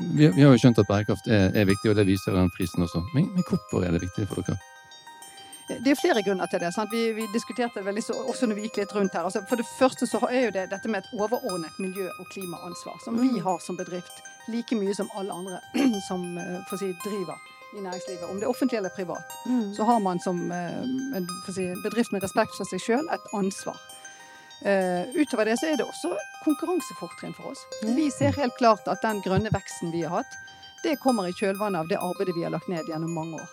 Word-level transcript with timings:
vi, 0.00 0.28
vi, 0.28 0.42
har 0.42 0.52
jo 0.54 0.58
skjønt 0.62 0.78
at 0.78 0.88
bærekraft 0.88 1.26
er, 1.26 1.50
er, 1.54 1.64
viktig, 1.68 1.90
og 1.90 1.96
det 1.98 2.06
viser 2.06 2.36
den 2.36 2.50
prisen 2.54 2.82
også. 2.86 3.02
Men, 3.14 3.30
men 3.34 3.46
hvorfor 3.48 3.84
er 3.84 3.94
det 3.94 4.02
viktig 4.06 4.28
for 4.30 4.46
dere? 4.46 4.58
Det 5.68 5.90
er 5.92 5.98
flere 6.00 6.22
grunner 6.24 6.46
til 6.48 6.62
det. 6.62 6.70
Vi, 6.92 7.02
vi, 7.12 7.26
diskuterte 7.32 7.82
det 7.84 8.04
så, 8.04 8.12
også 8.12 8.46
når 8.46 8.56
vi 8.56 8.64
gikk 8.68 8.78
litt 8.80 8.94
rundt 8.96 9.12
her. 9.12 9.26
Altså, 9.28 9.42
for 9.48 9.60
det 9.60 9.66
første 9.78 10.06
så 10.08 10.20
er 10.30 10.46
jo 10.46 10.54
det 10.54 10.70
dette 10.70 10.88
med 10.88 11.04
et 11.04 11.10
overordnet 11.12 11.76
miljø- 11.78 12.14
og 12.20 12.26
klimaansvar, 12.32 12.96
som 13.04 13.20
vi 13.20 13.28
mm. 13.34 13.42
har 13.44 13.58
som 13.60 13.76
bedrift. 13.76 14.22
Like 14.48 14.78
mye 14.80 14.94
som 14.96 15.10
alle 15.18 15.34
andre 15.34 15.60
som 16.08 16.24
eh, 16.40 16.72
si, 16.72 16.88
driver 17.04 17.36
i 17.76 17.82
næringslivet, 17.84 18.24
om 18.30 18.36
det 18.36 18.48
er 18.48 18.54
offentlig 18.54 18.76
eller 18.76 18.96
privat. 18.96 19.36
Mm. 19.46 19.74
Så 19.74 19.84
har 19.84 19.98
man 19.98 20.20
som 20.24 20.40
eh, 20.52 20.80
en 21.18 21.28
si, 21.52 21.68
bedrift 21.84 22.12
med 22.12 22.24
respekt 22.24 22.56
for 22.56 22.64
seg 22.64 22.80
sjøl 22.80 23.12
et 23.12 23.32
ansvar. 23.36 23.76
Uh, 24.58 25.06
utover 25.14 25.46
det 25.46 25.54
så 25.60 25.68
er 25.70 25.76
det 25.78 25.86
også 25.86 26.10
konkurransefortrinn 26.42 27.34
for 27.36 27.52
oss. 27.52 27.62
Vi 27.86 28.08
ser 28.10 28.34
helt 28.40 28.56
klart 28.58 28.88
at 28.90 29.04
den 29.04 29.22
grønne 29.22 29.52
veksten 29.54 29.92
vi 29.94 30.02
har 30.02 30.20
hatt, 30.20 30.38
det 30.82 30.98
kommer 31.02 31.28
i 31.28 31.34
kjølvannet 31.34 31.84
av 31.84 31.90
det 31.90 31.98
arbeidet 31.98 32.34
vi 32.36 32.44
har 32.46 32.54
lagt 32.54 32.70
ned 32.70 32.86
gjennom 32.90 33.14
mange 33.14 33.38
år. 33.38 33.52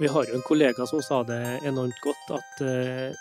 Vi 0.00 0.08
har 0.08 0.24
jo 0.26 0.34
en 0.34 0.46
kollega 0.48 0.86
som 0.88 1.02
sa 1.04 1.20
det 1.22 1.42
enormt 1.68 2.00
godt, 2.02 2.32
at 2.38 2.64
uh, 2.64 3.20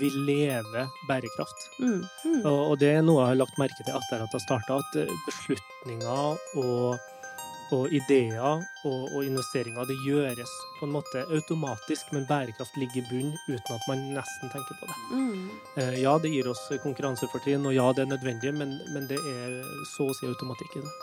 vi 0.00 0.10
lever 0.10 0.86
bærekraft. 1.08 1.66
Mm, 1.80 2.04
mm. 2.24 2.40
Og, 2.44 2.60
og, 2.70 2.78
det 2.80 2.90
er 2.94 3.04
noe 3.04 3.22
jeg 3.22 3.32
har 3.32 3.40
lagt 3.42 3.58
merke 3.60 3.82
til 3.82 3.98
etter 3.98 4.24
at 4.24 4.36
jeg 4.36 4.44
starta, 4.44 4.78
at 4.80 4.98
eh, 5.00 5.12
beslutninger 5.26 6.40
og, 6.62 7.06
og 7.74 7.92
ideer 7.94 8.40
og, 8.42 8.62
og, 8.84 9.24
investeringer 9.24 9.88
det 9.88 9.96
gjøres 10.04 10.52
på 10.78 10.86
en 10.86 10.94
måte 10.94 11.24
automatisk, 11.34 12.12
men 12.12 12.26
bærekraft 12.28 12.76
ligger 12.78 13.02
i 13.02 13.06
bunn 13.10 13.32
uten 13.48 13.74
at 13.74 13.88
man 13.88 14.04
nesten 14.14 14.52
tenker 14.52 14.78
på 14.80 14.90
det. 14.90 14.98
Mm. 15.10 15.50
Uh, 15.78 15.96
ja, 16.02 16.14
det 16.22 16.32
gir 16.34 16.50
oss 16.52 16.62
konkurransefortrinn, 16.82 17.66
og 17.66 17.74
ja, 17.74 17.90
det 17.96 18.06
er 18.06 18.14
nødvendig, 18.14 18.54
men, 18.54 18.78
men 18.94 19.10
det 19.10 19.18
er 19.18 19.60
så 19.96 20.10
å 20.10 20.16
si 20.18 20.30
automatikk 20.30 20.78
i 20.78 20.86
det. 20.86 20.94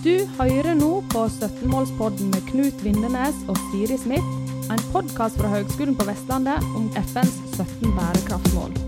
Du 0.00 0.14
hører 0.38 0.72
nå 0.78 0.92
på 1.12 1.26
17-målspodden 1.28 2.30
med 2.32 2.46
Knut 2.48 2.84
Vindenes 2.84 3.42
og 3.52 3.60
Siri 3.68 3.98
Smith, 4.00 4.30
en 4.72 4.86
podkast 4.94 5.36
fra 5.36 5.52
Høgskolen 5.52 5.98
på 5.98 6.08
Vestlandet 6.08 6.64
om 6.72 6.88
FNs 6.96 7.36
17 7.58 7.98
bærekraftsmål. 7.98 8.79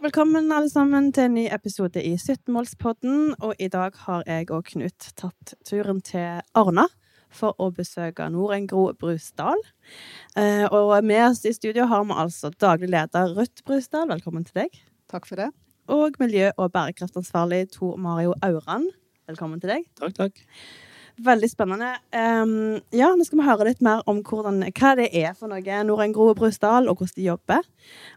Velkommen 0.00 0.48
alle 0.52 0.70
sammen 0.72 1.10
til 1.12 1.26
en 1.28 1.34
ny 1.36 1.42
episode 1.52 2.00
i 2.00 2.14
17-målspodden. 2.16 3.34
Og 3.44 3.58
i 3.60 3.68
dag 3.68 3.96
har 4.06 4.24
jeg 4.26 4.48
og 4.54 4.64
Knut 4.70 5.10
tatt 5.20 5.54
turen 5.68 6.00
til 6.04 6.40
Arna 6.56 6.86
for 7.30 7.54
å 7.60 7.68
besøke 7.74 8.30
Norengro 8.32 8.88
Brusdal. 8.98 9.60
Eh, 10.40 10.64
og 10.64 10.94
med 11.04 11.24
oss 11.26 11.44
i 11.44 11.52
studio 11.52 11.84
har 11.90 12.06
vi 12.08 12.16
altså 12.24 12.50
daglig 12.56 12.90
leder 12.94 13.34
Ruth 13.36 13.64
Brusdal. 13.66 14.08
Velkommen 14.10 14.46
til 14.48 14.62
deg. 14.62 14.80
Takk 15.12 15.28
for 15.28 15.42
det. 15.42 15.50
Og 15.90 16.16
miljø- 16.22 16.54
og 16.56 16.72
bærekraftansvarlig 16.72 17.66
Tor 17.76 17.96
Mario 18.00 18.32
Auran. 18.42 18.88
Velkommen 19.28 19.60
til 19.60 19.76
deg. 19.76 19.90
Takk, 20.00 20.16
takk. 20.16 20.46
Veldig 21.20 21.50
spennende. 21.50 21.92
Um, 22.14 22.78
ja, 22.96 23.10
nå 23.12 23.24
skal 23.26 23.40
vi 23.40 23.44
høre 23.44 23.66
litt 23.68 23.80
mer 23.84 24.00
om 24.08 24.22
hvordan, 24.24 24.62
hva 24.72 24.92
det 24.96 25.10
er 25.16 25.34
for 25.36 25.52
noe 25.52 25.80
Norengro 25.84 26.30
Brusdal, 26.38 26.88
og 26.88 27.00
hvordan 27.00 27.16
de 27.18 27.26
jobber. 27.26 27.66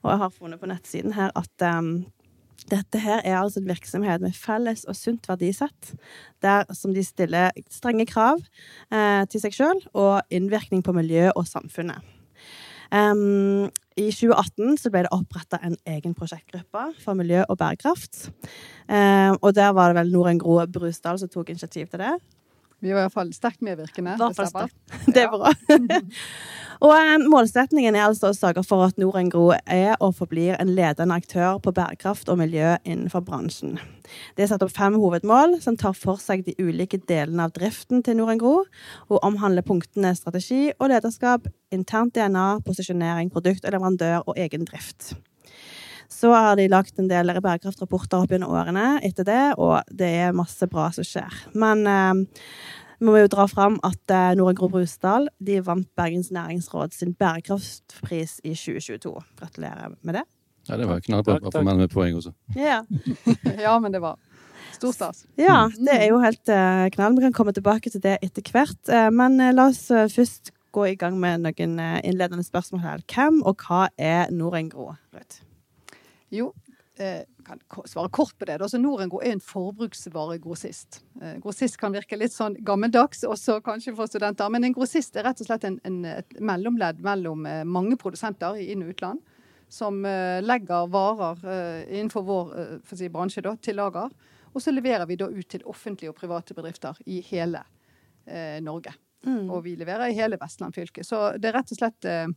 Og 0.04 0.12
jeg 0.14 0.22
har 0.22 0.36
funnet 0.36 0.62
på 0.62 0.70
nettsiden 0.72 1.16
her 1.18 1.34
at 1.36 1.66
um, 1.68 1.98
dette 2.72 3.02
her 3.04 3.20
er 3.26 3.42
altså 3.42 3.60
en 3.60 3.68
virksomhet 3.68 4.24
med 4.24 4.36
felles 4.38 4.86
og 4.88 4.96
sunt 4.96 5.28
verdisett, 5.28 5.94
der 6.44 6.64
som 6.76 6.94
de 6.96 7.04
stiller 7.04 7.52
strenge 7.72 8.06
krav 8.08 8.40
eh, 8.94 9.24
til 9.28 9.44
seg 9.44 9.58
sjøl 9.58 9.82
og 9.92 10.22
innvirkning 10.32 10.84
på 10.86 10.96
miljøet 10.96 11.36
og 11.36 11.48
samfunnet. 11.50 12.00
Um, 12.94 13.68
I 13.98 14.12
2018 14.14 14.78
så 14.80 14.92
ble 14.94 15.02
det 15.04 15.12
oppretta 15.16 15.58
en 15.66 15.76
egen 15.90 16.14
prosjektgruppe 16.16 16.86
for 17.02 17.18
miljø 17.18 17.42
og 17.50 17.58
bærekraft. 17.60 18.30
Um, 18.88 19.42
og 19.42 19.52
der 19.58 19.74
var 19.76 19.92
det 19.92 20.00
vel 20.00 20.14
Noreng 20.14 20.40
Gro 20.40 20.62
Brusdal 20.72 21.20
som 21.20 21.32
tok 21.34 21.52
initiativ 21.52 21.90
til 21.92 22.06
det. 22.06 22.16
Vi 22.84 22.92
var 22.92 23.00
i 23.00 23.06
hvert 23.06 23.16
fall 23.16 23.30
sterkt 23.32 23.62
medvirkende. 23.64 24.18
Det 25.16 25.22
er 25.24 25.30
bra. 25.32 25.54
og 26.84 26.92
målsettingen 26.92 27.30
Målsetningen 27.32 27.96
er 27.96 28.10
altså 28.10 28.34
å 28.34 28.36
sørge 28.36 28.64
for 28.68 28.84
at 28.90 29.00
Norengro 29.00 29.54
er 29.56 29.96
og 30.04 30.18
forblir 30.18 30.58
en 30.60 30.74
ledende 30.76 31.16
aktør 31.16 31.62
på 31.64 31.72
bærekraft 31.72 32.28
og 32.28 32.42
miljø 32.42 32.76
innenfor 32.84 33.24
bransjen. 33.24 33.78
Det 34.36 34.44
er 34.44 34.52
satt 34.52 34.66
opp 34.66 34.76
fem 34.76 35.00
hovedmål 35.00 35.62
som 35.64 35.80
tar 35.80 35.96
for 35.96 36.20
seg 36.20 36.44
de 36.44 36.58
ulike 36.60 37.00
delene 37.08 37.48
av 37.48 37.56
driften 37.56 38.04
til 38.04 38.20
Norengro, 38.20 38.66
og 39.08 39.24
omhandler 39.24 39.64
punktene 39.64 40.12
strategi 40.20 40.74
og 40.76 40.92
lederskap, 40.92 41.48
internt 41.72 42.18
DNA, 42.20 42.50
posisjonering, 42.68 43.32
produkt 43.32 43.64
og 43.64 43.78
leverandør 43.78 44.28
og 44.28 44.36
egen 44.44 44.68
drift. 44.68 45.14
Så 46.14 46.30
har 46.34 46.56
de 46.60 46.70
lagt 46.70 47.00
en 47.02 47.10
del 47.10 47.34
bærekraftrapporter 47.34 48.22
opp 48.22 48.34
gjennom 48.34 48.54
årene 48.54 49.00
etter 49.06 49.26
det, 49.28 49.44
og 49.58 49.82
det 49.90 50.12
er 50.28 50.38
masse 50.38 50.68
bra 50.70 50.90
som 50.94 51.08
skjer. 51.08 51.44
Men 51.58 51.88
eh, 51.90 52.44
vi 53.04 53.10
må 53.10 53.18
jo 53.20 53.32
dra 53.32 53.48
fram 53.52 53.80
at 53.84 54.14
eh, 54.14 54.60
Brusdal 54.62 55.28
de 55.44 55.58
vant 55.66 55.90
Bergens 55.98 56.30
næringsråd 56.32 56.94
sin 56.96 57.14
bærekraftpris 57.20 58.38
i 58.44 58.54
2022. 58.54 59.12
Gratulerer 59.40 59.98
med 60.02 60.22
det. 60.22 60.24
Ja, 60.70 60.78
det 60.80 60.88
var 60.88 61.02
knallbra 61.04 61.42
å 61.44 61.52
få 61.52 61.64
med 61.68 61.92
poeng 61.92 62.16
også. 62.16 62.32
Ja. 62.56 62.84
ja, 63.66 63.74
men 63.84 63.92
det 63.92 64.00
var 64.00 64.16
stor 64.78 64.96
stas. 64.96 65.26
Ja, 65.36 65.68
det 65.76 65.98
er 65.98 66.08
jo 66.14 66.22
helt 66.24 66.48
uh, 66.48 66.88
knall. 66.96 67.18
Vi 67.18 67.26
kan 67.26 67.36
komme 67.36 67.52
tilbake 67.56 67.92
til 67.92 68.04
det 68.04 68.22
etter 68.24 68.46
hvert. 68.54 68.80
Uh, 68.88 69.10
men 69.12 69.36
uh, 69.42 69.52
la 69.52 69.68
oss 69.74 69.90
først 69.92 70.54
gå 70.74 70.88
i 70.94 70.96
gang 70.98 71.20
med 71.20 71.44
noen 71.44 71.76
innledende 72.02 72.46
spørsmål 72.48 72.86
her. 72.88 73.04
Hvem 73.12 73.44
og 73.44 73.68
hva 73.68 73.90
er 74.00 74.32
Norengro? 74.32 74.94
Rødt? 75.14 75.44
Jo, 76.34 76.52
jeg 76.98 77.26
kan 77.46 77.60
svare 77.90 78.10
kort 78.14 78.36
på 78.38 78.46
det. 78.46 78.60
Altså, 78.62 78.78
Norengro 78.82 79.20
er 79.22 79.34
en 79.34 79.42
forbruksvaregrossist. 79.42 81.02
Eh, 81.22 81.38
grossist 81.42 81.80
kan 81.82 81.94
virke 81.94 82.18
litt 82.18 82.34
sånn 82.34 82.58
gammeldags 82.66 83.24
også 83.26 83.60
kanskje 83.66 83.96
for 83.98 84.10
studenter, 84.10 84.50
men 84.54 84.68
en 84.68 84.76
grossist 84.76 85.18
er 85.18 85.26
rett 85.28 85.42
og 85.42 85.50
slett 85.50 85.66
en, 85.70 85.80
en, 85.90 86.04
et 86.20 86.38
mellomledd 86.42 87.02
mellom 87.06 87.48
eh, 87.50 87.64
mange 87.66 87.98
produsenter 88.02 88.60
i 88.62 88.70
inn- 88.74 88.86
og 88.86 88.94
utland 88.94 89.24
som 89.74 90.06
eh, 90.06 90.42
legger 90.42 90.88
varer 90.94 91.46
eh, 91.50 91.98
innenfor 91.98 92.26
vår 92.28 92.52
eh, 92.60 92.94
si, 92.94 93.10
bransje 93.10 93.42
da, 93.46 93.56
til 93.58 93.80
lager. 93.80 94.14
Og 94.54 94.62
så 94.62 94.74
leverer 94.74 95.08
vi 95.10 95.18
da 95.18 95.30
ut 95.34 95.50
til 95.50 95.66
offentlige 95.70 96.14
og 96.14 96.20
private 96.20 96.54
bedrifter 96.54 97.00
i 97.10 97.24
hele 97.32 97.64
Norge. 98.64 98.94
Mm. 99.26 99.50
Og 99.52 99.64
vi 99.64 99.76
leverer 99.80 100.12
i 100.12 100.18
hele 100.18 100.38
Vestland 100.42 100.76
fylke. 100.76 101.04
Så 101.08 101.38
det 101.40 101.50
er 101.50 101.58
rett 101.58 101.72
og 101.72 101.80
slett 101.80 102.08
eh, 102.10 102.28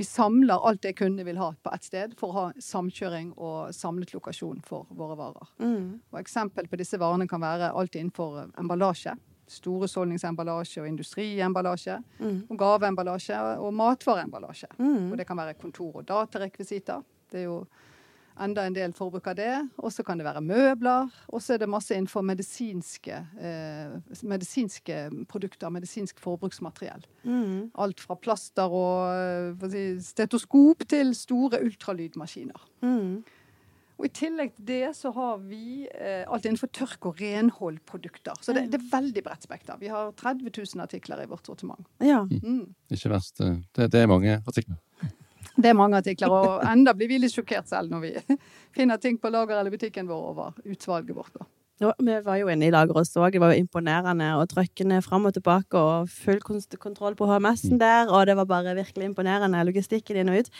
Vi 0.00 0.06
samler 0.08 0.66
alt 0.66 0.82
det 0.82 0.94
kundene 0.96 1.26
vil 1.26 1.40
ha 1.40 1.50
på 1.52 1.72
ett 1.74 1.84
sted, 1.84 2.14
for 2.18 2.32
å 2.32 2.36
ha 2.38 2.44
samkjøring 2.56 3.34
og 3.36 3.74
samlet 3.76 4.14
lokasjon 4.16 4.62
for 4.64 4.88
våre 4.96 5.18
varer. 5.18 5.50
Mm. 5.60 6.00
Og 6.12 6.20
Eksempel 6.22 6.70
på 6.70 6.80
disse 6.80 7.00
varene 7.00 7.28
kan 7.28 7.42
være 7.44 7.72
alt 7.76 7.98
innenfor 8.00 8.46
emballasje. 8.60 9.16
Store 9.50 9.88
Storhusholdningsemballasje 9.88 10.80
og 10.84 10.88
industriemballasje. 10.88 11.98
Mm. 12.22 12.36
Og 12.48 12.58
gaveemballasje 12.58 13.38
og 13.58 13.74
matvareemballasje. 13.74 14.70
Mm. 14.78 15.10
Og 15.10 15.16
det 15.18 15.26
kan 15.28 15.40
være 15.40 15.58
kontor- 15.58 16.00
og 16.00 16.06
datarekvisitter. 16.08 17.02
Det 17.30 17.42
er 17.42 17.48
jo 17.48 17.64
enda 18.44 18.64
en 18.66 18.76
del 18.76 18.94
forbruk 18.96 19.26
av 19.30 19.38
det. 19.38 19.54
Og 19.80 19.92
så 19.94 20.04
kan 20.06 20.20
det 20.20 20.26
være 20.26 20.42
møbler. 20.44 21.10
Og 21.30 21.42
så 21.42 21.54
er 21.54 21.62
det 21.62 21.70
masse 21.70 21.94
innenfor 21.96 22.24
medisinske, 22.26 23.18
eh, 23.40 23.96
medisinske 24.22 25.00
produkter, 25.30 25.72
medisinsk 25.72 26.20
forbruksmateriell. 26.22 27.04
Mm. 27.24 27.70
Alt 27.74 28.00
fra 28.00 28.16
plaster 28.16 28.70
og 28.70 29.66
si, 29.72 29.84
stetoskop 30.04 30.86
til 30.88 31.14
store 31.16 31.62
ultralydmaskiner. 31.66 32.66
Mm. 32.82 33.20
Og 34.00 34.06
I 34.08 34.12
tillegg 34.16 34.54
til 34.56 34.64
det 34.70 34.94
så 34.96 35.10
har 35.12 35.40
vi 35.44 35.84
eh, 35.92 36.24
alt 36.24 36.46
innenfor 36.48 36.70
tørk- 36.72 37.10
og 37.10 37.18
renholdprodukter. 37.20 38.38
Så 38.40 38.54
det, 38.56 38.70
det, 38.72 38.80
er 38.80 38.92
veldig 38.94 39.22
bredt 39.26 39.44
spekter. 39.44 39.76
Vi 39.80 39.90
har 39.92 40.14
30 40.16 40.48
000 40.48 40.80
artikler 40.80 41.20
i 41.20 41.28
vårt 41.28 41.50
sortiment. 41.50 41.84
Ja. 42.00 42.22
Mm. 42.24 42.72
Ikke 42.88 43.12
verst. 43.12 43.42
Det, 43.76 43.90
det 43.92 44.00
er 44.00 44.08
mange 44.08 44.38
artikler. 44.40 44.80
Det 45.60 45.70
er 45.70 45.78
mange 45.78 46.00
artikler, 46.00 46.32
og 46.32 46.66
enda 46.66 46.94
blir 46.96 47.10
vi 47.10 47.20
litt 47.22 47.34
sjokkert 47.34 47.68
selv 47.70 47.92
når 47.92 48.04
vi 48.04 48.38
finner 48.76 49.00
ting 49.00 49.18
på 49.20 49.32
lager 49.32 49.60
eller 49.60 49.72
butikken 49.72 50.08
vår 50.10 50.28
over 50.32 50.60
utvalget 50.64 51.16
vårt. 51.16 51.34
da. 51.38 51.48
Ja, 51.80 51.94
vi 51.96 52.12
var 52.20 52.36
jo 52.36 52.48
inne 52.52 52.66
i 52.68 52.72
lageret 52.72 52.98
og 53.00 53.06
så, 53.08 53.22
det 53.32 53.40
var 53.40 53.54
jo 53.54 53.62
imponerende. 53.62 54.26
Og 54.36 54.50
trøkkene 54.50 54.98
fram 55.00 55.24
og 55.30 55.32
tilbake, 55.32 55.80
og 55.80 56.10
full 56.12 56.42
kontroll 56.42 57.16
på 57.16 57.28
HMS-en 57.30 57.78
mm. 57.78 57.80
der. 57.80 58.12
Og 58.12 58.26
det 58.28 58.36
var 58.36 58.48
bare 58.50 58.74
virkelig 58.76 59.08
imponerende, 59.08 59.62
logistikken 59.64 60.20
inn 60.20 60.28
og 60.28 60.42
ut. 60.42 60.50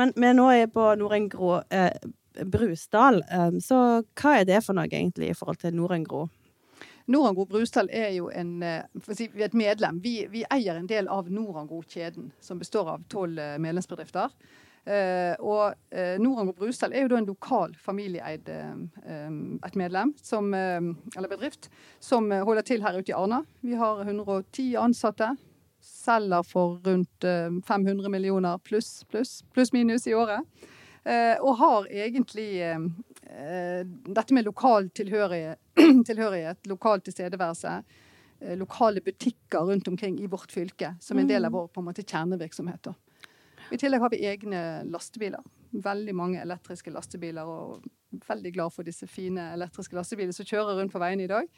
Men 0.00 0.14
vi 0.16 0.32
nå 0.32 0.48
er 0.54 0.72
på 0.72 0.86
Norengro 0.96 1.58
eh, 1.68 1.92
Brusdal, 2.48 3.20
eh, 3.28 3.60
så 3.60 4.00
hva 4.16 4.38
er 4.38 4.48
det 4.48 4.62
for 4.64 4.78
noe 4.78 4.88
egentlig 4.88 5.34
i 5.34 5.36
forhold 5.36 5.60
til 5.60 5.76
Norengro? 5.76 6.30
Norangro 7.10 7.44
Brusdal 7.44 7.88
er 7.90 8.12
jo 8.14 8.28
en, 8.30 8.62
eh, 8.62 8.82
si, 9.12 9.26
et 9.34 9.54
medlem. 9.54 9.98
Vi, 10.02 10.14
vi, 10.30 10.44
eier 10.54 10.78
en 10.78 10.86
del 10.86 11.08
av 11.10 11.30
Norangro-kjeden, 11.30 12.30
som 12.40 12.58
består 12.60 12.92
av 12.94 13.06
tolv 13.10 13.38
eh, 13.38 13.58
medlemsbedrifter. 13.58 14.34
Uh, 14.80 15.34
og 15.44 15.74
Norang 16.24 16.48
og 16.48 16.56
Brustad 16.56 16.94
er 16.96 17.04
jo 17.04 17.10
da 17.12 17.18
en 17.20 17.26
lokal 17.28 17.74
familieeid 17.84 18.46
et 18.48 19.76
medlem, 19.76 20.14
som, 20.24 20.48
eller 20.56 21.28
bedrift, 21.28 21.68
som 22.00 22.30
holder 22.32 22.64
til 22.64 22.80
her 22.82 22.96
ute 22.96 23.12
i 23.12 23.14
Arna. 23.14 23.42
Vi 23.60 23.76
har 23.76 24.00
110 24.00 24.70
ansatte. 24.80 25.28
Selger 25.84 26.48
for 26.48 26.80
rundt 26.86 27.28
500 27.68 28.08
millioner 28.08 28.56
pluss, 28.64 29.04
pluss, 29.12 29.42
pluss 29.52 29.74
minus 29.76 30.08
i 30.08 30.16
året. 30.16 30.48
og 31.44 31.54
har 31.60 31.86
egentlig 31.92 32.48
dette 33.30 34.34
med 34.34 34.44
lokal 34.44 34.88
tilhørighet, 34.96 35.60
tilhørighet 36.08 36.66
lokal 36.70 37.02
tilstedeværelse 37.06 37.74
lokale 38.56 39.00
butikker 39.04 39.58
rundt 39.68 39.88
omkring 39.88 40.20
i 40.20 40.26
vårt 40.26 40.52
fylke 40.52 40.94
som 41.00 41.18
en 41.18 41.28
del 41.28 41.44
av 41.44 41.52
mm. 41.52 41.58
vår 41.58 41.66
på 41.68 41.80
en 41.82 41.88
måte, 41.90 42.02
kjernevirksomhet. 42.02 42.88
I 43.70 43.78
tillegg 43.78 44.00
har 44.00 44.10
vi 44.10 44.22
egne 44.26 44.60
lastebiler. 44.90 45.42
Veldig 45.70 46.14
mange 46.16 46.40
elektriske 46.42 46.90
lastebiler. 46.90 47.46
Og 47.46 47.84
veldig 48.26 48.52
glad 48.54 48.74
for 48.74 48.86
disse 48.86 49.06
fine 49.06 49.52
elektriske 49.54 49.94
lastebilene 49.94 50.34
som 50.34 50.48
kjører 50.48 50.80
rundt 50.80 50.92
på 50.92 51.02
veiene 51.02 51.26
i 51.26 51.30
dag. 51.30 51.50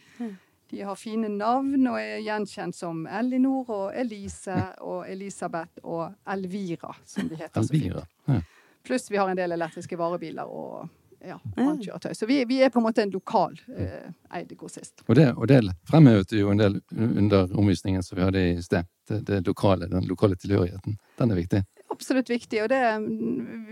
De 0.72 0.80
har 0.88 0.96
fine 0.96 1.28
navn 1.28 1.86
og 1.86 1.98
er 2.00 2.22
gjenkjent 2.24 2.76
som 2.76 3.04
Elinor 3.06 3.70
og 3.70 3.96
Elise 3.96 4.56
og 4.80 5.04
Elisabeth 5.08 5.84
og 5.84 6.14
Elvira, 6.34 6.94
som 7.04 7.28
de 7.28 7.38
heter. 7.40 7.60
Elvira. 7.60 8.04
Ja. 8.28 8.40
Pluss 8.82 9.10
vi 9.12 9.20
har 9.20 9.30
en 9.30 9.38
del 9.38 9.52
elektriske 9.54 9.96
varebiler 10.00 10.48
og 10.48 10.88
ja, 11.26 11.38
vannkjøretøy. 11.56 12.12
Så 12.16 12.26
vi, 12.26 12.42
vi, 12.48 12.60
er 12.62 12.72
på 12.72 12.80
en 12.80 12.86
måte 12.86 13.04
en 13.04 13.12
lokal 13.14 13.54
eh, 13.76 14.10
eid 14.38 14.54
grossist. 14.58 15.04
Og 15.08 15.16
det, 15.18 15.28
og 15.36 15.48
det 15.50 15.60
fremhevet 15.88 16.34
jo 16.36 16.50
en 16.52 16.62
del 16.62 16.80
under 16.96 17.52
omvisningen 17.58 18.02
som 18.02 18.18
vi 18.18 18.26
hadde 18.26 18.48
i 18.54 18.56
sted. 18.62 18.88
Det, 19.08 19.24
det 19.26 19.42
lokale, 19.46 19.88
den 19.90 20.06
lokale 20.06 20.38
tilhørigheten. 20.38 20.98
Den 21.18 21.34
er 21.34 21.40
viktig 21.40 21.64
absolutt 21.92 22.30
viktig. 22.30 22.62
og 22.62 22.68
det, 22.68 22.82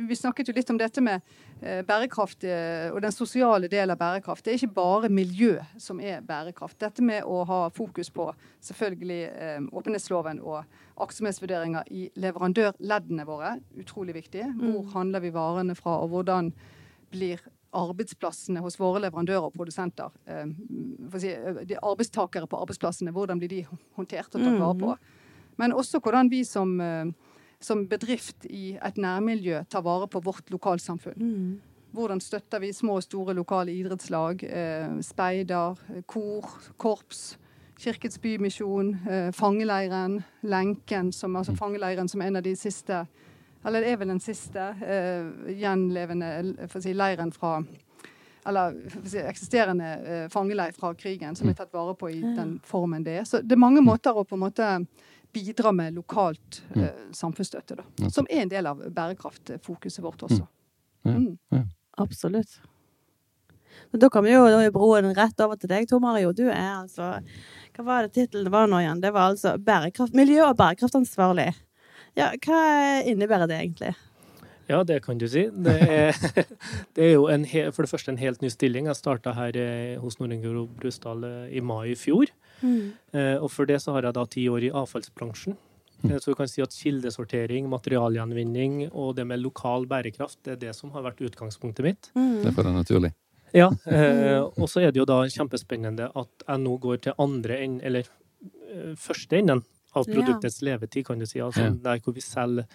Vi 0.09 0.17
snakket 0.17 0.49
jo 0.49 0.55
litt 0.55 0.71
om 0.71 0.79
dette 0.79 1.03
med 1.03 1.21
eh, 1.61 1.83
bærekraft 1.87 2.45
eh, 2.45 2.89
og 2.93 3.01
den 3.03 3.15
sosiale 3.15 3.69
delen 3.69 3.95
av 3.95 4.01
bærekraft. 4.01 4.45
Det 4.45 4.53
er 4.53 4.61
ikke 4.61 4.77
bare 4.77 5.11
miljø 5.13 5.57
som 5.79 6.01
er 6.01 6.23
bærekraft. 6.27 6.79
Dette 6.81 7.03
med 7.03 7.27
å 7.27 7.43
ha 7.49 7.61
fokus 7.75 8.13
på 8.15 8.31
selvfølgelig 8.67 9.21
eh, 9.31 9.61
åpenhetsloven 9.73 10.43
og 10.45 10.63
aktsomhetsvurderinger 11.01 11.89
i 11.91 12.09
leverandørleddene 12.21 13.27
våre, 13.29 13.57
utrolig 13.81 14.19
viktig. 14.21 14.45
Hvor 14.61 14.85
mm. 14.85 14.93
handler 14.95 15.25
vi 15.25 15.35
varene 15.35 15.79
fra, 15.79 15.99
og 16.05 16.15
hvordan 16.15 16.53
blir 17.11 17.43
arbeidsplassene 17.77 18.63
hos 18.65 18.79
våre 18.81 19.05
leverandører 19.05 19.47
og 19.47 19.55
produsenter, 19.55 20.11
si, 21.23 21.31
de 21.71 21.77
arbeidstakere 21.79 22.49
på 22.51 22.59
arbeidsplassene, 22.59 23.13
hvordan 23.15 23.39
blir 23.39 23.53
de 23.53 23.61
håndtert 23.99 24.35
og 24.35 24.43
tatt 24.43 24.59
vare 24.59 24.79
på? 24.81 24.95
Mm. 24.97 25.53
Men 25.63 25.77
også 25.79 26.01
hvordan 26.03 26.33
vi 26.33 26.41
som 26.49 26.75
som 27.61 27.85
bedrift 27.89 28.47
i 28.49 28.75
et 28.81 28.97
nærmiljø 29.01 29.65
tar 29.69 29.85
vare 29.85 30.09
på 30.09 30.23
vårt 30.25 30.49
lokalsamfunn. 30.53 31.21
Mm. 31.21 31.61
Hvordan 31.93 32.21
støtter 32.23 32.63
vi 32.63 32.73
små 32.73 32.97
og 33.01 33.05
store 33.05 33.35
lokale 33.35 33.75
idrettslag, 33.75 34.45
eh, 34.45 35.01
speider, 35.05 35.77
kor, 36.07 36.47
korps, 36.79 37.37
Kirkets 37.81 38.19
Bymisjon, 38.21 38.95
eh, 39.09 39.33
Fangeleiren, 39.33 40.23
Lenken, 40.43 41.13
som, 41.13 41.37
altså 41.37 41.53
mm. 41.53 41.59
Fangeleiren 41.59 42.09
som 42.09 42.23
en 42.23 42.37
av 42.37 42.43
de 42.43 42.55
siste 42.57 43.07
Eller 43.65 43.85
det 43.85 43.93
er 43.93 44.01
vel 44.01 44.13
den 44.15 44.23
siste 44.25 44.71
eh, 44.81 45.55
gjenlevende 45.61 46.31
for 46.67 46.81
å 46.81 46.85
si, 46.85 46.95
leiren 46.97 47.33
fra 47.35 47.59
eller 48.49 48.77
si, 49.05 49.19
eksisterende 49.21 49.91
eh, 50.01 50.27
fangeleir 50.33 50.73
fra 50.73 50.95
krigen, 50.95 51.37
som 51.37 51.49
er 51.49 51.53
mm. 51.53 51.59
tatt 51.59 51.75
vare 51.77 51.95
på 51.99 52.09
i 52.11 52.21
den 52.23 52.57
formen 52.65 53.05
det 53.05 53.19
er. 53.21 53.29
Så 53.29 53.43
det 53.45 53.57
er 53.57 53.61
mange 53.61 53.85
måter 53.85 54.17
å 54.17 54.25
på 54.25 54.39
en 54.39 54.45
måte 54.47 54.71
bidra 55.33 55.73
med 55.77 55.99
lokalt 55.99 56.63
mm. 56.73 56.83
eh, 56.83 57.05
samfunnsstøtte, 57.17 57.77
da. 57.83 58.11
Som 58.11 58.29
er 58.31 58.47
en 58.47 58.53
del 58.53 58.67
av 58.71 58.81
bærekraftfokuset 58.89 60.03
vårt 60.05 60.25
også. 60.27 60.47
Mm. 61.05 61.37
Absolutt. 62.01 62.61
Da 63.93 64.11
kan 64.11 64.25
vi 64.25 64.33
jo 64.33 64.45
broen 64.75 65.13
rett 65.17 65.41
over 65.45 65.59
til 65.61 65.71
deg, 65.71 65.87
Tor 65.89 66.01
Mario. 66.03 66.33
Du 66.37 66.47
er 66.49 66.81
altså 66.83 67.19
Hva 67.77 67.85
var 67.87 68.07
det 68.07 68.15
tittelen 68.17 68.51
var 68.53 68.69
nå 68.69 68.81
igjen? 68.83 69.01
Det 69.03 69.13
var 69.15 69.33
altså 69.33 69.55
bærekraft, 69.59 70.17
miljø- 70.17 70.49
og 70.49 70.57
bærekraftansvarlig. 70.59 71.53
Ja, 72.19 72.33
hva 72.43 72.61
innebærer 73.07 73.51
det 73.51 73.59
egentlig? 73.61 73.95
Ja, 74.71 74.85
det 74.87 75.01
kan 75.03 75.19
du 75.19 75.27
si. 75.31 75.49
Det 75.51 75.73
er, 75.83 76.15
det 76.95 77.07
er 77.09 77.15
jo 77.17 77.25
en, 77.33 77.47
for 77.75 77.83
det 77.83 77.91
første 77.91 78.13
en 78.13 78.21
helt 78.21 78.43
ny 78.43 78.51
stilling. 78.53 78.87
Jeg 78.87 78.99
starta 78.99 79.35
her 79.35 79.57
eh, 79.59 79.97
hos 79.99 80.21
Nordengrå 80.21 80.67
Brusdal 80.79 81.25
eh, 81.27 81.57
i 81.59 81.63
mai 81.65 81.91
i 81.93 81.97
fjor. 81.99 82.31
Mm. 82.63 82.93
Eh, 83.17 83.37
og 83.41 83.49
for 83.51 83.67
det 83.67 83.81
så 83.83 83.97
har 83.97 84.07
jeg 84.07 84.17
da 84.19 84.25
ti 84.31 84.47
år 84.53 84.69
i 84.69 84.71
avfallsbransjen. 84.83 85.59
Mm. 86.01 86.13
Så 86.17 86.33
du 86.33 86.39
kan 86.39 86.49
si 86.49 86.63
at 86.65 86.77
kildesortering, 86.77 87.67
materialgjenvinning 87.73 88.87
og 88.91 89.17
det 89.19 89.27
med 89.29 89.43
lokal 89.43 89.89
bærekraft, 89.91 90.39
det 90.47 90.55
er 90.55 90.63
det 90.69 90.77
som 90.79 90.95
har 90.95 91.05
vært 91.09 91.21
utgangspunktet 91.27 91.85
mitt. 91.85 92.13
Mm. 92.15 92.39
Det 92.45 92.53
er 92.53 92.57
bare 92.57 92.71
det 92.71 92.79
naturlig. 92.79 93.13
Ja. 93.57 93.73
Eh, 93.91 94.39
og 94.39 94.71
så 94.71 94.85
er 94.85 94.95
det 94.95 95.03
jo 95.03 95.09
da 95.09 95.25
kjempespennende 95.27 96.13
at 96.15 96.47
jeg 96.47 96.63
nå 96.63 96.79
går 96.79 97.03
til 97.09 97.19
andre 97.19 97.59
enden, 97.65 97.83
eller 97.83 98.07
første 98.95 99.35
enden 99.41 99.65
av 99.93 100.07
produktets 100.07 100.61
levetid, 100.63 101.07
kan 101.07 101.19
du 101.19 101.27
si. 101.27 101.41
Altså, 101.43 101.67
ja. 101.69 101.75
Der 101.89 102.05
hvor 102.05 102.15
vi 102.17 102.23
selger, 102.25 102.69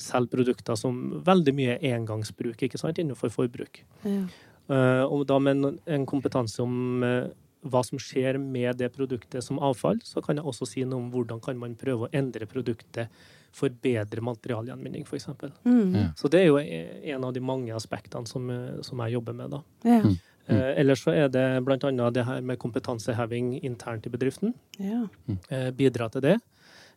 selger, 0.00 0.30
produkter 0.32 0.78
som 0.78 0.98
veldig 1.26 1.54
mye 1.56 1.76
er 1.76 1.98
engangsbruk 1.98 2.64
ikke 2.64 2.80
sant, 2.80 3.00
innenfor 3.02 3.32
forbruk. 3.34 3.84
Ja. 4.06 4.24
Uh, 4.70 5.04
og 5.10 5.26
da 5.28 5.40
med 5.42 5.58
en, 5.58 5.78
en 5.90 6.04
kompetanse 6.08 6.62
om 6.62 7.02
uh, 7.04 7.26
hva 7.62 7.82
som 7.86 8.00
skjer 8.00 8.38
med 8.40 8.78
det 8.80 8.90
produktet 8.94 9.44
som 9.44 9.60
avfall, 9.62 10.00
så 10.06 10.22
kan 10.24 10.38
jeg 10.38 10.46
også 10.48 10.66
si 10.66 10.84
noe 10.86 11.02
om 11.02 11.12
hvordan 11.12 11.42
kan 11.42 11.58
man 11.60 11.76
prøve 11.78 12.08
å 12.08 12.12
endre 12.14 12.48
produktet 12.50 13.12
for 13.52 13.72
bedre 13.84 14.24
materialgjenvinning, 14.24 15.04
f.eks. 15.04 15.28
Mm. 15.64 15.94
Ja. 15.94 16.06
Så 16.16 16.30
det 16.32 16.40
er 16.40 16.48
jo 16.48 16.58
en 16.58 17.26
av 17.28 17.34
de 17.36 17.42
mange 17.44 17.74
aspektene 17.76 18.26
som, 18.26 18.48
eh, 18.50 18.80
som 18.86 19.02
jeg 19.04 19.18
jobber 19.18 19.36
med. 19.36 19.52
da. 19.52 19.62
Ja. 19.84 20.00
Mm. 20.00 20.16
Eh, 20.46 20.70
ellers 20.80 21.04
så 21.04 21.12
er 21.14 21.28
det 21.30 21.44
bl.a. 21.64 22.10
det 22.10 22.24
her 22.26 22.40
med 22.40 22.58
kompetanseheving 22.58 23.60
internt 23.62 24.06
i 24.08 24.10
bedriften. 24.10 24.54
Ja. 24.78 25.04
Eh, 25.50 25.70
bidra 25.70 26.08
til 26.10 26.24
det. 26.24 26.38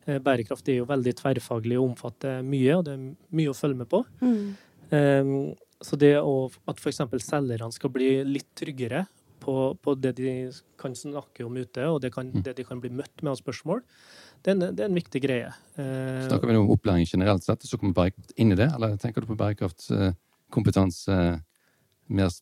Eh, 0.06 0.22
bærekraft 0.22 0.68
er 0.69 0.81
jo 0.81 0.88
veldig 0.90 1.16
tverrfaglig 1.18 1.78
og 1.80 1.92
omfatter 1.92 2.44
mye, 2.46 2.78
og 2.78 2.86
det 2.86 2.94
er 2.94 3.06
mye 3.40 3.52
å 3.52 3.57
følge 3.57 3.80
med 3.80 3.90
på. 3.90 4.04
Mm. 4.22 4.50
Um, 4.92 5.31
så 5.81 5.98
det 6.00 6.13
å, 6.22 6.36
at 6.69 6.80
f.eks. 6.80 7.02
selgerne 7.25 7.74
skal 7.74 7.92
bli 7.94 8.10
litt 8.28 8.52
tryggere 8.57 9.07
på, 9.42 9.56
på, 9.81 9.96
det 9.98 10.13
de 10.19 10.36
kan 10.81 10.94
snakke 10.98 11.46
om 11.46 11.57
ute, 11.57 11.88
og 11.90 12.00
det, 12.04 12.13
kan, 12.13 12.30
mm. 12.30 12.46
det 12.46 12.54
de 12.60 12.68
kan 12.68 12.81
bli 12.81 12.94
møtt 12.94 13.24
med 13.24 13.34
av 13.34 13.42
spørsmål, 13.42 13.81
det 14.46 14.54
er, 14.54 14.56
en, 14.56 14.78
det 14.78 14.86
er 14.86 14.92
en 14.92 15.00
viktig 15.02 15.22
greie. 15.25 15.50
Uh, 15.80 16.22
Snakker 16.30 16.54
vi 16.54 16.60
om 16.62 16.72
opplæring 16.75 17.10
generelt 17.10 17.46
sett, 17.46 17.66
så 17.66 17.81
kommer 17.81 17.98
bærekraft 17.98 18.38
inn 18.38 18.54
i 18.54 18.60
det, 18.60 18.69
eller 18.78 18.98
tenker 19.02 19.25
du 19.25 19.31
på 19.31 19.40
bærekraftkompetanse 19.42 21.19
mer 22.13 22.34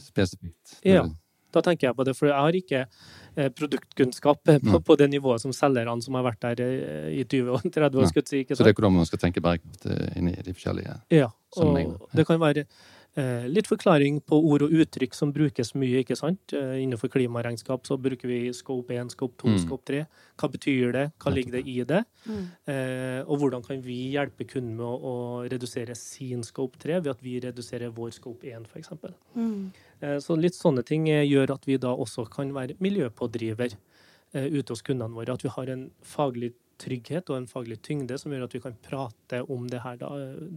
spesifikt? 0.00 0.80
Ja, 0.82 1.06
da 1.52 1.64
tenker 1.64 1.90
jeg 1.90 1.98
på 1.98 2.06
det, 2.08 2.16
for 2.18 2.30
jeg 2.30 2.38
har 2.38 2.58
ikke 2.58 2.86
Eh, 3.34 3.48
produktkunnskap 3.48 4.44
på, 4.44 4.80
på, 4.80 4.96
det 4.96 5.06
nivået 5.08 5.40
som 5.40 5.52
selgerne 5.56 6.04
som 6.04 6.18
har 6.18 6.24
vært 6.26 6.42
der 6.42 6.60
eh, 6.60 7.06
i 7.16 7.22
20 7.24 7.54
og 7.54 7.62
30 7.64 8.02
år. 8.02 8.04
Ja. 8.04 8.10
Si, 8.12 8.40
Ikke 8.42 8.52
sant? 8.52 8.58
Så 8.58 8.66
det 8.66 8.74
er 8.74 8.76
hvordan 8.76 8.92
man 8.98 9.08
skal 9.08 9.22
tenke 9.22 9.40
bærekraft 9.40 9.86
inn 10.20 10.28
i 10.28 10.34
de 10.36 10.52
forskjellige 10.52 10.98
ja, 11.16 11.30
og 11.56 12.10
det 12.12 12.26
kan 12.28 12.40
være 12.42 12.66
Eh, 13.12 13.44
litt 13.44 13.66
forklaring 13.68 14.22
på 14.24 14.38
ord 14.48 14.62
og 14.64 14.72
uttrykk 14.72 15.12
som 15.12 15.34
brukes 15.36 15.74
mye. 15.76 16.00
ikke 16.00 16.16
sant? 16.16 16.54
Eh, 16.56 16.80
innenfor 16.80 17.10
klimaregnskap 17.12 17.84
så 17.84 17.98
bruker 18.00 18.28
vi 18.28 18.52
scope 18.56 18.94
1, 18.94 19.12
scope 19.12 19.36
2, 19.42 19.48
mm. 19.52 19.58
scope 19.66 19.84
3. 19.90 20.06
Hva 20.40 20.48
betyr 20.48 20.92
det? 20.96 21.04
Hva 21.20 21.32
ligger 21.34 21.58
det 21.58 21.62
i 21.68 21.76
det? 21.84 22.00
Mm. 22.24 22.46
Eh, 22.72 23.20
og 23.26 23.42
hvordan 23.42 23.66
kan 23.66 23.84
vi 23.84 23.98
hjelpe 24.14 24.48
kunden 24.48 24.78
med 24.78 24.86
å, 24.86 24.96
å, 24.96 25.14
redusere 25.44 25.94
sin 25.98 26.40
scope 26.42 26.80
3 26.80 27.02
ved 27.02 27.12
at 27.12 27.20
vi 27.20 27.36
reduserer 27.44 27.92
vår 27.92 28.16
scope 28.16 28.48
1, 28.48 28.64
f.eks. 28.72 28.94
Mm. 29.36 29.68
Eh, 30.02 30.18
så 30.22 30.36
litt 30.38 30.58
sånne 30.58 30.84
ting 30.86 31.08
eh, 31.10 31.24
gjør 31.28 31.54
at 31.56 31.68
vi 31.68 31.78
da 31.80 31.94
også 31.94 32.26
kan 32.32 32.52
være 32.54 32.78
miljøpådriver 32.82 33.76
eh, 33.76 34.48
ute 34.50 34.74
hos 34.74 34.84
kundene 34.84 35.14
våre. 35.14 35.36
At 35.36 35.44
vi 35.46 35.52
har 35.54 35.72
en 35.72 35.88
faglig 36.02 36.52
trygghet 36.82 37.30
og 37.30 37.38
en 37.38 37.50
faglig 37.50 37.78
tyngde 37.86 38.18
som 38.18 38.32
gjør 38.34 38.48
at 38.48 38.56
vi 38.56 38.62
kan 38.64 38.78
prate 38.82 39.42
om 39.46 39.68
det 39.70 39.82
her 39.84 40.00
da, 40.00 40.12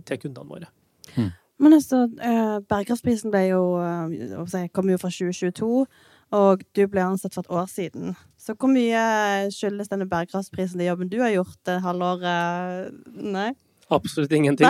til 0.07 0.23
kundene 0.25 0.49
våre. 0.49 0.71
Mm. 1.15 1.31
Men 1.61 1.77
altså, 1.77 2.03
eh, 2.19 2.57
bærekraftsprisen 2.67 3.31
ble 3.31 3.45
jo, 3.53 3.61
kom 4.75 4.89
jo 4.91 4.97
fra 4.99 5.11
2022, 5.13 5.85
og 6.35 6.63
du 6.75 6.81
ble 6.91 7.05
ansatt 7.05 7.37
for 7.37 7.45
et 7.45 7.53
år 7.53 7.69
siden. 7.71 8.17
Så 8.41 8.57
hvor 8.59 8.71
mye 8.73 9.03
skyldes 9.53 9.91
denne 9.91 10.09
bærekraftsprisen 10.09 10.81
den 10.81 10.89
jobben 10.89 11.11
du 11.13 11.21
har 11.21 11.31
gjort 11.31 11.61
det 11.69 11.77
halvåret? 11.85 12.97
Nei? 13.15 13.53
Absolutt 13.93 14.31
ingenting. 14.31 14.67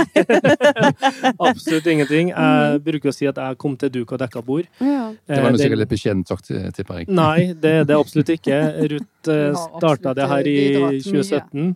Absolutt 1.50 1.86
ingenting. 1.88 2.30
Jeg 2.34 2.80
mm. 2.80 2.82
bruker 2.84 3.12
å 3.12 3.16
si 3.16 3.28
at 3.30 3.38
jeg 3.40 3.58
kom 3.62 3.78
til 3.80 3.92
duk 3.94 4.12
og 4.12 4.20
dekka 4.20 4.42
bord. 4.44 4.68
Ja. 4.84 5.06
Det 5.28 5.40
var 5.46 5.56
sikkert 5.60 5.82
litt 5.82 5.94
beskjedent 5.94 6.32
sagt, 6.32 6.52
tipper 6.76 7.00
jeg. 7.00 7.10
Nei, 7.16 7.54
det 7.56 7.72
er 7.82 7.88
det 7.88 7.96
absolutt 7.96 8.34
ikke. 8.36 8.58
Ruth 8.92 9.32
eh, 9.36 9.56
starta 9.56 10.14
det 10.18 10.28
her 10.32 10.52
i 10.52 10.58
2017. 11.06 11.72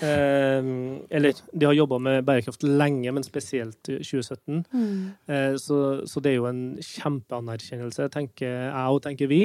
Eh, 0.00 0.68
eller, 1.12 1.36
de 1.52 1.66
har 1.66 1.74
jobba 1.76 1.98
med 2.02 2.24
bærekraft 2.24 2.62
lenge, 2.64 3.12
men 3.12 3.24
spesielt 3.26 3.78
2017. 3.84 4.62
Mm. 4.72 5.12
Eh, 5.28 5.54
så, 5.60 5.78
så, 6.08 6.22
det 6.24 6.32
er 6.32 6.38
jo 6.38 6.48
en 6.48 6.62
kjempeanerkjennelse, 6.84 8.08
tenker 8.14 8.48
jeg 8.48 8.96
og 8.96 9.02
tenker 9.04 9.30
vi. 9.30 9.42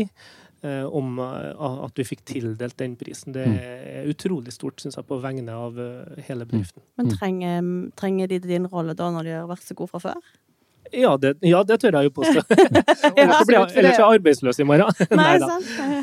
Eh, 0.65 0.85
om 0.85 1.19
at 1.21 1.99
vi 1.99 2.07
fikk 2.07 2.25
tildelt 2.27 2.77
den 2.81 2.97
prisen. 2.99 3.35
Det 3.35 3.45
mm. 3.45 3.59
er 3.59 4.09
utrolig 4.11 4.53
stort, 4.55 4.81
syns 4.81 4.97
jeg, 4.99 5.07
på 5.07 5.19
vegne 5.23 5.53
av 5.55 5.77
hele 6.27 6.47
bedriften. 6.49 6.83
Men 6.99 7.13
trenger, 7.13 7.69
trenger 7.99 8.33
de 8.33 8.41
din 8.43 8.67
rolle 8.71 8.97
da, 8.97 9.11
når 9.13 9.29
de 9.29 9.37
har 9.39 9.51
vært 9.51 9.67
så 9.67 9.77
gode 9.77 9.93
fra 9.93 10.03
før? 10.09 10.33
Ja 10.91 11.17
det, 11.17 11.37
ja, 11.41 11.63
det, 11.63 11.77
tør 11.81 11.97
jeg 11.97 12.09
jo 12.09 12.11
påstå. 12.15 12.41
Ellers 13.21 13.47
blir 13.47 13.87
jeg 13.87 14.03
arbeidsløs 14.03 14.59
i 14.59 14.67
morgen. 14.67 14.91
Nei 15.19 15.37
da. 15.41 15.49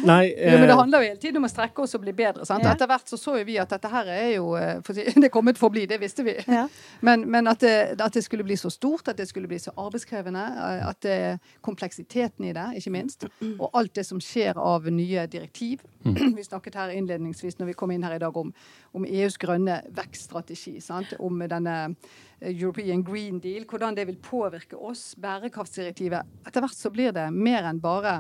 Nei, 0.03 0.25
eh, 0.33 0.53
jo, 0.53 0.59
men 0.59 0.69
det 0.71 0.77
handler 0.79 1.05
jo 1.05 1.11
hele 1.11 1.21
tiden 1.23 1.41
om 1.41 1.47
å 1.47 1.51
strekke 1.53 1.85
oss 1.85 1.95
og 1.99 2.03
bli 2.05 2.15
bedre. 2.17 2.47
Sant? 2.49 2.65
Ja. 2.67 2.75
Etter 2.75 2.91
hvert 2.91 3.13
så 3.13 3.19
så 3.21 3.37
jo 3.39 3.47
vi 3.49 3.59
at 3.63 3.73
dette 3.73 3.91
her 3.93 4.11
er 4.13 4.29
jo 4.35 4.55
eh, 4.59 4.81
Det 4.83 5.29
er 5.29 5.33
kommet 5.33 5.61
for 5.61 5.71
å 5.71 5.75
bli, 5.77 5.87
det 5.91 6.01
visste 6.03 6.27
vi. 6.27 6.35
Ja. 6.47 6.67
Men, 7.01 7.27
men 7.31 7.51
at, 7.51 7.63
det, 7.63 8.01
at, 8.01 8.13
det, 8.15 8.25
skulle 8.27 8.47
bli 8.47 8.57
så 8.59 8.71
stort, 8.73 9.09
at 9.13 9.21
det 9.21 9.29
skulle 9.31 9.51
bli 9.51 9.61
så 9.63 9.75
arbeidskrevende, 9.77 10.45
eh, 10.67 10.85
at 10.89 11.03
det, 11.07 11.19
kompleksiteten 11.65 12.51
i 12.51 12.55
det, 12.57 12.69
ikke 12.81 12.95
minst, 12.95 13.29
og 13.53 13.69
alt 13.79 13.95
det 13.99 14.07
som 14.09 14.21
skjer 14.23 14.59
av 14.59 14.89
nye 14.91 15.27
direktiv 15.31 15.83
mm. 16.05 16.19
Vi 16.39 16.45
snakket 16.45 16.77
her 16.79 16.93
innledningsvis 16.95 17.59
når 17.61 17.73
vi 17.73 17.79
kom 17.79 17.93
inn 17.95 18.05
her 18.07 18.17
i 18.17 18.23
dag 18.23 18.37
om, 18.37 18.53
om 18.97 19.07
EUs 19.07 19.39
grønne 19.41 19.83
vekststrategi, 19.95 20.79
sant? 20.83 21.15
om 21.23 21.43
denne 21.49 21.77
European 22.51 23.05
Green 23.07 23.39
Deal, 23.41 23.67
hvordan 23.69 23.97
det 23.97 24.07
vil 24.09 24.19
påvirke 24.23 24.77
oss, 24.77 25.13
bærekraftsdirektivet. 25.21 26.27
Etter 26.47 26.65
hvert 26.65 26.77
så 26.77 26.91
blir 26.91 27.15
det 27.15 27.29
mer 27.35 27.69
enn 27.71 27.81
bare 27.83 28.17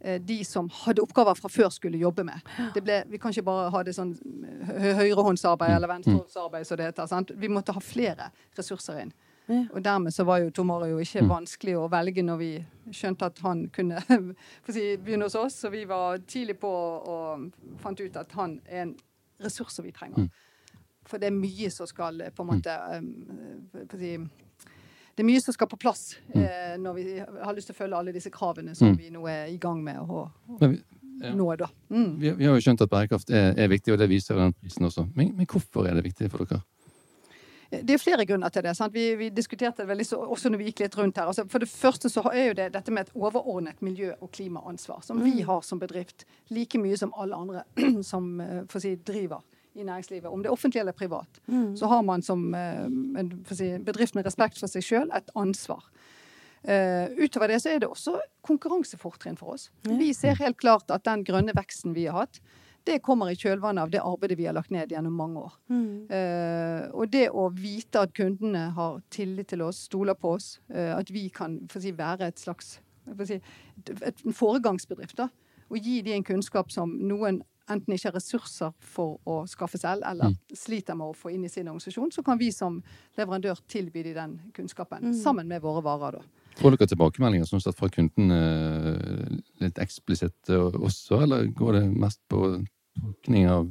eh, 0.00 0.20
de 0.20 0.38
som 0.44 0.68
hadde 0.82 1.04
oppgaver 1.04 1.38
fra 1.38 1.50
før, 1.52 1.70
skulle 1.72 2.00
jobbe 2.00 2.26
med. 2.28 2.42
Ble, 2.76 3.02
vi 3.10 3.20
kan 3.22 3.34
ikke 3.34 3.46
bare 3.46 3.70
ha 3.72 3.84
det 3.86 3.96
sånn 3.96 4.12
høyrehåndsarbeid 4.68 5.76
eller 5.76 5.94
venstrehåndsarbeid, 5.94 6.68
som 6.68 6.80
det 6.80 6.90
heter. 6.90 7.08
Sant? 7.10 7.32
Vi 7.34 7.52
måtte 7.52 7.76
ha 7.76 7.82
flere 7.84 8.30
ressurser 8.58 9.06
inn. 9.06 9.16
Og 9.46 9.78
dermed 9.84 10.14
så 10.14 10.24
var 10.26 10.40
jo 10.42 10.50
Tomario 10.50 10.98
ikke 10.98 11.22
mm. 11.22 11.28
vanskelig 11.30 11.76
å 11.78 11.86
velge 11.90 12.24
når 12.26 12.38
vi 12.40 12.50
skjønte 12.90 13.28
at 13.30 13.38
han 13.44 13.66
kunne 13.74 14.00
si, 14.74 14.96
begynne 14.98 15.28
hos 15.28 15.38
oss. 15.38 15.60
Så 15.62 15.70
vi 15.70 15.84
var 15.86 16.18
tidlig 16.26 16.58
på 16.62 16.70
og 16.70 17.46
fant 17.82 18.00
ut 18.02 18.18
at 18.18 18.34
han 18.38 18.58
er 18.66 18.88
en 18.88 18.96
ressurs 19.42 19.76
som 19.76 19.86
vi 19.86 19.94
trenger. 19.94 20.26
Mm. 20.26 20.45
For 21.06 21.22
det 21.22 21.30
er 21.30 21.36
mye 21.36 21.70
som 21.72 21.88
skal 21.88 22.20
eh, 22.26 22.34
på 22.34 22.44
en 22.44 22.50
mm. 22.50 22.56
måte 22.56 22.76
um, 22.98 23.88
si, 23.94 24.12
Det 25.16 25.24
er 25.24 25.28
mye 25.30 25.42
som 25.44 25.56
skal 25.56 25.70
på 25.70 25.78
plass 25.80 26.16
mm. 26.34 26.42
eh, 26.42 26.76
når 26.82 26.98
vi 26.98 27.06
har 27.20 27.56
lyst 27.56 27.70
til 27.70 27.76
å 27.76 27.80
følge 27.80 28.02
alle 28.02 28.14
disse 28.16 28.32
kravene 28.34 28.74
som 28.76 28.92
mm. 28.92 29.00
vi 29.00 29.10
nå 29.14 29.26
er 29.30 29.50
i 29.52 29.58
gang 29.62 29.82
med 29.84 30.02
å, 30.02 30.26
å 30.26 30.60
ja. 31.22 31.34
nå. 31.34 31.50
da. 31.56 31.68
Mm. 31.88 32.20
Vi, 32.20 32.30
vi, 32.30 32.46
har 32.46 32.56
jo 32.56 32.64
skjønt 32.64 32.84
at 32.84 32.92
bærekraft 32.92 33.30
er, 33.30 33.52
er, 33.56 33.68
viktig, 33.72 33.94
og 33.94 34.00
det 34.00 34.10
viser 34.10 34.38
den 34.40 34.56
prisen 34.56 34.88
også. 34.88 35.06
Men, 35.14 35.34
men, 35.36 35.48
hvorfor 35.50 35.88
er 35.88 35.98
det 35.98 36.06
viktig 36.08 36.30
for 36.32 36.44
dere? 36.44 36.62
Eh, 37.70 37.82
det 37.82 37.96
er 37.96 38.02
flere 38.02 38.26
grunner 38.28 38.52
til 38.52 38.66
det. 38.66 38.76
Vi, 38.92 39.06
vi, 39.22 39.30
diskuterte 39.34 39.84
det 39.84 39.90
veldig 39.90 40.08
så, 40.10 40.20
også 40.36 40.52
når 40.52 40.62
vi 40.62 40.70
gikk 40.70 40.84
litt 40.84 40.98
rundt 41.00 41.20
her. 41.22 41.30
Altså, 41.32 41.46
for 41.50 41.62
det 41.62 41.70
første 41.70 42.12
så 42.12 42.24
er 42.32 42.50
jo 42.50 42.58
det 42.60 42.70
dette 42.76 42.94
med 42.94 43.06
et 43.06 43.16
overordnet 43.16 43.82
miljø- 43.84 44.16
og 44.20 44.30
klimaansvar, 44.36 45.02
som 45.06 45.22
vi 45.24 45.40
har 45.46 45.62
som 45.66 45.80
bedrift, 45.82 46.26
like 46.52 46.80
mye 46.82 46.98
som 47.00 47.14
alle 47.16 47.38
andre 47.38 47.66
som 48.12 48.34
for 48.68 48.80
å 48.80 48.84
si, 48.84 48.96
driver 49.00 49.44
i 49.76 49.84
næringslivet, 49.84 50.28
om 50.30 50.42
det 50.42 50.50
er 50.50 50.56
offentlig 50.56 50.80
eller 50.80 50.96
privat, 50.96 51.40
mm. 51.46 51.76
så 51.76 51.86
har 51.86 52.02
man 52.02 52.22
som 52.24 52.48
eh, 52.54 52.84
en 52.86 53.32
bedrift 53.84 54.16
med 54.16 54.26
respekt 54.26 54.58
for 54.60 54.72
seg 54.72 54.84
sjøl 54.84 55.10
et 55.14 55.32
ansvar. 55.36 55.84
Uh, 56.66 57.12
utover 57.22 57.52
det 57.52 57.60
så 57.62 57.70
er 57.70 57.82
det 57.82 57.86
også 57.86 58.16
konkurransefortrinn 58.42 59.36
for 59.38 59.54
oss. 59.54 59.68
Ja. 59.86 59.94
Vi 60.00 60.08
ser 60.16 60.38
helt 60.40 60.56
klart 60.58 60.90
at 60.90 61.04
den 61.06 61.22
grønne 61.22 61.54
veksten 61.54 61.94
vi 61.94 62.08
har 62.08 62.24
hatt, 62.24 62.40
det 62.86 63.00
kommer 63.02 63.30
i 63.30 63.38
kjølvannet 63.38 63.82
av 63.82 63.92
det 63.92 64.02
arbeidet 64.02 64.38
vi 64.38 64.46
har 64.46 64.54
lagt 64.54 64.72
ned 64.74 64.90
gjennom 64.94 65.14
mange 65.18 65.42
år. 65.46 65.54
Mm. 65.70 65.86
Uh, 66.10 66.82
og 66.94 67.10
det 67.12 67.28
å 67.30 67.48
vite 67.54 68.02
at 68.02 68.14
kundene 68.16 68.68
har 68.76 69.00
tillit 69.14 69.50
til 69.52 69.62
oss, 69.66 69.84
stoler 69.88 70.18
på 70.18 70.36
oss, 70.38 70.56
uh, 70.74 70.96
at 70.96 71.10
vi 71.14 71.26
kan 71.34 71.58
si, 71.70 71.94
være 71.94 72.30
et 72.30 72.42
slags 72.42 72.76
si, 73.26 73.40
et, 73.86 74.22
en 74.26 74.34
foregangsbedrift, 74.34 75.18
da, 75.18 75.28
og 75.66 75.82
gi 75.82 76.00
dem 76.06 76.20
en 76.20 76.26
kunnskap 76.26 76.70
som 76.74 76.94
noen 77.02 77.42
enten 77.70 77.94
ikke 77.94 78.10
har 78.10 78.16
ressurser 78.16 78.72
for 78.94 79.18
å 79.28 79.40
skaffe 79.50 79.78
selv, 79.80 80.04
eller 80.06 80.32
mm. 80.32 80.38
sliter 80.56 80.98
med 80.98 81.12
å 81.12 81.16
få 81.16 81.32
inn 81.34 81.46
i 81.46 81.50
sin 81.52 81.68
organisasjon, 81.68 82.12
så 82.14 82.24
kan 82.26 82.40
vi 82.40 82.52
som 82.54 82.78
leverandør 83.18 83.60
tilby 83.70 84.04
de 84.06 84.14
den 84.16 84.38
kunnskapen, 84.56 85.10
mm. 85.10 85.16
sammen 85.18 85.48
med 85.50 85.64
våre 85.64 85.82
varer. 85.86 86.20
da. 86.20 86.44
Får 86.56 86.72
dere 86.72 86.88
tilbakemeldinger 86.88 87.48
sånn 87.48 87.60
sett 87.60 87.76
fra 87.76 87.90
kundene 87.92 88.38
eh, 88.92 89.34
litt 89.64 89.80
eksplisitt 89.82 90.52
også, 90.56 91.20
eller 91.26 91.50
går 91.56 91.80
det 91.80 91.84
mest 91.92 92.22
på 92.32 92.46
tolkning 92.96 93.50
av 93.52 93.68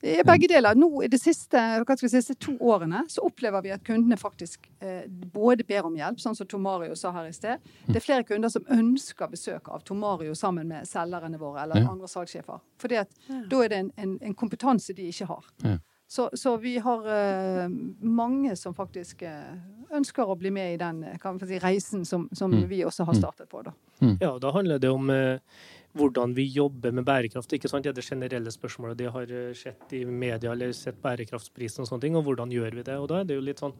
begge 0.00 0.48
deler. 0.48 0.78
Nå 0.78 1.02
i 1.02 1.08
de 1.10 1.18
siste, 1.18 1.62
si, 1.98 2.08
siste, 2.12 2.36
to 2.40 2.54
årene 2.60 3.04
så 3.10 3.24
opplever 3.26 3.64
vi 3.64 3.72
at 3.74 3.84
kundene 3.86 4.18
faktisk 4.20 4.70
eh, 4.80 5.04
både 5.08 5.66
ber 5.68 5.88
om 5.88 5.96
hjelp, 5.98 6.20
sånn 6.22 6.36
som 6.38 6.48
Tomario 6.48 6.96
sa 6.98 7.12
her 7.16 7.30
i 7.30 7.34
sted. 7.34 7.62
Det 7.86 7.98
er 7.98 8.04
flere 8.04 8.26
kunder 8.28 8.52
som 8.52 8.66
ønsker 8.74 9.30
besøk 9.32 9.70
av 9.74 9.84
Tomario 9.88 10.34
sammen 10.38 10.68
med 10.70 10.88
selgerne 10.88 11.40
våre 11.40 11.64
eller 11.64 11.82
ja. 11.82 11.90
andre 11.90 12.10
salgssjefer. 12.10 12.62
For 12.78 12.94
ja. 12.94 13.04
da 13.28 13.62
er 13.64 13.72
det 13.72 13.82
en, 13.84 13.92
en, 13.96 14.18
en, 14.22 14.36
kompetanse 14.38 14.94
de 14.94 15.08
ikke 15.10 15.28
har. 15.30 15.46
Ja. 15.64 15.78
Så, 16.10 16.30
så, 16.32 16.56
vi 16.56 16.78
har 16.80 17.04
eh, 17.12 17.68
mange 18.00 18.54
som 18.56 18.72
faktisk 18.74 19.22
eh, 19.28 19.58
ønsker 19.92 20.24
å 20.24 20.36
bli 20.40 20.50
med 20.50 20.74
i 20.74 20.78
den 20.80 21.02
si, 21.44 21.58
reisen 21.60 22.06
som, 22.08 22.28
som 22.32 22.54
mm. 22.54 22.62
vi 22.70 22.78
også 22.84 23.04
har 23.04 23.12
mm. 23.12 23.20
startet 23.20 23.50
på. 23.52 23.60
Da. 23.66 23.74
Mm. 24.00 24.14
Ja, 24.20 24.30
da 24.40 24.52
handler 24.54 24.80
det 24.80 24.88
om 24.88 25.10
uh, 25.10 25.36
hvordan 25.96 26.34
vi 26.36 26.44
jobber 26.52 26.92
med 26.92 27.06
bærekraft. 27.08 27.52
ikke 27.52 27.68
sant? 27.70 27.84
Det 27.84 27.90
er 27.90 27.96
det 27.96 28.04
generelle 28.04 28.50
spørsmålet 28.52 28.98
de 28.98 29.08
har 29.12 29.30
eh, 29.32 29.54
sett 29.56 29.94
i 29.96 30.04
media 30.04 30.52
eller 30.52 30.72
sett 30.76 31.00
bærekraftsprisen 31.02 31.82
og 31.82 31.88
sånne 31.90 32.04
ting. 32.04 32.18
Og 32.18 32.26
hvordan 32.28 32.52
gjør 32.52 32.76
vi 32.76 32.84
det? 32.84 32.98
Og 32.98 33.08
da 33.08 33.20
er 33.20 33.28
det 33.28 33.38
jo 33.38 33.46
litt 33.46 33.62
sånn 33.62 33.76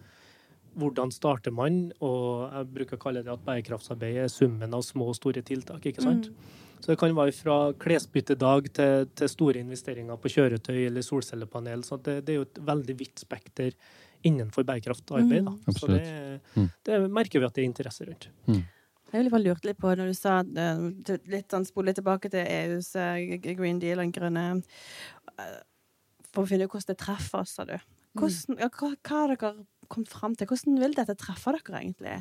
hvordan 0.78 1.10
starter 1.12 1.54
man? 1.54 1.90
Og 2.04 2.48
jeg 2.52 2.70
bruker 2.76 2.98
å 2.98 3.02
kalle 3.02 3.24
det 3.26 3.34
at 3.34 3.44
bærekraftsarbeid 3.44 4.22
er 4.24 4.32
summen 4.32 4.74
av 4.74 4.84
små 4.86 5.10
og 5.12 5.18
store 5.18 5.42
tiltak. 5.46 5.84
ikke 5.86 6.04
sant? 6.04 6.30
Mm. 6.30 6.56
Så 6.78 6.92
det 6.92 6.98
kan 7.00 7.14
være 7.16 7.34
fra 7.34 7.56
klesbyttedag 7.74 8.68
til, 8.76 9.08
til, 9.18 9.30
store 9.32 9.62
investeringer 9.64 10.20
på 10.22 10.30
kjøretøy 10.30 10.84
eller 10.86 11.02
solcellepanel. 11.02 11.82
så 11.84 11.98
det, 11.98 12.20
det, 12.26 12.34
er 12.34 12.38
jo 12.38 12.46
et 12.46 12.60
veldig 12.70 12.98
vidt 13.00 13.24
spekter 13.24 13.74
innenfor 14.26 14.66
bærekraftarbeid. 14.66 15.48
Da. 15.48 15.54
Mm. 15.54 15.74
Så 15.74 15.90
det, 15.90 16.02
mm. 16.54 16.68
det, 16.86 17.00
merker 17.10 17.42
vi 17.42 17.48
at 17.48 17.56
det 17.56 17.64
er 17.64 17.70
interesse 17.70 18.06
rundt. 18.06 18.28
Mm. 18.46 18.62
Jeg 19.08 19.22
ville 19.22 19.32
bare 19.32 19.44
lurt 19.46 19.64
litt 19.64 19.78
på, 19.80 19.92
når 19.96 20.10
du 20.10 20.16
sa 20.16 20.40
eh, 20.44 20.82
litt 21.32 21.54
sånn 21.54 21.66
spole 21.68 21.94
tilbake 21.96 22.28
til 22.32 22.44
EUs 22.44 22.92
eh, 23.00 23.38
Green 23.56 23.80
Deal 23.80 24.02
og 24.02 24.12
grønne 24.12 24.44
eh, 24.58 25.56
For 26.34 26.44
å 26.44 26.50
finne 26.50 26.68
ut 26.68 26.74
hvordan 26.74 26.92
det 26.92 27.00
treffer 27.00 27.40
oss, 27.40 27.56
sa 27.56 27.64
du. 27.68 27.78
Mm. 27.78 28.20
Hvordan, 28.20 28.60
ja, 28.60 28.68
hva, 28.68 28.90
hva 28.92 29.22
har 29.22 29.32
dere 29.32 29.52
kommet 29.88 30.12
fram 30.12 30.34
til? 30.36 30.50
Hvordan 30.50 30.76
vil 30.82 30.96
dette 30.98 31.16
treffe 31.16 31.54
dere, 31.56 31.80
egentlig? 31.80 32.18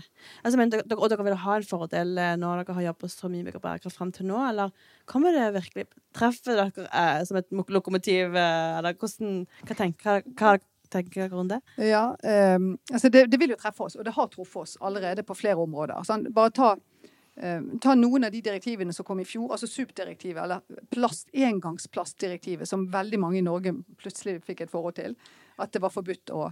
Altså, 0.47 0.61
men, 0.61 0.71
dere, 0.71 0.87
og 0.95 1.11
dere 1.11 1.27
vil 1.27 1.37
ha 1.43 1.57
en 1.57 1.67
fordel 1.67 2.15
når 2.39 2.63
dere 2.63 2.77
har 2.79 2.87
jobbet 2.87 3.15
så 3.17 3.31
mye 3.33 3.43
med 3.49 3.59
bærekraft 3.59 3.99
fram 3.99 4.15
til 4.15 4.29
nå, 4.31 4.39
eller 4.47 4.71
kommer 5.11 5.35
det 5.35 5.49
virkelig 5.59 5.89
Treffer 6.15 6.55
dere 6.55 6.87
eh, 6.87 7.19
som 7.27 7.41
et 7.41 7.51
lokomotiv, 7.51 8.31
eller 8.39 8.95
hvordan 8.95 9.43
Hva 9.67 9.79
tenker 9.83 10.23
hva, 10.39 10.55
tenker 10.93 11.25
jeg 11.25 11.33
om 11.37 11.49
det? 11.49 11.61
Ja, 11.81 12.09
um, 12.55 12.75
altså 12.91 13.11
det, 13.13 13.27
det, 13.31 13.39
vil 13.41 13.53
jo 13.53 13.59
treffe 13.59 13.87
oss, 13.87 13.97
og 13.97 14.05
det 14.07 14.15
har 14.17 14.29
truffet 14.33 14.61
oss 14.63 14.77
allerede 14.81 15.25
på 15.27 15.37
flere 15.37 15.63
områder. 15.63 16.03
Sånn, 16.07 16.27
bare 16.35 16.53
ta, 16.55 16.69
um, 16.75 17.67
ta, 17.83 17.95
noen 17.97 18.27
av 18.27 18.35
de 18.35 18.43
direktivene 18.45 18.95
som 18.95 19.07
kom 19.07 19.23
i 19.23 19.27
fjor, 19.27 19.49
altså 19.55 19.69
SUP-direktivet, 19.69 20.43
eller 20.43 20.85
plast, 20.93 21.29
engangsplastdirektivet, 21.33 22.69
som 22.69 22.87
veldig 22.93 23.19
mange 23.23 23.41
i 23.41 23.45
Norge 23.45 23.75
plutselig 23.99 24.39
fikk 24.47 24.65
et 24.65 24.73
forhold 24.73 24.97
til. 25.01 25.17
At 25.57 25.71
det 25.73 25.79
var 25.81 25.89
forbudt 25.89 26.29
å 26.37 26.51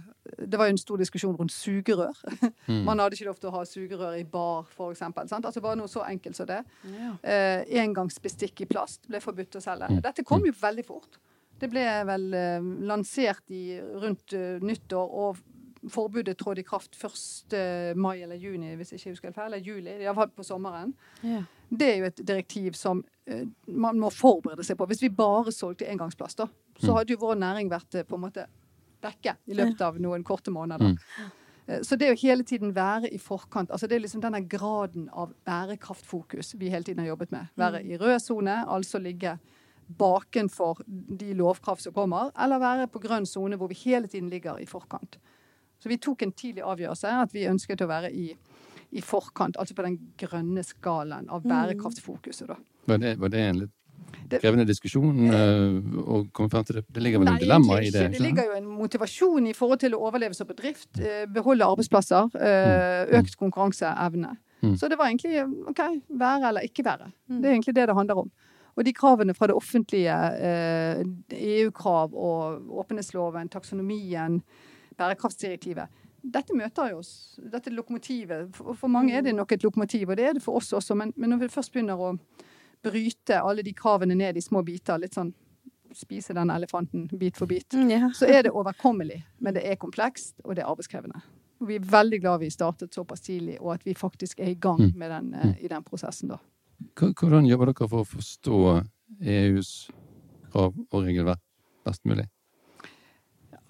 Det 0.50 0.58
var 0.58 0.66
jo 0.66 0.74
en 0.74 0.80
stor 0.80 0.98
diskusjon 0.98 1.36
rundt 1.38 1.54
sugerør. 1.54 2.16
Mm. 2.66 2.80
Man 2.82 2.98
hadde 2.98 3.14
ikke 3.14 3.28
lov 3.28 3.36
til 3.38 3.46
å 3.46 3.54
ha 3.54 3.60
sugerør 3.62 4.16
i 4.18 4.24
bar, 4.26 4.64
f.eks. 4.66 5.02
Altså 5.36 5.60
bare 5.62 5.78
noe 5.78 5.86
så 5.86 6.00
enkelt 6.02 6.34
som 6.34 6.48
det. 6.50 6.56
Ja. 6.90 7.12
Uh, 7.22 7.60
engangsbestikk 7.78 8.64
i 8.64 8.66
plast 8.66 9.06
ble 9.06 9.20
forbudt 9.22 9.54
å 9.54 9.62
selge. 9.62 9.86
Mm. 9.86 10.00
Dette 10.02 10.24
kom 10.26 10.42
jo 10.48 10.50
veldig 10.58 10.84
fort. 10.88 11.20
Det 11.60 11.68
ble 11.72 11.84
vel 12.08 12.32
eh, 12.36 12.64
lansert 12.88 13.52
i, 13.54 13.78
rundt 13.80 14.34
eh, 14.36 14.58
nyttår, 14.60 15.12
og 15.22 15.38
forbudet 15.92 16.36
trådte 16.38 16.60
i 16.60 16.66
kraft 16.66 16.96
1. 16.98 17.96
mai 17.96 18.18
eller 18.24 18.36
juni, 18.36 18.74
hvis 18.76 18.92
jeg 18.92 19.00
ikke 19.00 19.14
husker 19.14 19.36
feil. 19.36 19.52
Eller 19.52 19.64
juli, 19.64 19.94
iallfall 20.02 20.32
på 20.36 20.44
sommeren. 20.44 20.92
Ja. 21.22 21.44
Det 21.68 21.88
er 21.88 21.96
jo 22.00 22.10
et 22.10 22.20
direktiv 22.28 22.76
som 22.78 23.02
eh, 23.30 23.46
man 23.66 24.00
må 24.02 24.10
forberede 24.12 24.66
seg 24.66 24.78
på. 24.78 24.88
Hvis 24.90 25.04
vi 25.06 25.12
bare 25.14 25.54
solgte 25.54 25.88
engangsplast, 25.88 26.42
da, 26.42 26.50
så 26.76 26.90
mm. 26.90 26.94
hadde 26.98 27.16
jo 27.16 27.24
vår 27.24 27.40
næring 27.40 27.72
vært 27.72 28.02
på 28.04 28.18
en 28.18 28.24
måte 28.26 28.46
vekke 29.04 29.36
i 29.46 29.56
løpet 29.56 29.82
av 29.86 29.98
noen 30.02 30.24
korte 30.26 30.52
måneder. 30.52 30.96
Mm. 30.96 31.34
Så 31.82 31.96
det 31.98 32.12
å 32.12 32.18
hele 32.20 32.44
tiden 32.46 32.70
være 32.76 33.08
i 33.10 33.16
forkant 33.18 33.72
altså 33.74 33.88
Det 33.90 33.96
er 33.96 34.04
liksom 34.04 34.20
denne 34.22 34.38
graden 34.46 35.08
av 35.10 35.32
bærekraftfokus 35.48 36.52
vi 36.60 36.70
hele 36.70 36.86
tiden 36.86 37.02
har 37.02 37.08
jobbet 37.10 37.32
med. 37.34 37.48
Være 37.58 37.80
mm. 37.82 37.88
i 37.90 37.98
rød 37.98 38.20
sone, 38.22 38.54
altså 38.70 39.00
ligge 39.02 39.34
bakenfor 39.86 40.82
de 40.86 41.34
lovkrav 41.38 41.80
som 41.82 41.94
kommer, 41.94 42.32
eller 42.42 42.62
være 42.62 42.90
på 42.90 43.02
grønn 43.02 43.26
sone 43.28 43.58
hvor 43.58 43.70
vi 43.70 43.78
hele 43.84 44.10
tiden 44.10 44.30
ligger 44.32 44.58
i 44.58 44.66
forkant. 44.66 45.18
Så 45.78 45.88
vi 45.92 45.98
tok 46.02 46.22
en 46.24 46.32
tidlig 46.32 46.64
avgjørelse 46.64 47.16
at 47.22 47.34
vi 47.34 47.46
ønsket 47.50 47.84
å 47.84 47.90
være 47.90 48.10
i, 48.10 48.30
i 48.96 49.02
forkant, 49.04 49.58
altså 49.60 49.76
på 49.76 49.84
den 49.86 49.98
grønne 50.18 50.64
skalaen 50.66 51.28
av 51.28 51.44
bærekraftfokuset, 51.44 52.48
bærekraftsfokuset. 52.48 52.48
Da. 52.48 52.92
Var, 52.92 53.02
det, 53.02 53.16
var 53.20 53.34
det 53.34 53.42
en 53.44 53.60
litt 53.64 53.74
krevende 54.40 54.66
diskusjon 54.66 55.28
uh, 55.30 56.00
å 56.02 56.22
komme 56.34 56.50
frem 56.50 56.64
til 56.66 56.80
det? 56.80 56.86
Det 56.96 57.04
ligger 57.04 57.22
vel 57.22 57.30
noen 57.30 57.42
dilemma 57.42 57.78
i 57.82 57.92
det? 57.94 58.08
Det 58.14 58.22
ligger 58.22 58.50
jo 58.50 58.56
en 58.58 58.66
motivasjon 58.80 59.50
i 59.50 59.54
forhold 59.56 59.82
til 59.84 59.96
å 59.96 60.00
overleve 60.08 60.36
som 60.38 60.48
bedrift, 60.48 60.88
uh, 61.02 61.24
beholde 61.32 61.68
arbeidsplasser, 61.68 62.32
uh, 62.34 63.18
økt 63.20 63.38
konkurranseevne. 63.40 64.34
Mm. 64.64 64.74
Så 64.80 64.88
det 64.90 64.98
var 64.98 65.12
egentlig 65.12 65.44
OK, 65.70 65.82
være 66.08 66.50
eller 66.50 66.66
ikke 66.66 66.84
være. 66.86 67.10
Det 67.28 67.44
er 67.44 67.54
egentlig 67.54 67.76
det 67.76 67.88
det 67.90 67.96
handler 67.96 68.24
om. 68.24 68.30
Og 68.76 68.84
de 68.84 68.92
kravene 68.92 69.34
fra 69.34 69.48
det 69.48 69.56
offentlige, 69.56 70.14
EU-krav 71.32 72.12
og 72.12 72.72
åpenhetsloven, 72.82 73.48
taksonomien, 73.48 74.42
bærekraftsdirektivet, 75.00 76.02
dette 76.26 76.56
møter 76.56 76.90
jo 76.90 77.00
oss. 77.00 77.38
Dette 77.38 77.70
lokomotivet. 77.70 78.56
For 78.56 78.90
mange 78.90 79.14
er 79.14 79.24
det 79.24 79.34
nok 79.36 79.52
et 79.54 79.64
lokomotiv, 79.64 80.10
og 80.10 80.18
det 80.18 80.26
er 80.26 80.36
det 80.36 80.44
for 80.44 80.58
oss 80.58 80.72
også. 80.74 80.96
Men, 80.98 81.12
men 81.16 81.32
når 81.32 81.44
vi 81.44 81.52
først 81.54 81.72
begynner 81.74 82.00
å 82.00 82.12
bryte 82.84 83.40
alle 83.40 83.64
de 83.66 83.74
kravene 83.76 84.16
ned 84.18 84.36
i 84.36 84.44
små 84.44 84.62
biter, 84.66 84.98
litt 85.00 85.16
sånn 85.16 85.32
spise 85.96 86.34
den 86.36 86.50
elefanten 86.50 87.06
bit 87.08 87.38
for 87.38 87.48
bit, 87.48 87.72
mm, 87.72 87.90
ja. 87.90 88.10
så 88.14 88.26
er 88.28 88.42
det 88.46 88.52
overkommelig. 88.52 89.20
Men 89.38 89.56
det 89.56 89.64
er 89.70 89.78
komplekst, 89.80 90.34
og 90.44 90.56
det 90.56 90.64
er 90.64 90.72
arbeidskrevende. 90.72 91.22
Og 91.62 91.70
vi 91.70 91.78
er 91.78 91.86
veldig 91.88 92.20
glad 92.20 92.42
vi 92.42 92.50
startet 92.52 92.94
såpass 92.94 93.24
tidlig, 93.24 93.56
og 93.60 93.76
at 93.78 93.86
vi 93.86 93.94
faktisk 93.96 94.42
er 94.42 94.50
i 94.52 94.58
gang 94.60 94.82
mm. 94.82 94.92
med 94.98 95.14
den, 95.14 95.30
mm. 95.32 95.54
i 95.62 95.70
den 95.72 95.86
prosessen 95.86 96.34
da. 96.34 96.40
Hvordan 96.96 97.46
jobber 97.48 97.72
dere 97.72 97.88
for 97.88 98.04
å 98.04 98.08
forstå 98.08 98.62
EUs 99.22 99.74
krav 100.52 100.72
og 100.90 101.04
regelverk 101.04 101.42
best 101.86 102.04
mulig? 102.08 102.26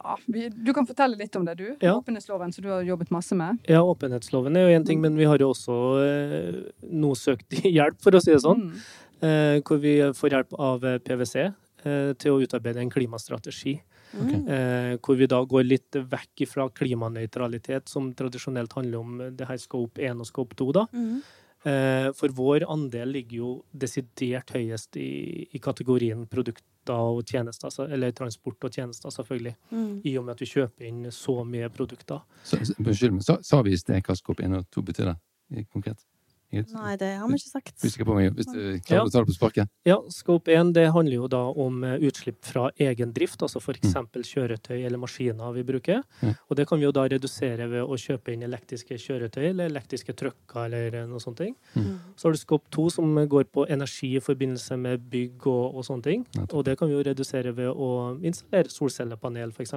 Ja, 0.06 0.14
vi, 0.30 0.46
du 0.48 0.70
kan 0.74 0.86
fortelle 0.86 1.18
litt 1.18 1.34
om 1.36 1.44
det, 1.46 1.56
du. 1.58 1.66
Ja. 1.82 1.96
Åpenhetsloven, 1.96 2.52
som 2.54 2.62
du 2.62 2.70
har 2.70 2.84
jobbet 2.86 3.10
masse 3.10 3.34
med. 3.34 3.58
Ja, 3.66 3.80
åpenhetsloven 3.82 4.54
er 4.56 4.68
jo 4.68 4.76
én 4.76 4.86
ting, 4.86 5.00
men 5.02 5.16
vi 5.18 5.26
har 5.26 5.42
jo 5.42 5.50
også 5.50 5.78
eh, 6.04 6.60
nå 6.94 7.10
søkt 7.18 7.58
hjelp, 7.76 7.98
for 8.04 8.14
å 8.14 8.22
si 8.22 8.30
det 8.30 8.42
sånn. 8.44 8.68
Mm. 8.68 8.86
Eh, 9.26 9.56
hvor 9.66 9.80
vi 9.82 9.96
får 10.14 10.36
hjelp 10.36 10.54
av 10.62 10.86
PwC 11.02 11.36
eh, 11.42 12.12
til 12.20 12.36
å 12.36 12.38
utarbeide 12.44 12.84
en 12.84 12.92
klimastrategi. 12.92 13.74
Okay. 14.14 14.38
Eh, 14.46 14.92
hvor 15.02 15.18
vi 15.18 15.28
da 15.30 15.40
går 15.42 15.66
litt 15.66 15.98
vekk 16.12 16.44
fra 16.52 16.68
klimanøytralitet, 16.70 17.90
som 17.90 18.12
tradisjonelt 18.16 18.78
handler 18.78 19.00
om 19.00 19.18
det 19.34 19.48
her 19.48 19.58
scope 19.60 20.02
1 20.06 20.22
og 20.22 20.30
scope 20.30 20.58
2. 20.60 20.70
da. 20.76 20.86
Mm. 20.94 21.18
Eh, 21.66 22.12
for 22.14 22.28
vår 22.28 22.64
andel 22.70 23.10
ligger 23.16 23.36
jo 23.40 23.50
desidert 23.74 24.52
høyest 24.54 24.96
i, 25.02 25.46
i 25.50 25.58
kategorien 25.62 26.22
produkter 26.30 26.94
og 26.94 27.24
tjenester, 27.26 27.72
eller 27.90 28.12
transport 28.14 28.68
og 28.68 28.76
tjenester, 28.76 29.10
selvfølgelig. 29.10 29.56
Mm. 29.72 29.88
I 30.06 30.12
og 30.20 30.28
med 30.28 30.36
at 30.36 30.44
vi 30.44 30.50
kjøper 30.52 30.86
inn 30.86 31.08
så 31.10 31.40
mye 31.42 31.70
produkter. 31.74 32.22
Unnskyld, 32.54 33.16
men 33.16 33.24
sa, 33.26 33.40
sa 33.42 33.64
vi 33.66 33.74
i 33.74 33.80
sted 33.80 33.98
hva 34.06 34.14
Skop 34.14 34.44
1 34.46 34.60
og 34.60 34.68
2 34.76 34.84
betyr, 34.92 35.10
da, 35.10 35.64
konkret? 35.74 36.06
Nei, 36.52 36.92
det 37.00 37.08
har 37.18 37.26
vi 37.28 37.38
ikke 37.40 37.50
sagt. 37.50 37.84
På 38.06 38.14
meg, 38.14 38.30
hvis 38.36 38.48
du 38.48 38.60
klarer 38.86 39.08
å 39.08 39.10
ta 39.10 39.22
det 39.22 39.30
på 39.32 39.34
sparket? 39.34 39.70
Ja, 39.86 39.96
Scope 40.12 40.52
1 40.54 40.72
det 40.76 40.84
handler 40.94 41.16
jo 41.16 41.30
da 41.30 41.42
om 41.50 41.82
eh, 41.84 41.96
utslipp 42.06 42.38
fra 42.46 42.68
egen 42.82 43.12
drift, 43.16 43.42
altså 43.42 43.58
f.eks. 43.58 43.90
Mm. 43.90 44.22
kjøretøy 44.30 44.76
eller 44.78 45.00
maskiner 45.02 45.54
vi 45.56 45.64
bruker. 45.66 46.04
Mm. 46.22 46.34
Og 46.46 46.58
det 46.60 46.68
kan 46.70 46.78
vi 46.80 46.86
jo 46.86 46.92
da 46.94 47.06
redusere 47.10 47.66
ved 47.72 47.82
å 47.82 47.98
kjøpe 48.00 48.34
inn 48.34 48.44
elektriske 48.46 48.98
kjøretøy 49.02 49.42
eller 49.50 49.72
elektriske 49.72 50.14
trucker 50.18 50.68
eller 50.70 51.08
noe 51.10 51.22
sånt. 51.22 51.42
Mm. 51.74 51.90
Så 52.16 52.28
har 52.28 52.36
du 52.36 52.40
Scope 52.40 52.70
2 52.74 52.86
som 52.94 53.18
går 53.28 53.48
på 53.52 53.66
energi 53.72 54.14
i 54.16 54.22
forbindelse 54.22 54.78
med 54.80 55.08
bygg 55.10 55.48
og, 55.50 55.80
og 55.80 55.88
sånne 55.88 56.06
ting. 56.06 56.26
Og 56.46 56.62
det 56.68 56.78
kan 56.78 56.90
vi 56.90 56.96
jo 56.96 57.04
redusere 57.06 57.52
ved 57.56 57.72
å 57.74 57.90
installere 58.22 58.72
solcellepanel, 58.72 59.52
f.eks. 59.52 59.74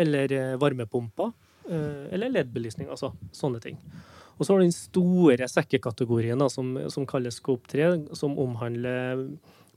Eller 0.00 0.34
eh, 0.34 0.56
varmepumper. 0.60 1.30
Eh, 1.70 2.14
eller 2.14 2.32
LED-belysning, 2.32 2.88
altså 2.90 3.12
sånne 3.36 3.60
ting. 3.62 3.78
Og 4.40 4.46
så 4.46 4.54
har 4.54 4.62
du 4.62 4.64
den 4.64 4.72
store 4.72 5.48
sekkekategorien 5.52 6.40
da, 6.40 6.48
som, 6.48 6.72
som, 6.88 7.04
kalles 7.08 7.36
Scope 7.36 7.68
3, 7.68 7.90
som 8.16 8.38
omhandler 8.40 9.26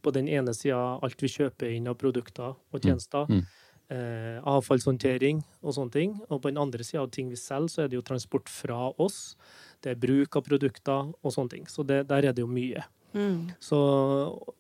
på 0.04 0.14
den 0.16 0.30
ene 0.32 0.54
sida 0.56 0.80
alt 1.04 1.20
vi 1.20 1.32
kjøper 1.32 1.74
inn 1.76 1.90
av 1.92 2.00
produkter 2.00 2.56
og 2.56 2.80
mm. 2.80 2.86
tjenester. 2.86 3.28
Mm. 3.28 3.44
Eh, 3.92 4.38
avfallshåndtering 4.48 5.42
og 5.62 5.76
sånne 5.76 5.94
ting. 5.94 6.16
Og 6.30 6.40
på 6.40 6.54
den 6.54 6.62
andre 6.64 6.88
sida 6.88 7.04
av 7.04 7.12
ting 7.12 7.28
vi 7.28 7.40
selger, 7.40 7.74
så 7.74 7.84
er 7.84 7.92
det 7.92 8.00
jo 8.00 8.08
transport 8.08 8.48
fra 8.52 8.88
oss. 9.04 9.36
Det 9.84 9.92
er 9.92 10.00
bruk 10.00 10.40
av 10.40 10.48
produkter 10.48 11.12
og 11.12 11.36
sånne 11.36 11.58
ting. 11.58 11.68
Så 11.68 11.84
det, 11.88 12.06
der 12.08 12.30
er 12.30 12.36
det 12.36 12.46
jo 12.46 12.52
mye. 12.52 12.86
Mm. 13.14 13.52
Så 13.62 13.80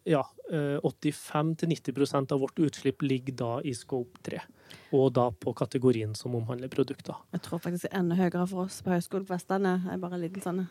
ja, 0.03 0.23
85-90 0.51 2.01
eh, 2.01 2.33
av 2.33 2.39
vårt 2.39 2.59
utslipp 2.59 3.01
ligger 3.01 3.33
da 3.33 3.61
i 3.61 3.73
scope 3.73 4.19
3. 4.23 4.41
Og 4.93 5.11
da 5.13 5.29
på 5.31 5.53
kategorien 5.57 6.13
som 6.15 6.35
omhandler 6.35 6.69
produkter. 6.69 7.17
Jeg 7.33 7.41
tror 7.45 7.61
faktisk 7.61 7.87
det 7.87 7.93
er 7.93 7.99
enda 8.03 8.17
høyere 8.17 8.45
for 8.47 8.65
oss 8.67 8.81
på 8.85 8.93
Høgskolen 8.93 9.25
på 9.27 9.35
Vestlandet. 9.35 9.89
Jeg 9.89 10.01
bare 10.01 10.19
en 10.19 10.23
liten 10.23 10.45
sånn 10.45 10.63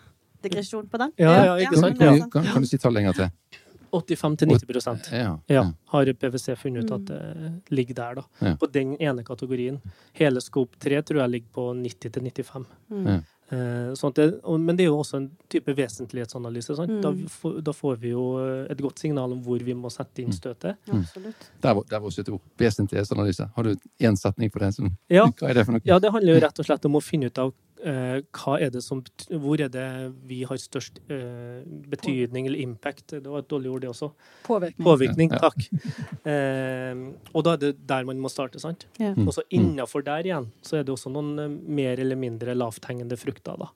digresjon 0.43 0.89
på 0.91 1.03
den. 1.03 1.13
Ja, 1.23 1.35
ja, 1.47 1.59
ikke 1.63 1.83
sant? 1.83 2.01
Ja. 2.03 2.15
Kan, 2.31 2.49
kan, 2.55 2.65
du 2.65 2.71
si 2.71 2.79
tallet 2.79 3.03
lenger 3.03 3.19
til? 3.19 3.61
85-90 3.93 5.11
ja, 5.13 5.35
ja. 5.53 5.63
har 5.93 6.13
PwC 6.17 6.55
funnet 6.57 6.87
ut 6.87 6.95
at 6.97 7.11
det 7.11 7.75
ligger 7.77 7.99
der, 7.99 8.23
da. 8.23 8.55
På 8.57 8.67
den 8.73 8.95
ene 8.97 9.21
kategorien. 9.25 9.83
Hele 10.17 10.41
scope 10.41 10.81
3 10.81 11.03
tror 11.05 11.21
jeg 11.21 11.33
ligger 11.35 11.51
på 11.53 11.67
90-95. 11.77 12.65
Mm. 12.89 13.19
Eh, 13.53 13.93
sånn 13.99 14.15
det, 14.17 14.27
men 14.65 14.77
det 14.79 14.87
er 14.87 14.89
jo 14.89 15.01
også 15.03 15.19
en 15.19 15.27
type 15.53 15.75
vesentlighetsanalyse. 15.77 16.73
Mm. 16.89 17.01
Da, 17.05 17.11
da, 17.67 17.75
får 17.77 17.99
vi 18.01 18.15
jo 18.15 18.23
eh, 18.41 18.71
et 18.73 18.81
godt 18.81 19.03
signal 19.03 19.35
om 19.35 19.43
hvor 19.45 19.61
vi 19.61 19.75
må 19.77 19.91
sette 19.93 20.23
inn 20.25 20.31
mm. 20.33 20.37
støtet. 20.39 20.79
Mm. 20.89 21.03
Absolutt. 21.03 21.51
Der, 21.61 21.83
der 21.91 21.99
var 21.99 22.09
også 22.09 22.25
et 22.25 22.31
ord. 22.33 22.41
Vesentlighetsanalyse. 22.63 23.51
Har 23.57 23.69
du 23.69 23.75
én 24.01 24.17
setning 24.17 24.53
på 24.53 24.63
det? 24.63 24.73
Som, 24.79 24.89
ja. 25.13 25.27
Hva 25.29 25.51
er 25.51 25.61
det 25.61 25.67
for 25.69 25.77
noe? 25.77 25.85
Ja, 25.89 26.01
det 26.01 26.15
handler 26.15 26.39
jo 26.39 26.45
rett 26.47 26.63
og 26.65 26.69
slett 26.71 26.89
om 26.89 26.97
å 26.97 27.05
finne 27.05 27.29
ut 27.29 27.43
av 27.45 27.53
er 27.83 28.71
det 28.73 28.83
som, 28.85 29.03
hvor 29.43 29.61
er 29.61 29.71
det 29.73 29.87
vi 30.29 30.43
har 30.49 30.61
størst 30.61 31.01
uh, 31.11 31.63
betydning 31.93 32.47
eller 32.47 32.63
impact? 32.63 33.17
Det 33.19 33.27
var 33.27 33.43
et 33.43 33.51
dårlig 33.51 33.71
ord, 33.73 33.83
det 33.85 33.91
også. 33.91 34.11
Påvirkning. 34.47 34.87
Påvirkning, 34.87 35.35
takk. 35.35 35.69
uh, 36.27 37.05
og 37.33 37.47
da 37.47 37.57
er 37.57 37.63
det 37.67 37.75
der 37.89 38.09
man 38.09 38.23
må 38.23 38.31
starte, 38.33 38.63
sant? 38.63 38.87
Ja. 39.03 39.13
Og 39.27 39.33
så 39.35 39.45
innafor 39.51 40.05
der 40.07 40.29
igjen, 40.29 40.51
så 40.63 40.81
er 40.81 40.87
det 40.87 40.95
også 40.95 41.13
noen 41.13 41.61
mer 41.67 42.01
eller 42.01 42.19
mindre 42.19 42.55
lavthengende 42.59 43.19
frukter, 43.21 43.59
da. 43.59 43.73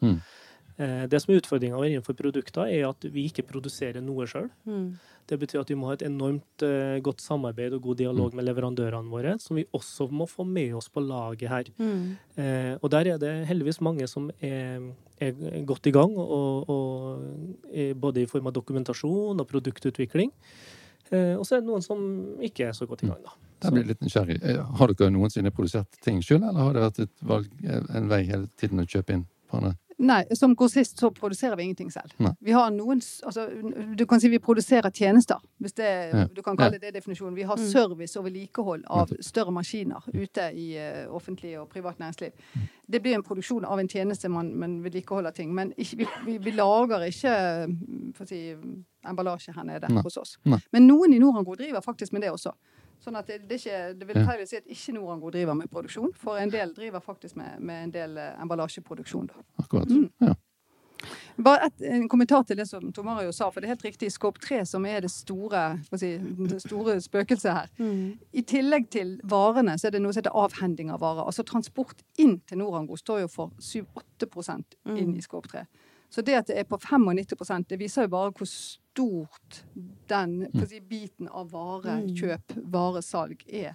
Mm. 0.77 0.85
Uh, 0.85 1.05
det 1.09 1.21
som 1.23 1.33
er 1.33 1.41
utfordringa 1.41 1.83
innenfor 1.89 2.17
produkter, 2.19 2.69
er 2.69 2.89
at 2.89 3.07
vi 3.12 3.27
ikke 3.31 3.47
produserer 3.49 4.05
noe 4.05 4.27
sjøl. 4.29 4.51
Mm. 4.69 4.97
Det 5.27 5.39
betyr 5.43 5.62
at 5.62 5.71
vi 5.73 5.77
må 5.79 5.89
ha 5.89 5.97
et 5.97 6.05
enormt 6.07 6.62
uh, 6.62 6.99
godt 7.03 7.25
samarbeid 7.25 7.75
og 7.75 7.83
god 7.89 7.99
dialog 8.03 8.31
mm. 8.31 8.37
med 8.39 8.47
leverandørene 8.47 9.11
våre, 9.11 9.35
som 9.43 9.59
vi 9.59 9.67
også 9.75 10.09
må 10.12 10.29
få 10.31 10.47
med 10.47 10.77
oss 10.79 10.91
på 10.93 11.03
laget 11.03 11.51
her. 11.51 11.71
Mm. 11.81 12.15
Uh, 12.39 12.75
og 12.81 12.93
der 12.95 13.12
er 13.15 13.21
det 13.23 13.35
heldigvis 13.49 13.81
mange 13.85 14.07
som 14.11 14.29
er, 14.39 14.85
er 15.19 15.35
godt 15.67 15.89
i 15.89 15.95
gang, 15.97 16.12
og, 16.15 16.69
og 16.71 17.97
både 17.97 18.23
i 18.23 18.31
form 18.31 18.51
av 18.51 18.57
dokumentasjon 18.57 19.41
og 19.41 19.49
produktutvikling. 19.49 20.33
Og 21.07 21.45
så 21.47 21.55
er 21.55 21.61
det 21.62 21.69
noen 21.69 21.85
som 21.85 22.01
ikke 22.43 22.65
er 22.67 22.73
så 22.75 22.83
godt 22.91 23.05
i 23.05 23.07
gang, 23.07 23.21
da. 23.23 23.35
Der 23.62 23.71
blir 23.71 23.85
litt 23.87 24.01
nysgjerrig. 24.03 24.41
Har 24.75 24.91
dere 24.91 25.12
noensinne 25.15 25.53
produsert 25.55 26.01
ting 26.03 26.19
sjøl, 26.19 26.41
eller 26.41 26.59
har 26.59 26.75
det 26.75 26.83
vært 26.83 26.99
et 27.05 27.12
valg, 27.31 27.53
en 27.62 28.09
vei 28.11 28.25
hele 28.27 28.51
tiden 28.59 28.83
å 28.83 28.89
kjøpe 28.91 29.15
inn 29.15 29.23
på 29.47 29.61
andre? 29.61 29.77
Nei, 29.99 30.35
som 30.37 30.53
grossist 30.57 30.99
så 30.99 31.11
produserer 31.11 31.57
vi 31.57 31.63
ingenting 31.63 31.91
selv. 31.91 32.13
Nei. 32.21 32.35
Vi 32.45 32.53
har 32.53 32.71
noen 32.71 33.01
altså, 33.01 33.47
Du 33.97 34.05
kan 34.07 34.21
si 34.21 34.29
vi 34.29 34.39
produserer 34.39 34.91
tjenester, 34.91 35.41
hvis 35.63 35.73
det, 35.79 35.93
ja. 36.13 36.25
du 36.29 36.43
kan 36.45 36.57
kalle 36.57 36.79
det 36.79 36.93
definisjonen. 36.95 37.35
Vi 37.37 37.47
har 37.49 37.57
mm. 37.57 37.65
service 37.71 38.19
og 38.21 38.27
vedlikehold 38.27 38.85
av 38.93 39.15
større 39.25 39.55
maskiner 39.57 40.05
ute 40.13 40.51
i 40.53 40.67
uh, 40.77 41.15
offentlig 41.17 41.55
og 41.61 41.71
privat 41.73 41.99
næringsliv. 42.03 42.37
Det 42.87 43.01
blir 43.03 43.17
en 43.17 43.25
produksjon 43.25 43.65
av 43.65 43.81
en 43.81 43.89
tjeneste 43.89 44.29
man, 44.29 44.53
man 44.59 44.83
vedlikeholder 44.85 45.33
ting. 45.33 45.55
Men 45.55 45.73
ikke, 45.77 46.03
vi, 46.03 46.09
vi, 46.27 46.39
vi, 46.45 46.57
lager 46.57 47.09
ikke 47.09 47.37
for 48.19 48.27
å 48.27 48.29
si, 48.29 48.43
emballasje 49.09 49.57
her 49.57 49.65
nede 49.65 49.89
Nei. 49.89 50.05
hos 50.05 50.21
oss. 50.21 50.37
Nei. 50.45 50.61
Men 50.77 50.91
noen 50.91 51.17
i 51.17 51.23
Norangro 51.23 51.57
driver 51.57 51.81
faktisk 51.81 52.13
med 52.13 52.27
det 52.27 52.35
også. 52.37 52.53
Sånn 53.05 53.19
at 53.19 53.29
det, 53.29 53.43
det, 53.47 53.61
ikke, 53.61 53.93
det 54.01 54.09
vil 54.09 54.25
feil 54.27 54.43
si 54.49 54.59
at 54.59 54.67
ikke 54.73 54.97
Norango 54.97 55.31
driver 55.31 55.55
med 55.59 55.71
produksjon, 55.71 56.13
for 56.19 56.41
en 56.41 56.51
del 56.53 56.73
driver 56.75 57.05
faktisk 57.05 57.37
med, 57.39 57.61
med 57.61 57.89
en 57.89 57.95
del 57.95 58.19
uh, 58.19 58.33
emballasjeproduksjon. 58.43 59.31
Da. 59.31 59.47
Akkurat, 59.63 59.93
mm. 59.93 60.11
ja. 60.27 60.35
Bare 61.45 61.67
et, 61.69 61.83
en 61.93 62.09
kommentar 62.09 62.43
til 62.49 62.57
det 62.57 62.65
som 62.69 62.93
Tor 62.93 63.05
Mario 63.05 63.33
sa, 63.35 63.51
for 63.53 63.61
det 63.61 63.69
er 63.69 63.75
helt 63.75 63.85
riktig. 63.85 64.09
Skåp 64.13 64.39
3 64.41 64.63
som 64.69 64.87
er 64.89 65.05
det 65.05 65.11
store, 65.13 65.63
si, 65.93 66.15
det 66.49 66.61
store 66.65 66.97
spøkelset 67.05 67.53
her. 67.53 67.73
Mm. 67.79 68.17
I 68.33 68.45
tillegg 68.49 68.89
til 68.93 69.17
varene 69.29 69.77
så 69.79 69.91
er 69.91 69.97
det 69.97 70.03
noe 70.03 70.17
som 70.17 70.25
heter 70.25 70.39
avhending 70.39 70.93
av 70.95 71.03
varer. 71.05 71.27
Altså 71.27 71.45
transport 71.47 72.01
inn 72.23 72.39
til 72.49 72.63
Norango 72.63 72.97
står 72.97 73.27
jo 73.27 73.33
for 73.33 73.53
7-8% 73.61 74.81
inn 74.97 75.13
i 75.17 75.25
Skåp 75.25 75.51
3. 75.53 75.67
Så 76.11 76.23
det 76.23 76.38
at 76.38 76.51
det 76.51 76.59
er 76.61 76.69
på 76.69 76.79
95 76.79 77.66
det 77.69 77.79
viser 77.81 78.07
jo 78.07 78.14
bare 78.14 78.33
hvor 78.37 78.49
stort 78.49 79.62
den 80.09 80.47
si, 80.69 80.81
biten 80.81 81.29
av 81.29 81.51
varekjøp, 81.53 82.57
mm. 82.57 82.66
varesalg, 82.73 83.42
er 83.49 83.75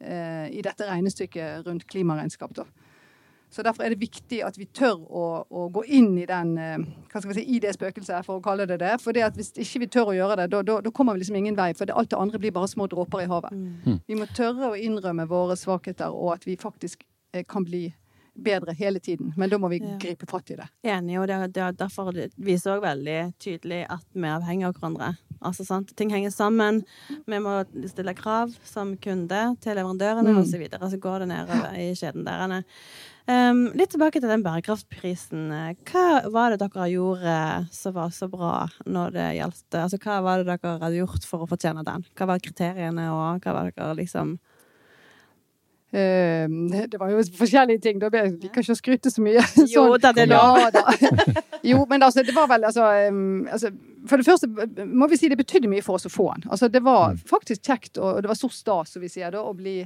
eh, 0.00 0.48
i 0.52 0.62
dette 0.64 0.88
regnestykket 0.88 1.66
rundt 1.66 1.86
klimaregnskap. 1.88 2.54
Da. 2.56 2.66
Så 3.50 3.62
Derfor 3.62 3.82
er 3.82 3.94
det 3.94 4.00
viktig 4.00 4.42
at 4.44 4.58
vi 4.60 4.66
tør 4.76 4.98
å, 5.08 5.24
å 5.48 5.68
gå 5.72 5.84
inn 5.86 6.10
i, 6.20 6.26
den, 6.28 6.50
eh, 6.60 6.82
hva 7.08 7.22
skal 7.22 7.32
vi 7.32 7.38
si, 7.38 7.46
i 7.56 7.60
det 7.64 7.72
spøkelset, 7.78 8.26
for 8.26 8.38
å 8.40 8.44
kalle 8.44 8.66
det 8.68 8.80
det. 8.82 8.98
For 9.00 9.16
Hvis 9.16 9.54
ikke 9.56 9.84
vi 9.86 9.90
tør 9.94 10.12
å 10.12 10.16
gjøre 10.18 10.36
det, 10.42 10.50
da 10.68 10.92
kommer 10.92 11.16
vi 11.16 11.22
liksom 11.22 11.38
ingen 11.40 11.56
vei. 11.56 11.70
For 11.78 11.88
det, 11.88 11.96
alt 11.96 12.10
det 12.12 12.20
andre 12.20 12.42
blir 12.42 12.52
bare 12.52 12.68
små 12.68 12.88
dråper 12.90 13.24
i 13.24 13.30
havet. 13.30 13.56
Mm. 13.56 14.02
Vi 14.06 14.18
må 14.18 14.28
tørre 14.36 14.72
å 14.72 14.76
innrømme 14.76 15.28
våre 15.30 15.56
svakheter, 15.56 16.12
og 16.12 16.34
at 16.36 16.44
vi 16.48 16.58
faktisk 16.60 17.06
eh, 17.32 17.46
kan 17.48 17.64
bli 17.64 17.86
bedre 18.44 18.74
hele 18.78 19.00
tiden. 19.00 19.32
Men 19.36 19.50
da 19.50 19.58
må 19.60 19.70
vi 19.72 19.80
ja. 19.82 19.96
gripe 20.00 20.28
fatt 20.30 20.52
i 20.54 20.58
det. 20.58 20.68
Enig, 20.86 21.18
og 21.20 21.28
det, 21.30 21.38
det, 21.56 21.70
derfor 21.80 22.12
viser 22.36 22.76
òg 22.76 22.84
veldig 22.84 23.18
tydelig 23.42 23.84
at 23.90 24.06
vi 24.14 24.26
er 24.26 24.36
avhengig 24.36 24.68
av 24.68 24.78
hverandre. 24.78 25.12
Altså, 25.38 25.64
sant? 25.66 25.92
Ting 25.96 26.10
henger 26.10 26.32
sammen. 26.34 26.80
Vi 27.26 27.38
må 27.42 27.60
stille 27.90 28.14
krav 28.18 28.54
som 28.66 28.96
kunde 29.02 29.42
til 29.62 29.78
leverandørene 29.78 30.34
mm. 30.34 30.40
osv. 30.42 30.64
Så, 30.72 30.90
så 30.94 30.98
går 31.02 31.22
det 31.22 31.30
nedover 31.30 31.78
i 31.78 31.92
kjeden 31.98 32.26
der. 32.26 32.58
Um, 33.28 33.66
litt 33.76 33.92
tilbake 33.92 34.22
til 34.22 34.30
den 34.30 34.42
bærekraftprisen. 34.42 35.50
Hva 35.90 36.04
var 36.32 36.54
det 36.54 36.62
dere 36.62 36.88
gjorde 36.90 37.38
som 37.76 37.94
var 37.98 38.12
så 38.16 38.30
bra 38.32 38.52
når 38.88 39.14
det 39.18 39.26
gjaldt 39.36 39.76
Altså, 39.82 39.98
hva 40.00 40.20
var 40.24 40.40
det 40.40 40.48
dere 40.48 40.78
hadde 40.80 41.02
gjort 41.02 41.26
for 41.28 41.44
å 41.44 41.50
fortjene 41.50 41.84
den? 41.86 42.06
Hva 42.16 42.30
var 42.32 42.42
kriteriene, 42.42 43.10
og 43.12 43.44
hva 43.44 43.54
var 43.58 43.74
dere 43.76 43.98
liksom 44.00 44.38
det 46.92 46.98
var 47.00 47.10
jo 47.10 47.22
forskjellige 47.38 47.80
ting. 47.80 48.00
Da 48.00 48.10
jeg 48.12 48.34
liker 48.34 48.60
ikke 48.60 48.74
å 48.74 48.78
skryte 48.78 49.12
så 49.12 49.24
mye. 49.24 49.44
Jo 49.72 49.86
da, 49.96 50.12
det 50.12 50.26
er 50.26 50.32
lov. 50.32 50.60
Ja, 50.74 50.82
jo, 51.72 51.84
men 51.88 52.04
altså, 52.04 52.24
det 52.26 52.34
var 52.36 52.50
vel 52.50 52.66
altså, 52.68 52.90
um, 53.08 53.46
altså, 53.48 53.72
For 54.08 54.20
det 54.20 54.28
første 54.28 54.84
må 54.84 55.08
vi 55.08 55.18
si 55.20 55.30
det 55.32 55.38
betydde 55.40 55.70
mye 55.72 55.84
for 55.84 55.96
oss 55.96 56.08
å 56.08 56.12
få 56.12 56.28
den. 56.34 56.48
Altså, 56.52 56.68
det 56.72 56.84
var 56.84 57.16
mm. 57.16 57.24
faktisk 57.30 57.64
kjekt, 57.64 57.96
og 57.96 58.22
det 58.22 58.30
var 58.30 58.38
så 58.38 58.52
stas, 58.52 58.94
som 58.94 59.04
vi 59.04 59.10
sier 59.12 59.32
da, 59.32 59.42
å 59.42 59.56
bli 59.56 59.80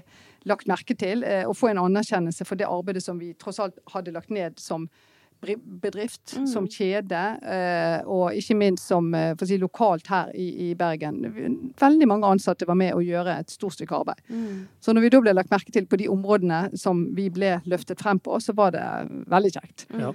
lagt 0.51 0.67
merke 0.71 0.97
til. 0.99 1.23
Uh, 1.23 1.47
og 1.47 1.57
få 1.59 1.71
en 1.71 1.85
anerkjennelse 1.85 2.47
for 2.49 2.59
det 2.59 2.71
arbeidet 2.71 3.05
som 3.05 3.23
vi 3.23 3.33
tross 3.39 3.63
alt 3.63 3.79
hadde 3.95 4.15
lagt 4.17 4.35
ned 4.35 4.59
som 4.61 4.89
bedrift, 5.43 6.37
mm. 6.37 6.47
som 6.47 6.67
kjede, 6.71 7.23
eh, 7.43 8.07
og 8.07 8.37
ikke 8.39 8.57
minst 8.59 8.89
som 8.91 9.09
eh, 9.17 9.35
si, 9.43 9.59
lokalt 9.61 10.09
her 10.13 10.33
i, 10.39 10.49
i, 10.69 10.73
Bergen. 10.79 11.21
Veldig 11.81 12.09
mange 12.09 12.31
ansatte 12.31 12.69
var 12.69 12.79
med 12.79 12.95
å 12.97 13.03
gjøre 13.05 13.39
et 13.43 13.53
stort 13.53 13.77
stykke 13.77 13.99
arbeid. 14.03 14.23
Mm. 14.29 14.65
Så 14.81 14.95
når 14.95 15.07
vi 15.07 15.13
da 15.15 15.23
ble 15.25 15.37
lagt 15.37 15.53
merke 15.53 15.75
til 15.75 15.89
på 15.91 16.01
de 16.01 16.09
områdene 16.13 16.65
som 16.79 17.05
vi 17.17 17.29
ble 17.35 17.57
løftet 17.69 18.03
frem 18.03 18.23
på, 18.23 18.39
så 18.43 18.55
var 18.57 18.75
det 18.77 18.85
veldig 19.33 19.55
kjekt. 19.59 19.87
Mm. 19.93 20.05
Ja. 20.07 20.13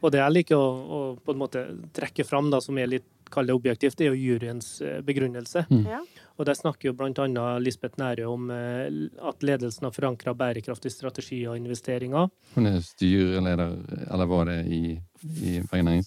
Og 0.00 0.14
det 0.14 0.22
jeg 0.22 0.36
liker 0.38 0.56
å, 0.56 0.68
å, 0.70 1.00
på 1.20 1.34
en 1.34 1.40
måte 1.40 1.64
trekke 1.96 2.24
fram, 2.24 2.48
da, 2.52 2.62
som 2.64 2.78
er 2.80 2.88
litt 2.88 3.08
kall 3.30 3.46
det 3.46 3.54
objektivt, 3.54 3.98
det 3.98 4.08
er 4.08 4.14
jo 4.14 4.32
juryens 4.32 4.80
eh, 4.82 4.98
begrunnelse. 5.06 5.66
Mm. 5.70 5.84
Ja. 5.88 6.00
Og 6.40 6.46
Der 6.48 6.56
snakker 6.56 6.88
jo 6.88 6.94
bl.a. 6.96 7.46
Lisbeth 7.60 8.00
Nære 8.00 8.24
om 8.24 8.48
eh, 8.54 8.86
at 9.28 9.44
ledelsen 9.44 9.84
har 9.84 9.92
forankra 9.92 10.32
bærekraftig 10.32 10.92
strategi 10.94 11.42
og 11.44 11.58
investeringer. 11.60 12.30
Hun 12.54 12.68
er 12.70 12.78
styreleder, 12.80 13.74
eller 14.06 14.30
var 14.30 14.48
det 14.48 14.62
i, 14.72 14.96
i 15.44 15.60
Bergen 15.70 16.00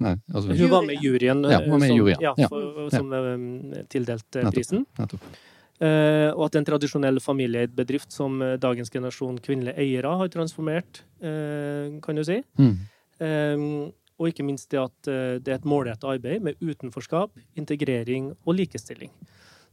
Nei, 0.00 0.14
altså, 0.32 0.54
hun 0.56 0.70
var 0.72 0.84
med 0.88 0.96
i 0.96 1.04
juryen, 1.04 1.42
ja, 1.44 1.58
med 1.68 1.90
i 1.90 1.96
juryen. 1.98 2.22
Ja, 2.24 2.46
for, 2.48 2.86
som 2.88 3.10
ja. 3.12 3.34
Eh, 3.34 3.82
tildelte 3.92 4.46
prisen. 4.48 4.86
Nettopp. 4.96 5.26
Uh, 5.80 6.28
og 6.36 6.42
at 6.46 6.56
en 6.58 6.66
tradisjonell 6.68 7.20
familieeid 7.24 7.72
bedrift 7.72 8.12
som 8.12 8.34
dagens 8.60 8.92
generasjon 8.92 9.38
kvinnelige 9.40 9.80
eiere 9.80 10.10
har 10.20 10.28
transformert, 10.32 11.02
uh, 11.24 12.00
kan 12.04 12.20
du 12.20 12.24
si. 12.24 12.36
Mm. 12.60 12.74
Og 14.20 14.28
ikke 14.28 14.44
minst 14.44 14.70
det 14.72 14.80
at 14.82 15.10
eh, 15.10 15.36
det 15.40 15.54
er 15.54 15.58
et 15.58 15.68
målrettet 15.68 16.08
arbeid 16.12 16.44
med 16.44 16.60
utenforskap, 16.60 17.32
integrering 17.58 18.34
og 18.44 18.58
likestilling. 18.58 19.12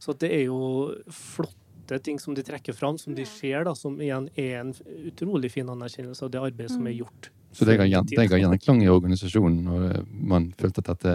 Så 0.00 0.14
det 0.16 0.30
er 0.32 0.46
jo 0.46 0.94
flotte 1.12 1.98
ting 2.04 2.20
som 2.22 2.36
de 2.36 2.44
trekker 2.46 2.76
fram, 2.76 2.96
som 3.00 3.16
de 3.16 3.26
ser, 3.28 3.66
da, 3.68 3.74
som 3.76 3.98
igjen 4.00 4.30
er 4.38 4.62
en 4.62 4.72
utrolig 5.10 5.52
fin 5.52 5.68
anerkjennelse 5.68 6.24
av 6.24 6.32
det 6.32 6.40
arbeidet 6.40 6.72
som 6.72 6.86
er 6.86 6.96
mm. 6.96 7.02
gjort. 7.02 7.30
Så 7.52 7.68
det 7.68 7.78
ga 7.80 7.86
gjenklang 7.88 8.82
i 8.84 8.90
organisasjonen 8.92 9.62
når 9.68 10.02
man 10.08 10.50
følte 10.58 10.84
at 10.84 10.90
dette 10.92 11.14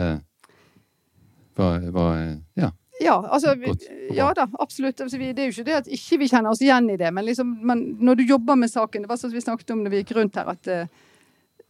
var, 1.58 1.84
var 1.94 2.18
ja, 2.58 2.72
ja, 3.04 3.16
altså, 3.30 3.56
ja 4.14 4.34
da, 4.38 4.48
absolutt. 4.60 5.02
Altså, 5.02 5.18
det 5.18 5.40
er 5.40 5.50
jo 5.50 5.56
ikke 5.56 5.66
det 5.68 5.80
at 5.82 5.90
ikke 5.92 6.20
vi 6.22 6.30
kjenner 6.30 6.54
oss 6.54 6.62
igjen 6.64 6.92
i 6.94 6.98
det, 7.00 7.10
men, 7.14 7.26
liksom, 7.26 7.56
men 7.66 7.82
når 8.04 8.20
du 8.20 8.24
jobber 8.28 8.60
med 8.60 8.72
saken 8.72 9.04
Det 9.04 9.10
var 9.10 9.20
sånn 9.20 9.34
vi 9.34 9.42
snakket 9.44 9.74
om 9.74 9.82
når 9.84 9.94
vi 9.94 10.02
gikk 10.04 10.14
rundt 10.18 10.38
her, 10.40 10.52
at 10.54 10.70
uh, 10.70 11.10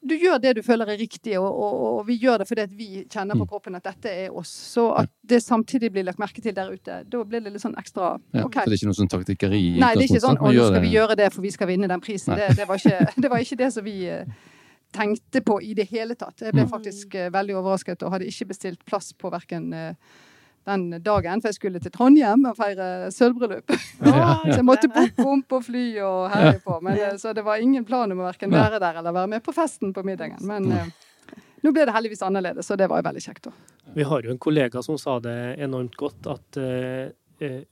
du 0.04 0.14
gjør 0.20 0.40
det 0.44 0.54
du 0.58 0.62
føler 0.66 0.90
er 0.94 1.00
riktig, 1.00 1.36
og, 1.40 1.48
og, 1.48 1.84
og 1.90 2.00
vi 2.08 2.18
gjør 2.22 2.42
det 2.42 2.48
fordi 2.50 2.66
vi 2.76 2.88
kjenner 3.02 3.38
på 3.38 3.46
mm. 3.46 3.50
kroppen 3.52 3.78
at 3.80 3.86
dette 3.88 4.12
er 4.26 4.36
oss. 4.36 4.52
Så 4.74 4.90
at 5.00 5.12
det 5.30 5.40
samtidig 5.44 5.92
blir 5.96 6.06
lagt 6.08 6.20
merke 6.22 6.44
til 6.44 6.56
der 6.56 6.72
ute, 6.74 7.00
da 7.08 7.22
blir 7.28 7.44
det 7.44 7.54
litt 7.54 7.64
sånn 7.64 7.78
ekstra 7.80 8.16
ja, 8.36 8.44
Så 8.44 8.50
det 8.52 8.66
er 8.66 8.78
ikke 8.80 8.90
noe 8.92 9.00
sånn 9.00 9.14
taktikkeri? 9.14 9.62
Nei, 9.80 9.94
det 9.96 10.06
er 10.06 10.10
ikke 10.12 10.26
sånn 10.26 10.42
'å, 10.42 10.52
nå 10.52 10.68
skal 10.72 10.84
vi 10.84 10.92
gjøre 10.94 11.18
det 11.20 11.30
for 11.36 11.46
vi 11.46 11.54
skal 11.56 11.72
vinne 11.72 11.90
den 11.92 12.04
prisen'. 12.04 12.36
Det, 12.40 12.52
det, 12.60 12.68
var 12.68 12.82
ikke, 12.82 13.00
det, 13.24 13.32
var 13.32 13.46
ikke, 13.46 13.60
det 13.64 13.72
som 13.78 13.88
vi 13.88 13.96
uh, 14.12 14.52
tenkte 14.94 15.44
på 15.46 15.60
i 15.64 15.74
det 15.78 15.88
hele 15.94 16.20
tatt. 16.20 16.36
Jeg 16.42 16.52
ble 16.52 16.68
mm. 16.68 16.74
faktisk 16.74 17.16
uh, 17.16 17.32
veldig 17.34 17.58
overrasket 17.62 18.04
og 18.04 18.18
hadde 18.18 18.30
ikke 18.30 18.52
bestilt 18.52 18.84
plass 18.88 19.14
på 19.16 19.32
verken 19.34 19.72
uh, 19.72 20.20
den 20.68 20.86
dagen, 21.04 21.42
for 21.42 21.52
jeg 21.52 21.58
skulle 21.58 21.82
til 21.84 21.92
Trondheim 21.94 22.46
og 22.50 22.58
feire 22.58 23.10
sølvbryllup. 23.14 23.74
Ja. 24.04 24.36
så 24.50 24.58
jeg 24.58 24.68
måtte 24.68 24.92
booke 24.92 25.26
om 25.28 25.42
på 25.48 25.60
fly 25.66 25.86
og 26.06 26.30
herje 26.34 26.60
på. 26.64 26.78
Men, 26.86 27.00
eh, 27.00 27.16
så 27.22 27.34
det 27.36 27.46
var 27.46 27.64
ingen 27.64 27.86
plan 27.88 28.12
om 28.12 28.22
å 28.24 28.30
verken 28.30 28.54
være 28.54 28.82
der 28.84 29.02
eller 29.02 29.16
være 29.16 29.34
med 29.36 29.46
på 29.46 29.56
festen 29.56 29.94
på 29.96 30.06
middagen. 30.08 30.40
Men 30.48 30.70
eh, 30.72 30.94
nå 31.64 31.74
ble 31.76 31.88
det 31.88 31.96
heldigvis 31.96 32.24
annerledes, 32.28 32.72
og 32.72 32.80
det 32.80 32.90
var 32.92 33.02
jo 33.02 33.10
veldig 33.10 33.26
kjekt. 33.26 33.52
Også. 33.52 33.76
Vi 33.98 34.08
har 34.08 34.24
jo 34.26 34.32
en 34.34 34.42
kollega 34.42 34.84
som 34.86 35.00
sa 35.02 35.20
det 35.24 35.38
enormt 35.64 36.00
godt, 36.00 36.32
at 36.38 36.64
eh 36.64 37.12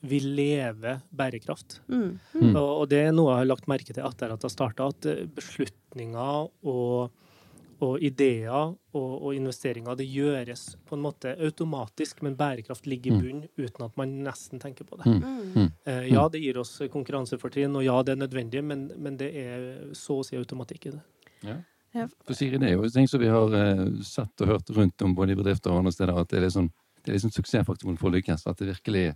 vi 0.01 0.17
lever 0.19 0.97
bærekraft. 1.15 1.77
Mm. 1.88 2.17
Mm. 2.34 2.56
Og, 2.60 2.71
og, 2.82 2.82
det 2.91 2.97
er 3.06 3.13
noe 3.15 3.30
jeg 3.30 3.39
har 3.39 3.47
lagt 3.47 3.69
merke 3.71 3.93
til 3.95 4.04
etter 4.04 4.34
at 4.34 4.43
jeg 4.43 4.51
starta, 4.51 4.89
at 4.91 5.06
beslutninger 5.38 6.49
og 6.67 7.13
og 7.82 8.04
ideer 8.04 8.52
og, 8.52 8.76
og, 8.94 9.32
investeringer 9.34 9.98
det 9.98 10.06
gjøres 10.12 10.76
på 10.86 10.98
en 10.98 11.02
måte 11.02 11.34
automatisk, 11.41 12.22
men 12.26 12.38
bærekraft 12.38 12.86
ligger 12.89 13.12
i 13.12 13.17
bunnen 13.17 13.41
bunn 13.48 13.65
uten 13.65 13.86
at 13.88 13.98
man 13.98 14.13
nesten 14.28 14.62
tenker 14.62 14.86
på 14.86 15.00
det. 15.00 15.10
Mm. 15.10 15.72
Uh, 15.88 16.06
ja, 16.12 16.28
det 16.30 16.44
gir 16.44 16.60
oss 16.62 16.76
konkurransefortrinn, 16.94 17.76
og 17.80 17.86
ja, 17.86 17.98
det 18.06 18.15
er 18.15 18.22
nødvendig, 18.22 18.63
men, 18.63 18.88
men, 18.98 19.17
det 19.17 19.32
er 19.38 19.65
så 19.98 20.20
å 20.22 20.28
si 20.28 20.38
automatikk 20.38 20.91
i 20.91 20.96
det. 20.98 21.02
Ja. 21.48 21.58
For 22.24 22.38
Siri, 22.38 22.60
det 22.62 22.70
er 22.70 22.78
jo 22.78 22.91
ting 22.94 23.10
som 23.10 23.22
vi 23.24 23.32
har 23.32 23.58
uh, 23.58 23.88
sett 24.06 24.46
og 24.46 24.54
hørt 24.54 24.72
rundt 24.78 25.08
om 25.08 25.17
både 25.17 25.34
i 25.34 25.41
bedrifter 25.41 25.74
og 25.74 25.82
andre 25.82 25.96
steder, 25.96 26.22
at 26.22 26.30
det 26.32 26.39
er 26.39 26.48
liksom, 26.48 26.70
det 27.02 27.12
er 27.12 27.17
liksom 27.17 27.34
suksessfaktoren 27.36 27.98
for 28.00 28.12
å 28.12 28.15
lykkes. 28.15 28.46
At 28.48 28.62
det 28.62 28.76
virkelig 28.76 29.10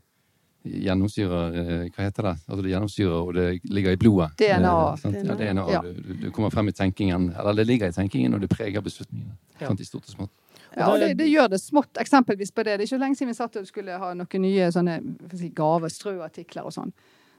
gjennomsyrer 0.65 1.58
eh, 1.62 1.84
Hva 1.93 2.08
heter 2.08 2.30
det? 2.30 2.34
Altså 2.47 2.62
det 2.63 2.71
gjennomsyrer, 2.71 3.15
og 3.15 3.34
det 3.38 3.45
ligger 3.63 3.95
i 3.95 3.99
blodet. 4.01 4.32
DNA. 4.39 4.73
Eh, 5.06 5.19
ja, 5.21 5.36
DNA. 5.39 5.65
Ja. 5.71 5.82
Du, 5.86 6.13
du, 6.23 6.32
kommer 6.36 6.49
frem 6.54 6.69
i 6.69 6.75
tenkingen, 6.75 7.30
eller 7.39 7.54
det 7.54 7.67
ligger 7.69 7.93
i 7.93 7.95
tenkingen, 7.95 8.34
og 8.34 8.41
det 8.41 8.49
preger 8.51 8.82
beslutningene. 8.86 9.38
Ja. 9.60 9.69
Sant, 9.69 9.82
I 9.82 9.88
stort 9.88 10.10
og 10.10 10.15
smått. 10.17 10.34
Ja, 10.75 10.89
og 10.91 10.99
det, 10.99 11.13
det, 11.19 11.30
gjør 11.32 11.47
det 11.54 11.62
smått, 11.63 11.93
eksempelvis 12.01 12.51
på 12.51 12.65
det. 12.65 12.75
Det 12.75 12.84
er 12.84 12.89
ikke 12.89 13.04
lenge 13.06 13.15
siden 13.15 13.32
vi 13.32 13.38
satt 13.38 13.60
og 13.62 13.67
skulle 13.67 13.99
ha 14.01 14.10
noen 14.17 14.43
nye 14.43 14.71
sånne 14.75 14.97
si, 15.32 15.51
gaver, 15.56 15.91
strøartikler 15.93 16.67
og 16.67 16.75
sånn. 16.75 16.91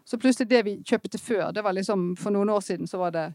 Så 0.07 0.17
plutselig 0.23 0.49
det 0.49 0.63
vi 0.65 0.79
kjøpte 0.87 1.21
før, 1.21 1.51
det 1.53 1.65
var 1.67 1.75
liksom 1.75 2.13
For 2.17 2.31
noen 2.31 2.53
år 2.55 2.63
siden 2.63 2.87
så 2.87 3.01
var 3.01 3.13
det 3.13 3.27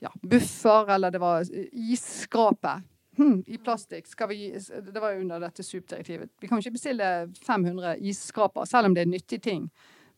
ja, 0.00 0.10
buffer, 0.22 0.88
eller 0.94 1.12
det 1.12 1.20
var 1.20 1.44
isskrape 1.72 2.78
hm, 3.16 3.42
i 3.46 3.58
plastikk 3.58 4.06
skal 4.10 4.28
vi 4.30 4.50
Det 4.54 5.00
var 5.00 5.14
jo 5.14 5.20
under 5.24 5.40
dette 5.40 5.62
SUP-direktivet. 5.62 6.30
Vi 6.40 6.48
kan 6.48 6.58
jo 6.58 6.64
ikke 6.64 6.78
bestille 6.78 7.10
500 7.46 7.96
isskraper, 8.00 8.64
selv 8.64 8.90
om 8.90 8.94
det 8.94 9.04
er 9.04 9.10
nyttige 9.10 9.40
ting. 9.40 9.68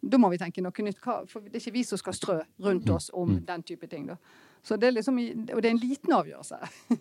Da 0.00 0.18
må 0.20 0.30
vi 0.30 0.38
tenke 0.38 0.62
noe 0.62 0.84
nytt. 0.84 1.00
For 1.02 1.40
det 1.40 1.54
er 1.54 1.62
ikke 1.64 1.78
vi 1.78 1.84
som 1.88 2.00
skal 2.00 2.14
strø 2.14 2.40
rundt 2.62 2.90
oss 2.90 3.10
om 3.12 3.36
mm. 3.36 3.40
den 3.46 3.62
type 3.62 3.86
ting. 3.90 4.06
Da. 4.10 4.16
Så 4.62 4.76
det 4.76 4.90
er 4.90 4.98
liksom, 4.98 5.18
og 5.18 5.62
det 5.62 5.68
er 5.68 5.74
en 5.74 5.82
liten 5.82 6.12
avgjørelse. 6.12 6.58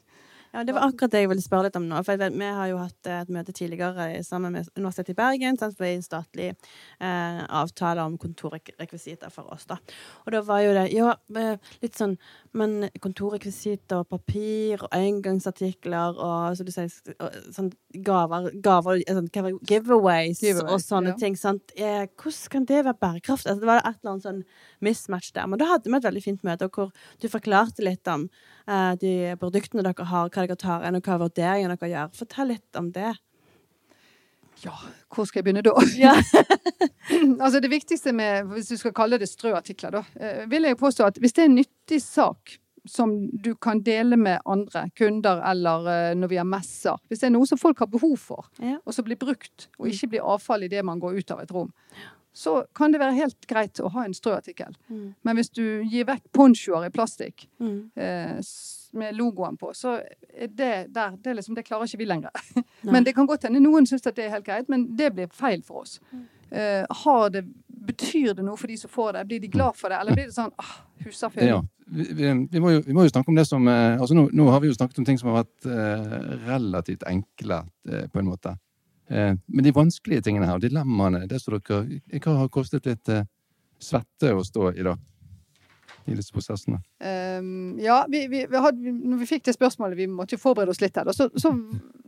Ja, 0.55 0.63
Det 0.63 0.73
var 0.73 0.85
akkurat 0.87 1.11
det 1.11 1.19
jeg 1.19 1.27
ville 1.27 1.43
spørre 1.43 1.67
litt 1.67 1.75
om 1.75 1.87
nå. 1.89 1.97
for 2.07 2.15
Vi 2.15 2.49
har 2.57 2.67
jo 2.69 2.77
hatt 2.79 3.07
et 3.11 3.31
møte 3.33 3.51
tidligere 3.51 4.23
sammen 4.23 4.53
med 4.55 4.69
Universitetet 4.77 5.11
i 5.11 5.17
Bergen 5.17 5.57
sant, 5.59 5.75
for 5.75 5.83
en 5.83 6.03
statlig 6.05 6.53
eh, 6.53 7.41
avtale 7.43 8.05
om 8.07 8.15
kontorrekvisitter 8.17 9.33
for 9.33 9.51
oss. 9.51 9.65
da. 9.67 9.75
Og 10.23 10.31
da 10.31 10.41
var 10.47 10.61
jo 10.63 10.71
det 10.77 10.85
ja, 10.93 11.11
eh, 11.35 11.57
litt 11.81 11.99
sånn 11.99 12.15
Men 12.55 12.87
kontorrekvisitter 13.03 14.05
papir 14.07 14.79
og 14.79 14.95
engangsartikler 14.95 16.15
og 16.15 16.55
som 16.55 16.65
du 16.65 16.71
sier, 16.71 16.93
sånn 17.51 17.73
gaver, 17.91 18.47
gaver 18.63 19.01
sånn, 19.09 19.27
giveaways, 19.27 20.39
giveaways 20.39 20.71
og 20.71 20.79
sånne 20.79 21.11
ja. 21.11 21.19
ting. 21.19 21.35
sant? 21.35 21.75
Eh, 21.75 22.07
hvordan 22.15 22.51
kan 22.53 22.69
det 22.71 22.85
være 22.85 23.01
bærekraftig? 23.01 23.51
Altså, 23.51 23.59
det 23.59 23.67
var 23.73 23.83
et 23.83 23.99
eller 23.99 24.13
annet 24.13 24.29
sånn 24.29 24.41
mismatch 24.85 25.33
der. 25.35 25.49
Men 25.49 25.61
da 25.61 25.69
hadde 25.73 25.91
vi 25.91 25.97
et 25.97 26.07
veldig 26.07 26.23
fint 26.23 26.47
møte 26.47 26.69
hvor 26.71 26.91
du 27.21 27.29
forklarte 27.31 27.85
litt 27.85 28.07
om 28.11 28.27
uh, 28.69 28.93
de 29.01 29.35
produktene 29.41 29.85
dere 29.85 30.09
har, 30.11 30.31
hva 30.31 30.45
dere 30.45 30.59
tar 30.59 30.85
inn, 30.87 30.99
og 30.99 31.07
hva 31.07 31.21
vurderingene 31.25 31.77
dere 31.77 31.93
gjør. 31.93 32.11
Fortell 32.23 32.53
litt 32.55 32.81
om 32.81 32.91
det. 32.95 33.13
Ja, 34.63 34.75
hvor 35.11 35.27
skal 35.27 35.41
jeg 35.41 35.47
begynne 35.49 35.63
da? 35.65 35.73
Ja. 35.99 36.13
altså 37.43 37.59
Det 37.59 37.71
viktigste 37.71 38.13
med, 38.15 38.53
hvis 38.53 38.71
du 38.71 38.77
skal 38.79 38.93
kalle 38.95 39.19
det 39.21 39.29
strøartikler, 39.29 39.99
da, 39.99 40.03
eh, 40.15 40.45
vil 40.49 40.69
jeg 40.69 40.79
påstå 40.79 41.09
at 41.09 41.19
hvis 41.21 41.35
det 41.35 41.43
er 41.43 41.51
en 41.51 41.59
nyttig 41.59 41.99
sak 42.03 42.55
som 42.85 43.15
du 43.31 43.55
kan 43.55 43.81
dele 43.81 44.17
med 44.17 44.43
andre 44.45 44.89
kunder 44.97 45.41
eller 45.49 45.87
uh, 45.89 46.17
når 46.17 46.29
vi 46.29 46.37
har 46.37 46.45
messer. 46.45 46.99
Hvis 47.09 47.23
det 47.23 47.31
er 47.31 47.33
noe 47.33 47.47
som 47.49 47.57
folk 47.57 47.79
har 47.81 47.89
behov 47.89 48.13
for, 48.21 48.45
ja. 48.61 48.77
og 48.85 48.93
som 48.93 49.07
blir 49.07 49.17
brukt, 49.17 49.69
og 49.79 49.89
ikke 49.89 50.11
blir 50.13 50.27
avfall 50.35 50.67
idet 50.67 50.85
man 50.85 51.01
går 51.01 51.17
ut 51.17 51.33
av 51.33 51.41
et 51.41 51.53
rom, 51.55 51.71
så 52.35 52.65
kan 52.75 52.91
det 52.91 52.99
være 52.99 53.15
helt 53.15 53.45
greit 53.47 53.79
å 53.79 53.89
ha 53.93 54.03
en 54.03 54.13
strøartikkel. 54.13 54.73
Mm. 54.91 55.03
Men 55.23 55.37
hvis 55.39 55.49
du 55.55 55.63
gir 55.87 56.07
vekk 56.09 56.25
ponchoer 56.35 56.89
i 56.89 56.91
plastikk 56.91 57.45
mm. 57.63 57.77
eh, 57.95 58.39
med 58.99 59.15
logoen 59.15 59.55
på, 59.59 59.71
så 59.73 59.97
er 60.33 60.51
det 60.51 60.73
der 60.95 61.15
Det, 61.15 61.33
liksom, 61.37 61.55
det 61.55 61.63
klarer 61.63 61.87
ikke 61.87 62.03
vi 62.03 62.09
lenger. 62.09 62.31
men 62.93 63.07
det 63.07 63.15
kan 63.15 63.27
godt 63.27 63.47
hende 63.47 63.63
noen 63.63 63.87
syns 63.87 64.03
det 64.03 64.17
er 64.19 64.33
helt 64.35 64.47
greit, 64.47 64.67
men 64.69 64.89
det 64.97 65.13
blir 65.15 65.31
feil 65.31 65.63
for 65.63 65.85
oss. 65.85 66.01
Mm. 66.11 66.25
Eh, 66.51 67.29
det, 67.31 67.45
betyr 67.85 68.33
det 68.33 68.43
noe 68.43 68.57
for 68.57 68.67
de 68.67 68.77
som 68.77 68.91
får 68.91 69.13
det? 69.13 69.23
Blir 69.29 69.39
de 69.39 69.47
glad 69.53 69.77
for 69.79 69.93
det, 69.93 70.01
eller 70.01 70.17
blir 70.17 70.27
det 70.27 70.35
sånn 70.35 70.51
ah, 70.61 70.75
husafyll? 71.05 71.47
Ja. 71.47 71.61
Vi, 71.85 72.07
vi, 72.17 72.29
vi, 72.51 72.59
må 72.59 72.71
jo, 72.73 72.83
vi, 72.85 72.93
må 72.97 73.05
jo, 73.05 73.11
snakke 73.13 73.29
om 73.29 73.37
det 73.37 73.45
som 73.47 73.67
eh, 73.69 73.95
altså 74.01 74.17
nå, 74.17 74.27
nå, 74.33 74.47
har 74.49 74.63
vi 74.63 74.71
jo 74.71 74.77
snakket 74.77 74.99
om 74.99 75.05
ting 75.07 75.19
som 75.21 75.29
har 75.31 75.43
vært 75.43 75.67
eh, 75.69 76.15
relativt 76.47 77.05
enkle, 77.07 77.61
eh, 77.89 78.07
på 78.09 78.21
en 78.21 78.31
måte. 78.31 78.55
Eh, 79.09 79.33
men 79.45 79.65
de 79.65 79.73
vanskelige 79.75 80.25
tingene 80.25 80.47
her, 80.49 80.61
dilemmaene, 80.61 81.25
det 81.29 81.41
som 81.41 81.57
dere 81.57 81.99
Hva 82.17 82.39
har 82.39 82.53
kostet 82.53 82.87
litt 82.89 83.11
eh, 83.13 83.27
svette 83.81 84.33
å 84.33 84.45
stå 84.45 84.71
i 84.73 84.85
da? 84.85 84.95
i 86.05 86.13
disse 86.13 86.33
prosessene? 86.33 86.79
Um, 87.01 87.79
ja, 87.81 88.03
vi, 88.09 88.25
vi, 88.29 88.43
vi 88.49 88.61
hadde, 88.61 88.93
når 88.93 89.23
vi 89.23 89.29
fikk 89.29 89.47
det 89.47 89.55
spørsmålet, 89.55 89.97
vi 89.97 90.05
måtte 90.11 90.37
jo 90.37 90.41
forberede 90.41 90.73
oss 90.73 90.81
litt 90.83 90.97
her, 90.99 91.09
så, 91.15 91.31
så, 91.33 91.51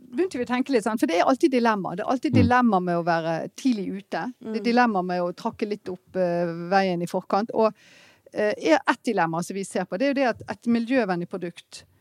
begynte 0.08 0.38
vi 0.38 0.46
å 0.46 0.48
tenke 0.48 0.72
litt 0.72 0.86
sånn, 0.86 1.00
for 1.00 1.10
det 1.10 1.18
er 1.18 1.28
alltid 1.28 1.52
dilemma. 1.52 1.96
Det 1.98 2.04
er 2.04 2.12
alltid 2.14 2.32
mm. 2.32 2.38
dilemma 2.38 2.78
med 2.80 3.00
å 3.00 3.04
være 3.06 3.34
tidlig 3.58 3.88
ute. 3.90 4.22
Det 4.38 4.54
er 4.54 4.62
mm. 4.62 4.66
dilemma 4.70 5.02
med 5.10 5.22
å 5.22 5.32
trakke 5.36 5.68
litt 5.68 5.90
opp 5.92 6.16
uh, 6.16 6.54
veien 6.70 7.02
i 7.04 7.10
forkant. 7.10 7.52
Og 7.52 7.68
uh, 7.68 8.54
ett 8.54 9.02
dilemma 9.04 9.42
som 9.44 9.58
vi 9.58 9.66
ser 9.68 9.84
på, 9.84 9.98
det 9.98 10.08
er 10.08 10.14
jo 10.14 10.18
det 10.20 10.30
at 10.30 10.40
et 10.54 10.70
miljøvennlig 10.78 11.28
produkt 11.28 11.82
uh, 11.82 11.97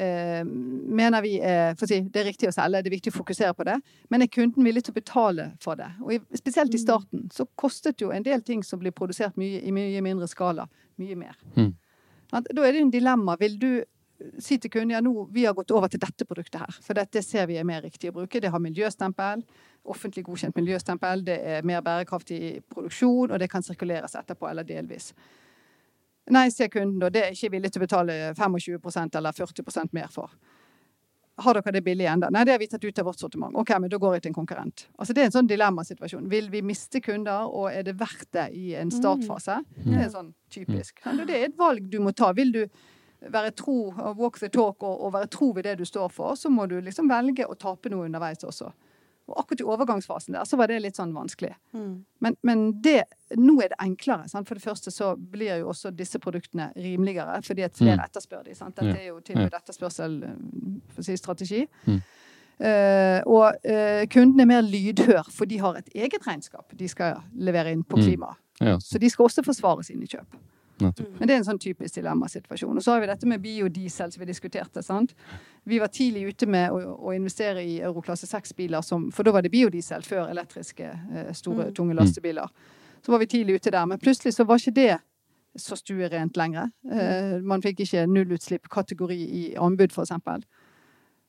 mener 0.00 1.22
vi 1.24 1.36
er, 1.44 1.74
si, 1.78 2.00
det 2.08 2.22
er 2.22 2.28
riktig 2.30 2.48
å 2.50 2.54
selge, 2.54 2.82
det 2.82 2.90
er 2.90 2.96
viktig 2.96 3.12
å 3.12 3.18
fokusere 3.18 3.54
på 3.56 3.66
det. 3.68 3.76
Men 4.12 4.24
er 4.24 4.32
kunden 4.32 4.66
villig 4.66 4.84
til 4.86 4.94
å 4.94 4.98
betale 5.00 5.50
for 5.62 5.80
det? 5.80 5.90
Og 6.04 6.14
i, 6.16 6.20
spesielt 6.38 6.74
i 6.74 6.80
mm. 6.80 6.84
starten 6.84 7.28
så 7.34 7.46
kostet 7.60 8.02
jo 8.02 8.12
en 8.14 8.26
del 8.26 8.44
ting 8.46 8.64
som 8.66 8.80
blir 8.82 8.94
produsert 8.96 9.38
mye, 9.40 9.62
i 9.62 9.74
mye 9.74 10.04
mindre 10.04 10.28
skala, 10.30 10.68
mye 11.00 11.18
mer. 11.18 11.38
Mm. 11.56 11.72
Da 12.30 12.42
er 12.44 12.76
det 12.76 12.84
en 12.84 12.92
dilemma. 12.94 13.34
Vil 13.40 13.58
du 13.60 13.70
si 14.38 14.58
til 14.60 14.72
kunden 14.72 14.94
ja, 14.94 15.00
nå 15.04 15.26
vi 15.32 15.44
har 15.46 15.56
gått 15.56 15.72
over 15.74 15.90
til 15.90 16.00
dette 16.02 16.26
produktet 16.28 16.60
her, 16.60 16.78
for 16.84 16.98
dette 16.98 17.22
ser 17.24 17.48
vi 17.50 17.58
er 17.60 17.66
mer 17.66 17.82
riktig 17.84 18.10
å 18.10 18.16
bruke. 18.20 18.40
Det 18.40 18.50
har 18.52 18.62
miljøstempel, 18.62 19.44
offentlig 19.90 20.24
godkjent 20.26 20.56
miljøstempel, 20.58 21.24
det 21.26 21.38
er 21.54 21.66
mer 21.66 21.84
bærekraftig 21.84 22.60
produksjon, 22.72 23.30
og 23.30 23.38
det 23.40 23.50
kan 23.50 23.64
sirkuleres 23.64 24.16
etterpå 24.20 24.50
eller 24.50 24.66
delvis. 24.68 25.12
Nei, 26.30 26.50
sier 26.52 26.68
kunden 26.68 27.00
da, 27.00 27.10
det 27.10 27.24
er 27.24 27.34
ikke 27.34 27.52
villig 27.56 27.72
til 27.72 27.80
å 27.80 27.86
betale 27.86 28.16
25% 28.38 29.16
eller 29.18 29.36
40% 29.36 29.94
mer 29.96 30.10
for. 30.12 30.34
Har 31.40 31.56
dere 31.56 31.72
det 31.72 31.80
billig 31.86 32.04
ennå? 32.10 32.28
Nei, 32.34 32.44
det 32.44 32.52
har 32.52 32.60
vi 32.60 32.68
tatt 32.68 32.84
ut 32.84 32.98
av 33.00 33.06
vårt 33.08 33.22
sortiment. 33.22 33.56
Ok, 33.56 33.72
men 33.80 33.90
da 33.90 33.98
går 34.00 34.18
jeg 34.18 34.26
til 34.26 34.32
en 34.34 34.36
konkurrent. 34.36 34.84
Altså 35.00 35.16
Det 35.16 35.22
er 35.22 35.30
en 35.30 35.36
sånn 35.38 35.48
dilemmasituasjon. 35.48 36.28
Vil 36.28 36.50
vi 36.52 36.60
miste 36.66 37.00
kunder, 37.00 37.48
og 37.48 37.70
er 37.72 37.86
det 37.86 37.96
verdt 38.00 38.28
det 38.36 38.50
i 38.58 38.74
en 38.76 38.92
startfase? 38.92 39.62
Mm. 39.78 39.86
Det 39.86 40.00
er 40.04 40.10
sånn 40.12 40.32
typisk. 40.52 41.00
Det 41.00 41.36
er 41.38 41.48
et 41.48 41.56
valg 41.58 41.88
du 41.88 41.96
må 42.04 42.12
ta. 42.12 42.34
Vil 42.36 42.52
du 42.52 42.62
være 43.20 43.54
tro, 43.56 43.78
walk 44.16 44.38
the 44.40 44.48
talk 44.52 44.82
og, 44.82 44.94
og, 44.94 45.12
være 45.16 45.28
tro 45.32 45.50
ved 45.56 45.66
det 45.68 45.78
du 45.80 45.84
står 45.88 46.08
for, 46.12 46.36
så 46.36 46.52
må 46.52 46.66
du 46.68 46.78
liksom 46.80 47.08
velge 47.10 47.46
å 47.48 47.56
tape 47.58 47.92
noe 47.92 48.08
underveis 48.08 48.44
også. 48.44 48.70
Og 49.28 49.36
akkurat 49.38 49.60
i 49.62 49.66
overgangsfasen 49.68 50.34
der 50.34 50.46
så 50.48 50.58
var 50.58 50.70
det 50.70 50.80
litt 50.82 50.98
sånn 50.98 51.12
vanskelig. 51.14 51.52
Mm. 51.76 51.92
Men, 52.24 52.36
men 52.46 52.64
det, 52.82 53.04
nå 53.38 53.58
er 53.62 53.72
det 53.72 53.78
enklere. 53.84 54.26
Sant? 54.30 54.48
For 54.48 54.58
det 54.58 54.64
første 54.64 54.90
så 54.94 55.12
blir 55.16 55.60
jo 55.60 55.70
også 55.70 55.92
disse 55.94 56.18
produktene 56.22 56.70
rimeligere 56.76 57.38
fordi 57.46 57.66
at 57.66 57.78
flere 57.78 58.00
mm. 58.00 58.06
etterspør 58.08 58.48
de. 58.48 58.56
Sant? 58.58 58.80
Dette 58.80 58.96
er 58.96 59.10
jo 59.12 59.20
tilbud 59.26 59.54
etterspørsel 59.60 60.18
for 60.90 61.04
å 61.04 61.06
si 61.06 61.18
strategi. 61.20 61.62
Mm. 61.86 62.00
Uh, 62.60 63.20
og 63.24 63.56
uh, 63.64 64.02
kundene 64.12 64.44
er 64.44 64.48
mer 64.50 64.64
lydhør, 64.66 65.28
for 65.32 65.48
de 65.48 65.56
har 65.62 65.78
et 65.78 65.94
eget 65.96 66.26
regnskap 66.26 66.74
de 66.76 66.88
skal 66.92 67.22
levere 67.40 67.72
inn 67.72 67.86
på 67.86 67.96
mm. 67.96 68.02
klima. 68.04 68.34
Ja. 68.60 68.74
Så 68.84 69.00
de 69.00 69.08
skal 69.08 69.30
også 69.30 69.44
forsvare 69.46 69.86
sine 69.86 70.08
kjøp. 70.10 70.36
Men 71.18 71.28
det 71.28 71.34
er 71.34 71.40
en 71.40 71.46
sånn 71.46 71.60
typisk 71.60 71.98
dilemmasituasjon. 71.98 72.80
Og 72.80 72.84
så 72.84 72.94
har 72.94 73.02
vi 73.02 73.10
dette 73.10 73.28
med 73.28 73.42
biodiesel 73.44 74.12
som 74.12 74.22
vi 74.22 74.28
diskuterte. 74.30 74.82
sant? 74.82 75.14
Vi 75.68 75.78
var 75.82 75.92
tidlig 75.92 76.22
ute 76.32 76.48
med 76.50 76.72
å, 76.72 76.96
å 77.10 77.14
investere 77.16 77.64
i 77.64 77.80
euroklasse 77.80 78.28
6-biler, 78.30 78.86
for 79.12 79.26
da 79.26 79.34
var 79.36 79.44
det 79.46 79.52
biodiesel 79.52 80.06
før 80.06 80.30
elektriske 80.32 80.88
eh, 80.88 81.30
store, 81.36 81.70
mm. 81.70 81.74
tunge 81.76 81.98
lastebiler. 81.98 82.48
Så 83.04 83.12
var 83.12 83.22
vi 83.22 83.30
tidlig 83.32 83.60
ute 83.60 83.72
der. 83.74 83.86
Men 83.86 84.00
plutselig 84.02 84.34
så 84.36 84.44
var 84.48 84.60
ikke 84.60 84.76
det 84.76 84.92
så 85.58 85.76
stuerent 85.76 86.36
lenger. 86.36 86.70
Eh, 86.92 87.38
man 87.42 87.62
fikk 87.62 87.84
ikke 87.84 88.06
nullutslipp-kategori 88.06 89.18
i 89.18 89.44
anbud, 89.58 89.92
f.eks. 89.92 90.46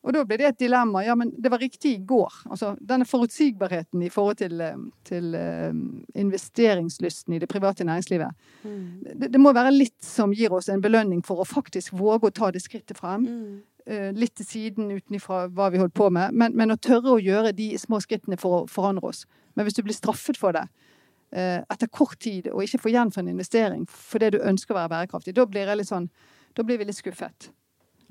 Og 0.01 0.15
da 0.15 0.23
ble 0.25 0.37
det 0.41 0.47
et 0.47 0.61
dilemma. 0.63 1.03
Ja, 1.05 1.13
men 1.17 1.29
det 1.37 1.51
var 1.53 1.61
riktig 1.61 1.93
i 1.93 2.03
går. 2.09 2.33
Altså, 2.49 2.73
denne 2.81 3.05
forutsigbarheten 3.05 4.01
i 4.01 4.09
forhold 4.09 4.39
til, 4.41 4.61
eh, 4.61 4.77
til 5.05 5.35
uh, 5.37 5.73
investeringslysten 6.17 7.35
i 7.35 7.39
det 7.39 7.49
private 7.49 7.85
næringslivet. 7.85 8.33
Mm. 8.63 9.03
Det, 9.05 9.29
det, 9.33 9.41
må 9.41 9.53
være 9.53 9.73
litt 9.75 9.99
som 10.05 10.33
gir 10.33 10.53
oss 10.57 10.71
en 10.73 10.81
belønning 10.81 11.21
for 11.25 11.41
å 11.41 11.45
faktisk 11.45 11.93
våge 11.93 12.31
å 12.31 12.33
ta 12.33 12.49
det 12.51 12.63
skrittet 12.65 12.97
frem. 12.97 13.27
Mm. 13.27 13.61
Uh, 13.85 14.09
litt 14.17 14.33
til 14.41 14.49
siden 14.49 14.89
utenfra 14.89 15.45
hva 15.53 15.69
vi 15.73 15.81
holdt 15.81 15.97
på 15.97 16.09
med, 16.09 16.33
men, 16.33 16.57
men, 16.57 16.73
å 16.73 16.81
tørre 16.81 17.15
å 17.15 17.21
gjøre 17.21 17.53
de 17.53 17.71
små 17.81 18.01
skrittene 18.01 18.41
for 18.41 18.63
å 18.63 18.65
forandre 18.69 19.13
oss. 19.13 19.27
Men 19.53 19.69
hvis 19.69 19.77
du 19.77 19.85
blir 19.85 19.97
straffet 19.97 20.37
for 20.39 20.57
det 20.57 20.65
uh, 20.65 21.61
etter 21.61 21.93
kort 21.93 22.17
tid, 22.17 22.49
og 22.49 22.65
ikke 22.65 22.81
får 22.81 22.95
igjen 22.95 23.13
for 23.13 23.21
en 23.21 23.33
investering 23.37 23.85
fordi 23.85 24.33
du 24.33 24.41
ønsker 24.41 24.73
å 24.73 24.81
være 24.81 24.95
bærekraftig, 24.97 25.37
da 25.37 25.45
blir, 25.45 25.77
sånn, 25.85 26.09
da 26.57 26.65
blir 26.65 26.81
vi 26.81 26.89
litt 26.89 26.97
skuffet. 26.97 27.53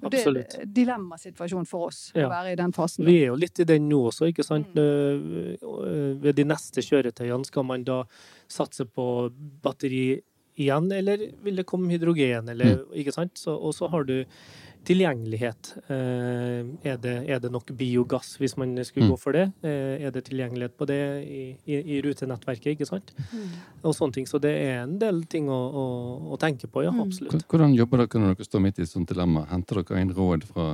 Absolutt. 0.02 0.54
Det 0.54 0.58
er 0.58 0.64
en 0.64 0.72
dilemmasituasjon 0.76 1.68
for 1.68 1.90
oss 1.90 2.00
ja. 2.14 2.24
å 2.26 2.30
være 2.32 2.54
i 2.54 2.58
den 2.60 2.72
fasen. 2.76 3.04
Vi 3.08 3.18
er 3.20 3.30
jo 3.32 3.38
litt 3.40 3.60
i 3.60 3.66
den 3.68 3.88
nå 3.90 4.00
også, 4.08 4.30
ikke 4.30 4.46
sant. 4.46 4.72
Mm. 4.74 5.60
Ved 6.24 6.38
de 6.38 6.46
neste 6.48 6.84
kjøretøyene 6.84 7.48
skal 7.48 7.66
man 7.68 7.84
da 7.86 8.02
satse 8.50 8.86
på 8.88 9.06
batteri 9.64 10.20
igjen, 10.60 10.90
eller 10.92 11.22
vil 11.44 11.60
det 11.60 11.66
komme 11.68 11.92
hydrogen, 11.92 12.50
eller 12.52 12.80
mm. 12.80 12.96
ikke 13.02 13.14
sant. 13.14 13.36
Så, 13.40 13.54
og 13.54 13.74
så 13.76 13.88
har 13.92 14.08
du 14.08 14.18
Tilgjengelighet. 14.88 15.74
Eh, 15.92 16.60
er 16.88 16.96
det, 17.02 17.14
er 17.28 17.40
det, 17.42 17.50
nok 17.52 17.68
biogass 17.76 18.32
hvis 18.40 18.56
man 18.56 18.72
skulle 18.86 19.08
mm. 19.08 19.12
gå 19.12 19.18
for 19.20 19.36
det? 19.36 19.44
Eh, 19.66 20.06
er 20.06 20.14
det 20.14 20.24
tilgjengelighet 20.30 20.76
på 20.78 20.88
det 20.88 21.00
i, 21.24 21.42
i, 21.68 21.80
i 21.96 22.00
rutenettverket, 22.04 22.72
ikke 22.74 22.88
sant? 22.88 23.12
Mm. 23.30 23.46
Og 23.84 23.96
sånne 23.96 24.16
ting. 24.16 24.28
Så 24.30 24.40
det 24.42 24.54
er 24.56 24.82
en 24.86 24.96
del 25.02 25.22
ting 25.30 25.50
å, 25.52 25.60
å, 25.60 25.86
å 26.32 26.40
tenke 26.40 26.70
på, 26.70 26.84
ja. 26.86 26.94
Mm. 26.96 27.04
Absolutt. 27.06 27.46
Hvordan 27.50 27.76
jobber 27.76 28.04
dere 28.04 28.24
når 28.24 28.36
dere 28.38 28.48
står 28.48 28.64
midt 28.66 28.80
i 28.80 28.86
et 28.86 28.92
sånt 28.92 29.12
dilemma? 29.12 29.44
Henter 29.52 29.82
dere 29.82 30.04
inn 30.04 30.14
råd 30.16 30.48
fra, 30.48 30.68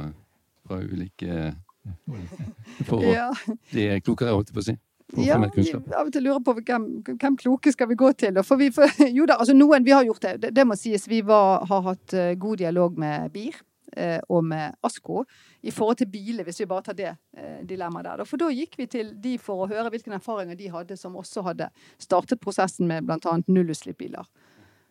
fra 0.66 0.82
ulike 0.82 1.54
For 2.88 2.98
å 2.98 3.12
ja. 3.14 3.30
bli 3.70 3.88
klokere, 4.02 4.34
holdt 4.34 4.50
jeg 4.50 4.56
på 4.56 4.64
å 4.64 4.68
si? 4.70 4.76
Ja, 5.22 5.36
av 5.38 6.08
og 6.08 6.10
til 6.10 6.24
lurer 6.26 6.40
på 6.42 6.52
hvem, 6.58 6.86
hvem 7.06 7.36
kloke 7.38 7.70
skal 7.70 7.86
vi 7.92 7.94
gå 7.98 8.10
til. 8.18 8.40
For 8.42 8.58
vi, 8.58 8.72
for, 8.74 8.90
jo 9.18 9.26
da, 9.28 9.38
altså 9.38 9.54
noen 9.54 9.86
vi 9.86 9.94
har 9.94 10.06
gjort 10.06 10.24
det. 10.24 10.34
Det, 10.42 10.50
det 10.56 10.66
må 10.66 10.74
sies. 10.78 11.06
Vi 11.08 11.22
var, 11.26 11.62
har 11.70 11.84
hatt 11.86 12.16
uh, 12.16 12.32
god 12.34 12.62
dialog 12.64 12.98
med 12.98 13.30
BIR. 13.34 13.60
Eh, 13.92 14.18
og 14.28 14.42
med 14.44 14.74
ASKO 14.82 15.22
i 15.62 15.70
forhold 15.70 16.00
til 16.00 16.08
biler, 16.10 16.44
hvis 16.44 16.58
vi 16.60 16.66
bare 16.66 16.82
tar 16.88 16.96
det 16.98 17.12
eh, 17.36 17.60
dilemmaet 17.68 18.08
der. 18.08 18.24
For 18.26 18.40
da 18.40 18.50
gikk 18.50 18.74
vi 18.80 18.88
til 18.90 19.12
de 19.22 19.36
for 19.38 19.62
å 19.62 19.68
høre 19.70 19.92
hvilke 19.94 20.10
erfaringer 20.16 20.58
de 20.58 20.72
hadde, 20.72 20.98
som 20.98 21.16
også 21.16 21.44
hadde 21.46 21.70
startet 22.02 22.42
prosessen 22.42 22.90
med 22.90 23.06
bl.a. 23.06 23.36
nullutslippsbiler. 23.46 24.26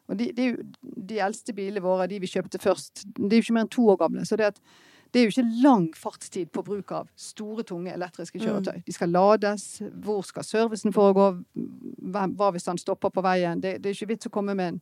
Og 0.08 0.17
de, 0.19 0.29
de, 0.38 0.49
de, 0.79 1.19
eldste 1.19 1.53
bilene 1.58 1.84
våre, 1.84 2.08
de 2.08 2.21
vi 2.21 2.29
kjøpte 2.29 2.62
først, 2.62 3.03
de 3.17 3.27
er 3.27 3.39
jo 3.39 3.45
ikke 3.47 3.55
mer 3.58 3.65
enn 3.65 3.73
to 3.73 3.88
år 3.89 3.99
gamle. 3.99 4.25
så 4.25 4.38
det, 4.39 4.51
at, 4.53 4.62
det 5.12 5.19
er 5.21 5.25
jo 5.25 5.34
ikke 5.34 5.63
lang 5.63 5.88
fartstid 5.97 6.51
på 6.53 6.63
bruk 6.63 6.91
av 6.95 7.10
store, 7.19 7.65
tunge 7.67 7.93
elektriske 7.93 8.39
kjøretøy. 8.39 8.84
De 8.86 8.95
skal 8.95 9.12
lades. 9.15 9.65
Hvor 10.03 10.21
skal 10.27 10.43
servicen 10.43 10.93
foregå? 10.93 11.31
Hva 12.15 12.49
hvis 12.51 12.67
han 12.69 12.79
stopper 12.79 13.12
på 13.15 13.23
veien? 13.25 13.63
Det, 13.63 13.77
det 13.81 13.91
er 13.91 13.97
ikke 13.97 14.13
vits 14.13 14.29
å 14.29 14.34
komme 14.36 14.55
med 14.55 14.73
en 14.75 14.81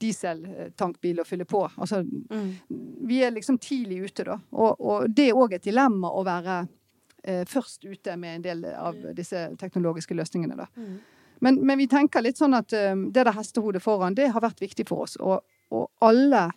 dieseltankbil 0.00 1.20
å 1.22 1.26
fylle 1.26 1.46
på. 1.48 1.62
Altså, 1.76 2.02
mm. 2.02 2.48
Vi 3.08 3.20
er 3.24 3.34
liksom 3.34 3.58
tidlig 3.62 4.02
ute, 4.06 4.26
da. 4.28 4.38
Og, 4.52 4.80
og 4.80 5.10
det 5.10 5.30
er 5.30 5.38
òg 5.38 5.56
et 5.56 5.66
dilemma 5.66 6.10
å 6.12 6.24
være 6.26 6.58
eh, 7.22 7.44
først 7.48 7.84
ute 7.84 8.16
med 8.20 8.38
en 8.38 8.46
del 8.46 8.64
av 8.74 8.98
disse 9.16 9.48
teknologiske 9.60 10.16
løsningene, 10.16 10.58
da. 10.58 10.68
Mm. 10.76 10.96
Men, 11.44 11.58
men, 11.66 11.78
vi 11.78 11.88
tenker 11.88 12.24
litt 12.24 12.38
sånn 12.40 12.56
at 12.56 12.72
um, 12.72 13.10
det 13.12 13.26
der 13.26 13.36
hestehodet 13.36 13.82
foran, 13.84 14.14
det 14.16 14.30
har 14.32 14.40
vært 14.40 14.62
viktig 14.62 14.86
for 14.88 15.04
oss. 15.04 15.18
Og, 15.20 15.44
og 15.68 15.90
alle 16.04 16.48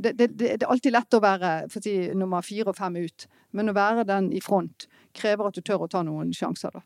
det, 0.00 0.12
det, 0.16 0.26
det, 0.36 0.50
er 0.58 0.68
alltid 0.68 0.92
lett 0.92 1.16
å 1.16 1.20
være 1.20 1.50
si, 1.72 1.94
nummer 2.16 2.44
fire 2.44 2.72
og 2.72 2.78
fem 2.78 2.96
ut, 3.00 3.26
men 3.56 3.68
å 3.68 3.76
være 3.76 4.06
den 4.08 4.30
i 4.32 4.40
front 4.44 4.86
krever 5.16 5.48
at 5.48 5.56
du 5.56 5.64
tør 5.64 5.84
å 5.84 5.90
ta 5.92 6.00
noen 6.06 6.32
sjanser, 6.36 6.72
da. 6.72 6.84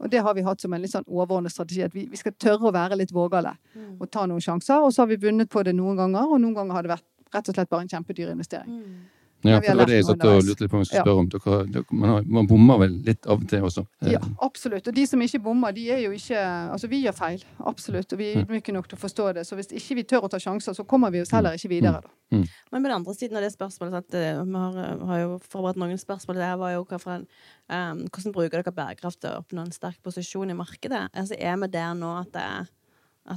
Og 0.00 0.10
det 0.10 0.22
har 0.24 0.34
vi 0.34 0.44
hatt 0.46 0.62
som 0.62 0.72
en 0.72 0.80
litt 0.80 0.92
sånn 0.94 1.06
overordnet 1.06 1.52
strategi, 1.52 1.82
at 1.84 1.94
vi, 1.94 2.06
vi 2.08 2.18
skal 2.18 2.32
tørre 2.40 2.70
å 2.70 2.74
være 2.74 2.96
litt 2.96 3.12
vågale 3.12 3.52
mm. 3.74 3.96
og 4.00 4.08
ta 4.12 4.24
noen 4.28 4.42
sjanser. 4.44 4.80
Og 4.80 4.94
så 4.94 5.04
har 5.04 5.10
vi 5.10 5.20
vunnet 5.20 5.50
på 5.52 5.62
det 5.66 5.74
noen 5.76 5.98
ganger, 6.00 6.28
og 6.28 6.40
noen 6.40 6.56
ganger 6.56 6.78
har 6.78 6.86
det 6.86 6.94
vært 6.94 7.08
rett 7.34 7.50
og 7.50 7.58
slett 7.58 7.70
bare 7.70 7.84
en 7.86 7.92
kjempedyr 7.92 8.32
investering. 8.32 8.80
Mm. 8.80 9.19
Ja, 9.42 9.56
for 9.56 9.72
det 9.72 9.76
var 9.78 9.88
det 9.88 9.96
jeg 9.96 10.04
satt 10.04 10.24
og 10.28 10.42
lurte 10.44 10.64
litt 10.64 10.70
på 10.70 10.76
om 10.76 10.82
jeg 10.82 10.88
skulle 10.90 11.02
spørre 11.04 11.22
om. 11.22 11.28
Dere, 11.32 11.58
dere, 11.72 11.96
man, 11.96 12.26
man, 12.28 12.48
bommer 12.50 12.80
vel 12.82 12.96
litt 13.06 13.24
av 13.24 13.40
og 13.40 13.46
til 13.48 13.64
også? 13.64 13.84
Ja, 14.10 14.20
absolutt. 14.44 14.90
Og 14.90 14.96
de 14.96 15.04
som 15.08 15.22
ikke 15.24 15.40
bommer, 15.46 15.72
de 15.76 15.86
er 15.94 16.02
jo 16.04 16.10
ikke 16.16 16.40
Altså, 16.40 16.90
vi 16.90 17.00
gjør 17.04 17.16
feil. 17.16 17.44
Absolutt. 17.70 18.12
Og 18.12 18.20
vi 18.20 18.30
er 18.30 18.42
ydmyke 18.42 18.74
nok 18.74 18.90
til 18.90 18.98
å 18.98 19.00
forstå 19.00 19.28
det. 19.38 19.44
Så 19.48 19.56
hvis 19.56 19.70
ikke 19.76 19.96
vi 20.00 20.04
tør 20.12 20.26
å 20.28 20.30
ta 20.32 20.40
sjanser, 20.42 20.76
så 20.76 20.84
kommer 20.88 21.12
vi 21.14 21.22
oss 21.24 21.32
heller 21.32 21.56
ikke 21.56 21.70
videre, 21.72 22.02
da. 22.04 22.12
Mm. 22.30 22.42
mm. 22.42 22.48
Men 22.72 22.82
på 22.82 22.90
den 22.90 22.96
andre 22.98 23.14
siden 23.16 23.38
av 23.40 23.46
det 23.46 23.52
spørsmålet, 23.54 23.96
sant? 23.96 24.18
Eh, 24.18 24.42
vi 24.44 24.64
har, 24.64 24.80
eh, 24.84 25.06
har, 25.10 25.22
jo 25.22 25.38
forberedt 25.52 25.80
noen 25.80 26.00
spørsmål. 26.00 26.42
Det 26.42 26.50
var 26.60 26.74
jo 26.74 26.82
hva 26.90 27.16
um, 27.16 28.02
hvordan 28.10 28.34
bruker 28.36 28.60
dere 28.60 28.74
bærekraft 28.76 29.22
til 29.22 29.32
å 29.32 29.40
oppnå 29.40 29.64
en 29.64 29.72
sterk 29.74 30.02
posisjon 30.04 30.52
i 30.52 30.58
markedet? 30.58 31.06
Altså, 31.14 31.38
er 31.38 31.56
vi 31.64 31.70
der 31.72 31.96
nå 31.96 32.12
at 32.20 32.34
det, 32.36 32.44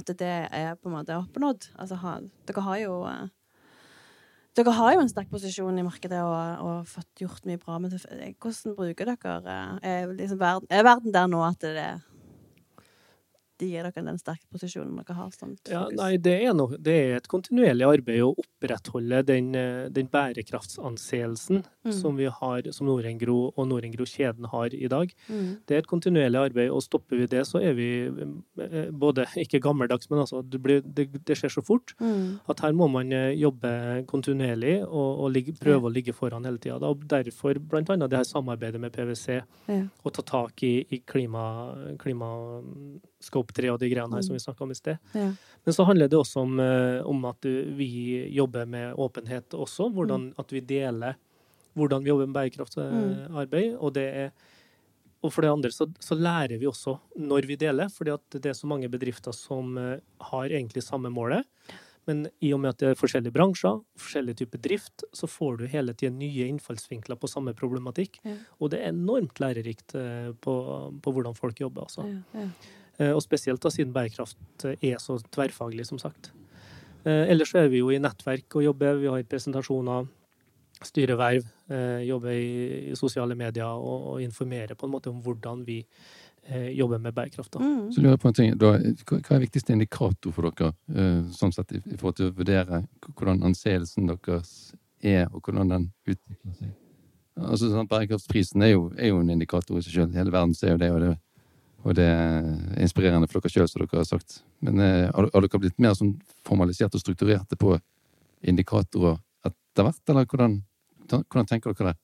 at 0.00 0.12
det 0.20 0.34
er 0.50 0.76
på 0.76 0.90
en 0.90 0.98
måte 0.98 1.16
oppnådd? 1.16 1.70
Altså, 1.78 1.98
ha, 2.04 2.18
dere 2.48 2.66
har 2.68 2.82
jo 2.82 3.00
uh, 3.08 3.24
dere 4.54 4.74
har 4.76 4.94
jo 4.94 5.02
en 5.02 5.10
sterk 5.10 5.30
posisjon 5.32 5.78
i 5.80 5.84
markedet 5.86 6.20
og, 6.22 6.64
og 6.64 6.90
fått 6.90 7.24
gjort 7.24 7.46
mye 7.48 7.60
bra. 7.60 7.78
Men 7.82 7.94
hvordan 7.94 8.76
bruker 8.78 9.10
dere 9.10 9.54
Er, 9.82 10.12
liksom 10.14 10.40
verden, 10.40 10.68
er 10.70 10.86
verden 10.86 11.14
der 11.14 11.30
nå 11.30 11.42
at 11.46 11.64
det 11.64 11.88
de 13.60 13.68
gir 13.70 13.86
dere 13.86 14.04
den 14.06 14.18
sterke 14.20 14.46
posisjonen 14.52 14.96
dere 14.98 15.16
har? 15.18 15.30
Sånn, 15.34 15.54
ja, 15.70 15.84
nei, 15.94 16.14
det 16.22 16.34
er, 16.46 16.52
noe, 16.56 16.78
det 16.78 16.94
er, 16.94 17.14
et 17.18 17.28
kontinuerlig 17.30 17.86
arbeid 17.86 18.24
å 18.24 18.32
opprettholde 18.32 19.22
den, 19.28 19.52
eh, 19.58 19.86
den 19.94 20.08
bærekraftsanseelsen 20.12 21.62
mm. 21.62 21.92
som 21.94 22.18
vi 22.18 22.28
har, 22.28 22.70
som 22.74 22.88
Norengro 22.88 23.38
og 23.52 23.68
Norengro-kjeden 23.70 24.48
har 24.52 24.74
i 24.74 24.90
dag. 24.90 25.12
Mm. 25.28 25.48
Det 25.66 25.76
er 25.76 25.84
et 25.84 25.90
kontinuerlig 25.90 26.40
arbeid, 26.50 26.72
og 26.74 26.84
stopper 26.84 27.22
vi 27.22 27.30
det, 27.30 27.44
så 27.48 27.62
er 27.62 27.78
vi 27.78 27.88
eh, 28.08 28.90
både 28.90 29.28
ikke 29.44 29.62
gammeldags, 29.64 30.10
men 30.10 30.24
altså 30.24 30.42
det, 30.42 30.62
blir, 30.62 30.82
det, 30.84 31.08
det 31.26 31.38
skjer 31.38 31.56
så 31.56 31.64
fort 31.64 31.94
mm. 32.02 32.50
at 32.50 32.64
her 32.66 32.76
må 32.76 32.90
man 32.92 33.12
eh, 33.14 33.32
jobbe 33.38 34.04
kontinuerlig 34.10 34.80
og, 34.84 35.24
og 35.24 35.34
ligge, 35.34 35.56
prøve 35.60 35.90
å 35.90 35.94
ligge 35.94 36.16
foran 36.16 36.46
hele 36.48 36.62
tida. 36.62 36.94
Derfor 37.14 37.58
annet 37.84 38.10
det 38.10 38.20
her 38.20 38.28
samarbeidet 38.28 38.80
med 38.80 38.92
PwC, 38.94 39.40
ja. 39.68 39.82
og 40.02 40.14
ta 40.16 40.24
tak 40.26 40.62
i, 40.66 40.76
i 40.90 41.00
klima, 41.06 41.44
klima 42.00 42.30
Scope 43.24 43.56
3 43.56 43.72
og 43.72 43.80
de 43.82 43.90
greiene 43.92 44.18
her 44.18 44.24
som 44.26 44.36
vi 44.36 44.40
mm. 44.40 44.46
snakka 44.46 44.66
om 44.66 44.72
i 44.74 44.78
sted. 44.78 45.12
Ja. 45.16 45.28
Men 45.64 45.76
så 45.76 45.86
handler 45.88 46.10
det 46.12 46.18
også 46.20 46.44
om, 46.44 46.58
eh, 46.60 47.00
om, 47.08 47.24
at 47.30 47.48
vi 47.78 47.90
jobber 48.36 48.68
med 48.68 48.98
åpenhet 49.00 49.56
også. 49.56 49.88
Hvordan 49.94 50.30
mm. 50.30 50.42
at 50.44 50.52
vi 50.52 50.64
deler 50.74 51.16
hvordan 51.74 52.04
vi 52.04 52.12
jobber 52.12 52.28
med 52.28 52.36
bærekraftsarbeid. 52.38 53.72
Mm. 53.72 53.80
Og, 53.80 53.94
det 53.96 54.04
er, 54.24 54.28
og 55.22 55.32
for 55.34 55.44
det 55.44 55.52
andre 55.52 55.72
så, 55.74 55.88
så, 56.02 56.18
lærer 56.18 56.58
vi 56.60 56.68
også 56.70 56.96
når 57.20 57.48
vi 57.50 57.58
deler, 57.60 57.90
fordi 57.92 58.14
det 58.38 58.52
er 58.52 58.58
så 58.58 58.70
mange 58.70 58.90
bedrifter 58.92 59.34
som 59.36 59.76
eh, 59.80 59.98
har 60.30 60.46
egentlig 60.52 60.84
samme 60.86 61.12
målet. 61.12 61.44
Men 62.04 62.26
i 62.44 62.50
og 62.52 62.60
med 62.60 62.74
at 62.74 62.82
det 62.82 62.88
er 62.90 62.98
forskjellige 63.00 63.32
bransjer, 63.32 63.78
forskjellige 63.96 64.42
typer 64.42 64.60
drift, 64.66 65.06
så 65.16 65.28
får 65.30 65.60
du 65.60 65.66
hele 65.72 65.94
tiden 65.96 66.18
nye 66.20 66.50
innfallsvinkler 66.52 67.16
på 67.16 67.30
samme 67.32 67.54
problematikk. 67.56 68.18
Ja. 68.28 68.36
Og 68.60 68.74
det 68.74 68.82
er 68.82 68.92
enormt 68.92 69.40
lærerikt 69.40 69.96
eh, 69.98 70.32
på, 70.44 70.56
på 71.00 71.14
hvordan 71.16 71.38
folk 71.38 71.64
jobber. 71.64 71.88
Altså. 71.88 72.06
Ja, 72.10 72.44
ja. 72.44 72.48
Eh, 72.98 73.10
og 73.10 73.22
spesielt 73.24 73.62
da 73.62 73.72
siden 73.72 73.94
bærekraft 73.94 74.66
eh, 74.68 74.90
er 74.92 75.00
så 75.02 75.16
tverrfaglig, 75.34 75.86
som 75.88 75.98
sagt. 75.98 76.30
Eh, 77.04 77.30
ellers 77.32 77.50
så 77.50 77.64
er 77.64 77.72
vi 77.72 77.82
jo 77.82 77.90
i 77.90 78.00
nettverk 78.02 78.58
og 78.58 78.66
jobber. 78.68 79.00
Vi 79.00 79.10
har 79.10 79.24
presentasjoner, 79.30 80.06
styreverv, 80.84 81.46
jobber 82.04 82.34
i 82.34 82.92
sosiale 82.98 83.32
medier 83.38 83.64
og 83.64 84.18
informerer 84.20 84.76
på 84.76 84.84
en 84.84 84.92
måte 84.92 85.08
om 85.08 85.22
hvordan 85.24 85.62
vi 85.64 85.78
jobber 86.76 86.98
med 87.00 87.14
bærekraft. 87.16 87.54
Mm. 87.56 87.86
Så 87.94 88.02
lurer 88.02 88.12
jeg 88.12 88.20
på 88.20 88.28
en 88.28 88.36
ting, 88.36 88.50
da, 88.60 88.72
Hva 89.08 89.20
er 89.32 89.44
viktigste 89.46 89.72
indikator 89.72 90.34
for 90.34 90.50
dere 90.50 91.22
sånn 91.32 91.54
sett, 91.56 91.72
i 91.78 91.96
forhold 91.96 92.18
til 92.18 92.28
å 92.28 92.34
vurdere 92.36 92.82
hvordan 93.14 93.46
anseelsen 93.48 94.10
deres 94.10 94.74
er, 95.00 95.30
og 95.30 95.40
hvordan 95.40 95.72
den 95.72 95.86
utvikler 96.04 96.58
seg? 96.58 96.74
Altså, 97.38 97.70
sånn, 97.72 97.88
Bærekraftsprisen 97.88 98.66
er 98.66 98.74
jo, 98.74 98.90
er 98.98 99.14
jo 99.14 99.22
en 99.22 99.32
indikator 99.32 99.78
i 99.78 99.86
seg 99.86 100.02
selv. 100.02 100.18
Hele 100.18 100.34
verden 100.34 100.52
ser 100.58 100.74
jo 100.74 100.82
det. 100.82 100.92
og 100.92 101.00
det 101.06 101.14
og 101.84 101.96
det 101.98 102.04
er 102.08 102.46
inspirerende 102.80 103.28
for 103.28 103.44
dere 103.44 103.52
sjøl, 103.52 103.68
som 103.68 103.82
dere 103.82 104.00
har 104.00 104.08
sagt. 104.08 104.38
Men 104.64 104.80
eh, 104.80 105.10
har, 105.12 105.28
dere 105.34 105.60
blitt 105.60 105.80
mer 105.82 105.96
sånn 105.98 106.14
formalisert 106.46 106.96
og 106.96 107.02
strukturerte 107.02 107.58
på 107.60 107.76
indikatorer 108.44 109.18
etter 109.44 109.86
hvert, 109.86 110.02
eller 110.08 110.28
hvordan, 110.28 110.60
hvordan 111.10 111.50
tenker 111.50 111.74
dere 111.74 111.92
det? 111.92 111.98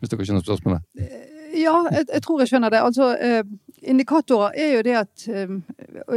Hvis 0.00 0.12
dere 0.12 0.26
skjønner 0.28 0.44
spørsmålet? 0.44 0.84
Eh, 1.00 1.22
ja, 1.54 1.74
jeg, 1.92 2.06
jeg, 2.12 2.22
tror 2.24 2.42
jeg 2.42 2.50
skjønner 2.50 2.72
det. 2.74 2.82
Altså, 2.82 3.08
eh, 3.16 3.44
indikatorer 3.82 4.58
er 4.58 4.74
jo 4.74 4.82
det 4.84 4.96
at 4.98 5.26
eh, 5.28 5.54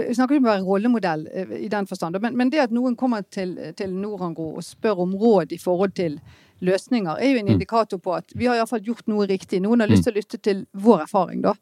Jeg 0.02 0.18
snakker 0.18 0.36
ikke 0.36 0.44
om 0.44 0.50
å 0.50 0.52
være 0.52 0.66
rollemodell 0.66 1.28
eh, 1.32 1.54
i 1.62 1.70
den 1.72 1.88
forstand, 1.88 2.20
men, 2.24 2.36
men, 2.38 2.52
det 2.52 2.66
at 2.66 2.76
noen 2.76 2.98
kommer 3.00 3.24
til, 3.32 3.56
til 3.78 3.94
Norangro 3.96 4.56
og 4.58 4.66
spør 4.66 5.06
om 5.06 5.16
råd 5.16 5.56
i 5.56 5.62
forhold 5.62 5.96
til 5.96 6.20
løsninger, 6.66 7.20
er 7.20 7.32
jo 7.32 7.42
en 7.42 7.46
mm. 7.46 7.54
indikator 7.54 8.00
på 8.02 8.16
at 8.18 8.34
vi 8.36 8.48
har 8.50 8.58
iallfall 8.58 8.84
gjort 8.86 9.06
noe 9.12 9.28
riktig. 9.30 9.60
Noen 9.62 9.84
har 9.84 9.92
lyst 9.92 10.06
mm. 10.06 10.08
til 10.08 10.14
å 10.14 10.18
lytte 10.18 10.40
til 10.42 10.64
vår 10.88 11.04
erfaring, 11.06 11.44
da. 11.46 11.54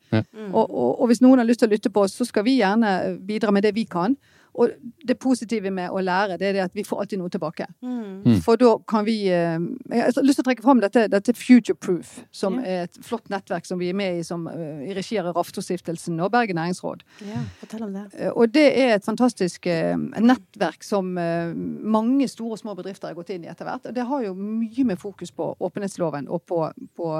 Og, 0.51 0.63
og, 0.63 0.91
og 1.01 1.09
hvis 1.11 1.23
noen 1.25 1.41
har 1.41 1.49
lyst 1.49 1.63
til 1.63 1.69
å 1.69 1.75
lytte 1.75 1.91
på 1.91 2.05
oss, 2.05 2.15
så 2.15 2.27
skal 2.27 2.45
vi 2.47 2.59
gjerne 2.61 2.95
bidra 3.27 3.53
med 3.55 3.67
det 3.67 3.75
vi 3.75 3.85
kan. 3.89 4.15
Og 4.55 4.71
det 5.07 5.17
positive 5.19 5.71
med 5.73 5.91
å 5.91 6.01
lære, 6.03 6.37
det 6.39 6.47
er 6.49 6.57
det 6.57 6.63
at 6.63 6.75
vi 6.77 6.85
får 6.87 7.03
alltid 7.03 7.19
noe 7.19 7.31
tilbake. 7.33 7.67
Mm. 7.83 8.21
mm. 8.23 8.37
For 8.45 8.59
da 8.59 8.71
kan 8.87 9.05
vi 9.07 9.17
eh, 9.33 9.57
Jeg 9.91 10.03
har 10.05 10.23
lyst 10.23 10.39
til 10.39 10.45
å 10.45 10.47
trekke 10.49 10.65
fram 10.65 10.81
dette, 10.83 11.05
dette 11.11 11.35
Future 11.35 11.75
Proof, 11.75 12.21
som 12.35 12.59
yeah. 12.61 12.85
er 12.85 12.87
et 12.87 12.99
flott 13.05 13.27
nettverk 13.33 13.67
som 13.67 13.81
vi 13.81 13.91
er 13.91 13.97
med 13.97 14.21
i 14.21 14.23
som, 14.27 14.47
eh, 14.51 14.85
i 14.89 14.95
regi 14.95 15.19
av 15.19 15.33
Raftostiftelsen 15.35 16.19
og 16.23 16.31
Bergen 16.35 16.59
næringsråd. 16.59 17.03
Ja, 17.27 17.43
fortell 17.61 17.87
om 17.87 17.95
det. 17.95 18.05
Eh, 18.15 18.31
og 18.31 18.53
det 18.55 18.67
er 18.71 18.95
et 18.95 19.07
fantastisk 19.07 19.65
nettverk 19.65 20.83
som 20.85 21.13
mange 21.15 22.27
store 22.29 22.55
og 22.55 22.61
små 22.61 22.75
bedrifter 22.77 23.09
har 23.09 23.17
gått 23.17 23.31
inn 23.33 23.45
i 23.45 23.49
etter 23.51 23.67
hvert. 23.67 23.87
Og 23.89 23.95
det 23.95 24.05
har 24.07 24.23
jo 24.23 24.33
mye 24.37 24.85
med 24.87 24.99
fokus 25.01 25.33
på 25.35 25.51
åpenhetsloven 25.63 26.29
og 26.31 26.43
på, 26.47 26.61
på 26.95 27.11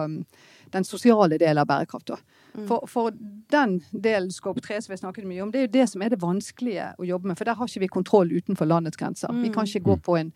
den 0.76 0.88
sosiale 0.88 1.40
delen 1.42 1.62
av 1.64 1.70
bærekraft. 1.70 2.12
Mm. 2.56 2.68
For, 2.68 2.86
for, 2.92 3.16
den 3.52 3.78
delen 3.92 4.32
Scope 4.34 4.62
3 4.62 4.82
som 4.82 4.94
vi 4.94 4.98
snakket 4.98 5.28
mye 5.30 5.44
om, 5.44 5.52
det 5.54 5.60
er 5.60 5.68
jo 5.68 5.74
det 5.76 5.90
som 5.92 6.02
er 6.02 6.14
det 6.14 6.22
vanskelige 6.24 6.92
å 7.00 7.08
jobbe 7.08 7.30
med. 7.30 7.38
For 7.40 7.48
der 7.48 7.58
har 7.60 7.70
ikke 7.70 7.84
vi 7.84 7.92
kontroll 7.94 8.32
utenfor 8.34 8.70
landets 8.70 9.00
grenser. 9.00 9.34
Vi 9.44 9.52
kan 9.54 9.70
ikke 9.70 9.86
gå 9.86 9.98
på 10.08 10.18
en, 10.20 10.32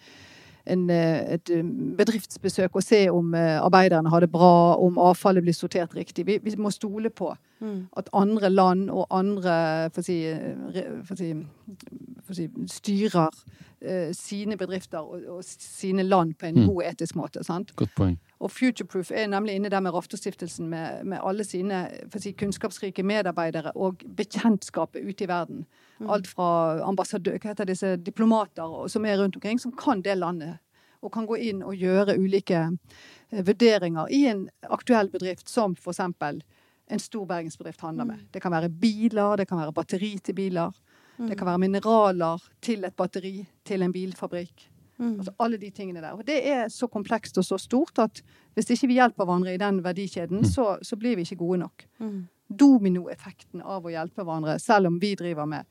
en, 0.69 0.89
eh, 0.89 1.33
et 1.33 1.49
eh, 1.49 1.63
bedriftsbesøk 1.97 2.75
og 2.75 2.83
se 2.83 3.01
om 3.11 3.33
eh, 3.35 3.57
arbeiderne 3.61 4.09
har 4.09 4.19
det 4.19 4.31
bra, 4.31 4.75
om 4.77 4.97
avfallet 5.01 5.43
blir 5.43 5.53
sortert 5.53 5.95
riktig. 5.95 6.25
Vi, 6.27 6.39
vi 6.43 6.55
må 6.57 6.71
stole 6.71 7.09
på 7.09 7.33
mm. 7.59 7.87
at 7.97 8.09
andre 8.13 8.49
land 8.49 8.89
og 8.89 9.07
andre 9.09 9.89
for 9.93 10.01
å 10.01 10.05
si, 10.05 10.19
for 11.07 11.15
å 11.15 11.19
si, 11.19 11.31
for 12.23 12.35
å 12.35 12.39
si, 12.39 12.49
styrer 12.67 13.41
sine 14.11 14.57
bedrifter 14.59 14.99
og, 14.99 15.21
og, 15.37 15.43
sine 15.47 16.03
land 16.03 16.33
på 16.35 16.49
en 16.49 16.57
mm. 16.59 16.65
god 16.67 16.81
etisk 16.89 17.15
måte. 17.15 17.43
Sant? 17.47 17.71
Godt 17.79 17.93
poeng. 17.95 18.17
Og 18.39 18.51
Futureproof 18.51 19.11
er 19.15 19.29
nemlig 19.31 19.55
inne 19.55 19.71
der 19.71 19.79
med 19.79 19.95
Raftostiftelsen 19.95 20.67
med, 20.67 21.05
med 21.07 21.23
alle 21.23 21.43
sine 21.47 21.85
si, 22.15 22.33
kunnskapsrike 22.35 23.03
medarbeidere 23.03 23.71
og 23.75 24.03
bekjentskapet 24.17 25.07
ute 25.07 25.23
i 25.23 25.31
verden. 25.31 25.63
Mm. 25.99 26.09
Alt 26.15 26.29
fra 26.31 26.49
ambassadør, 26.87 27.37
hva 27.39 27.51
heter 27.51 27.67
disse 27.67 27.93
diplomater 27.99 28.87
som 28.91 29.05
er 29.05 29.19
rundt 29.19 29.35
omkring, 29.35 29.59
som 29.59 29.75
kan 29.75 30.03
det 30.05 30.15
landet. 30.17 30.59
Og 31.03 31.11
kan 31.13 31.27
gå 31.27 31.37
inn 31.49 31.61
og 31.63 31.79
gjøre 31.79 32.17
ulike 32.19 32.59
eh, 32.65 33.43
vurderinger 33.43 34.11
i 34.11 34.25
en 34.31 34.47
aktuell 34.67 35.11
bedrift, 35.11 35.47
som 35.49 35.75
f.eks. 35.75 35.99
en 35.99 37.03
stor 37.03 37.25
bergensbedrift 37.27 37.81
handler 37.81 38.05
med. 38.05 38.23
Mm. 38.23 38.31
Det 38.31 38.41
kan 38.43 38.55
være 38.55 38.69
biler, 38.69 39.37
det 39.37 39.47
kan 39.47 39.61
være 39.61 39.75
batteri 39.75 40.17
til 40.23 40.35
biler. 40.35 40.75
Det 41.19 41.35
kan 41.35 41.45
mm. 41.45 41.51
være 41.51 41.63
mineraler 41.65 42.43
til 42.63 42.83
et 42.87 42.95
batteri, 42.95 43.43
til 43.67 43.83
en 43.83 43.93
bilfabrikk. 43.93 44.69
Mm. 44.99 45.15
Altså 45.19 45.33
alle 45.39 45.57
de 45.57 45.69
tingene 45.69 46.01
der. 46.01 46.11
Og 46.11 46.27
det 46.27 46.39
er 46.47 46.67
så 46.71 46.87
komplekst 46.87 47.37
og 47.37 47.45
så 47.45 47.57
stort 47.57 47.99
at 47.99 48.21
hvis 48.55 48.71
ikke 48.75 48.87
vi 48.87 48.99
hjelper 48.99 49.25
hverandre 49.25 49.53
i 49.53 49.59
den 49.59 49.83
verdikjeden, 49.83 50.43
så, 50.47 50.77
så 50.81 50.95
blir 50.99 51.15
vi 51.15 51.27
ikke 51.27 51.39
gode 51.39 51.59
nok. 51.63 51.85
Mm. 51.99 52.27
Dominoeffekten 52.59 53.63
av 53.63 53.85
å 53.85 53.93
hjelpe 53.93 54.23
hverandre, 54.23 54.57
selv 54.59 54.91
om 54.91 54.99
vi 54.99 55.13
driver 55.15 55.47
med 55.47 55.67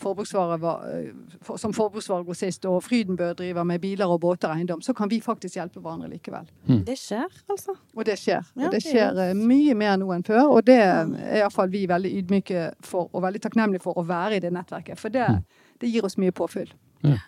forbruksvarer 0.00 0.64
eh, 0.64 1.56
som 1.60 1.74
forbruksvaregrossist, 1.76 2.66
og 2.70 2.82
Frydenbø 2.84 3.32
driver 3.38 3.66
med 3.68 3.80
biler 3.82 4.10
og 4.10 4.20
båter 4.24 4.50
og 4.50 4.58
eiendom, 4.58 4.82
så 4.82 4.94
kan 4.96 5.10
vi 5.10 5.20
faktisk 5.24 5.58
hjelpe 5.58 5.82
hverandre 5.82 6.10
likevel. 6.12 6.48
Mm. 6.68 6.84
Det 6.88 6.96
skjer, 6.98 7.40
altså. 7.50 7.76
Og 7.94 8.06
det 8.08 8.18
skjer. 8.20 8.46
og 8.56 8.74
det 8.74 8.82
skjer 8.84 9.16
det 9.16 9.30
mye 9.38 9.76
mer 9.78 9.98
nå 10.00 10.12
enn 10.16 10.26
før. 10.26 10.46
Og 10.50 10.64
det 10.66 10.78
er 10.82 11.10
iallfall 11.40 11.72
vi 11.72 11.86
veldig 11.90 12.14
ydmyke 12.22 12.70
for, 12.86 13.10
og 13.12 13.26
veldig 13.26 13.42
takknemlige 13.46 13.84
for 13.84 14.00
å 14.00 14.06
være 14.06 14.38
i 14.38 14.44
det 14.44 14.52
nettverket. 14.54 15.00
For 15.00 15.12
det, 15.12 15.26
det 15.80 15.92
gir 15.92 16.06
oss 16.06 16.18
mye 16.20 16.34
påfyll. 16.34 16.72
Ja. 17.04 17.20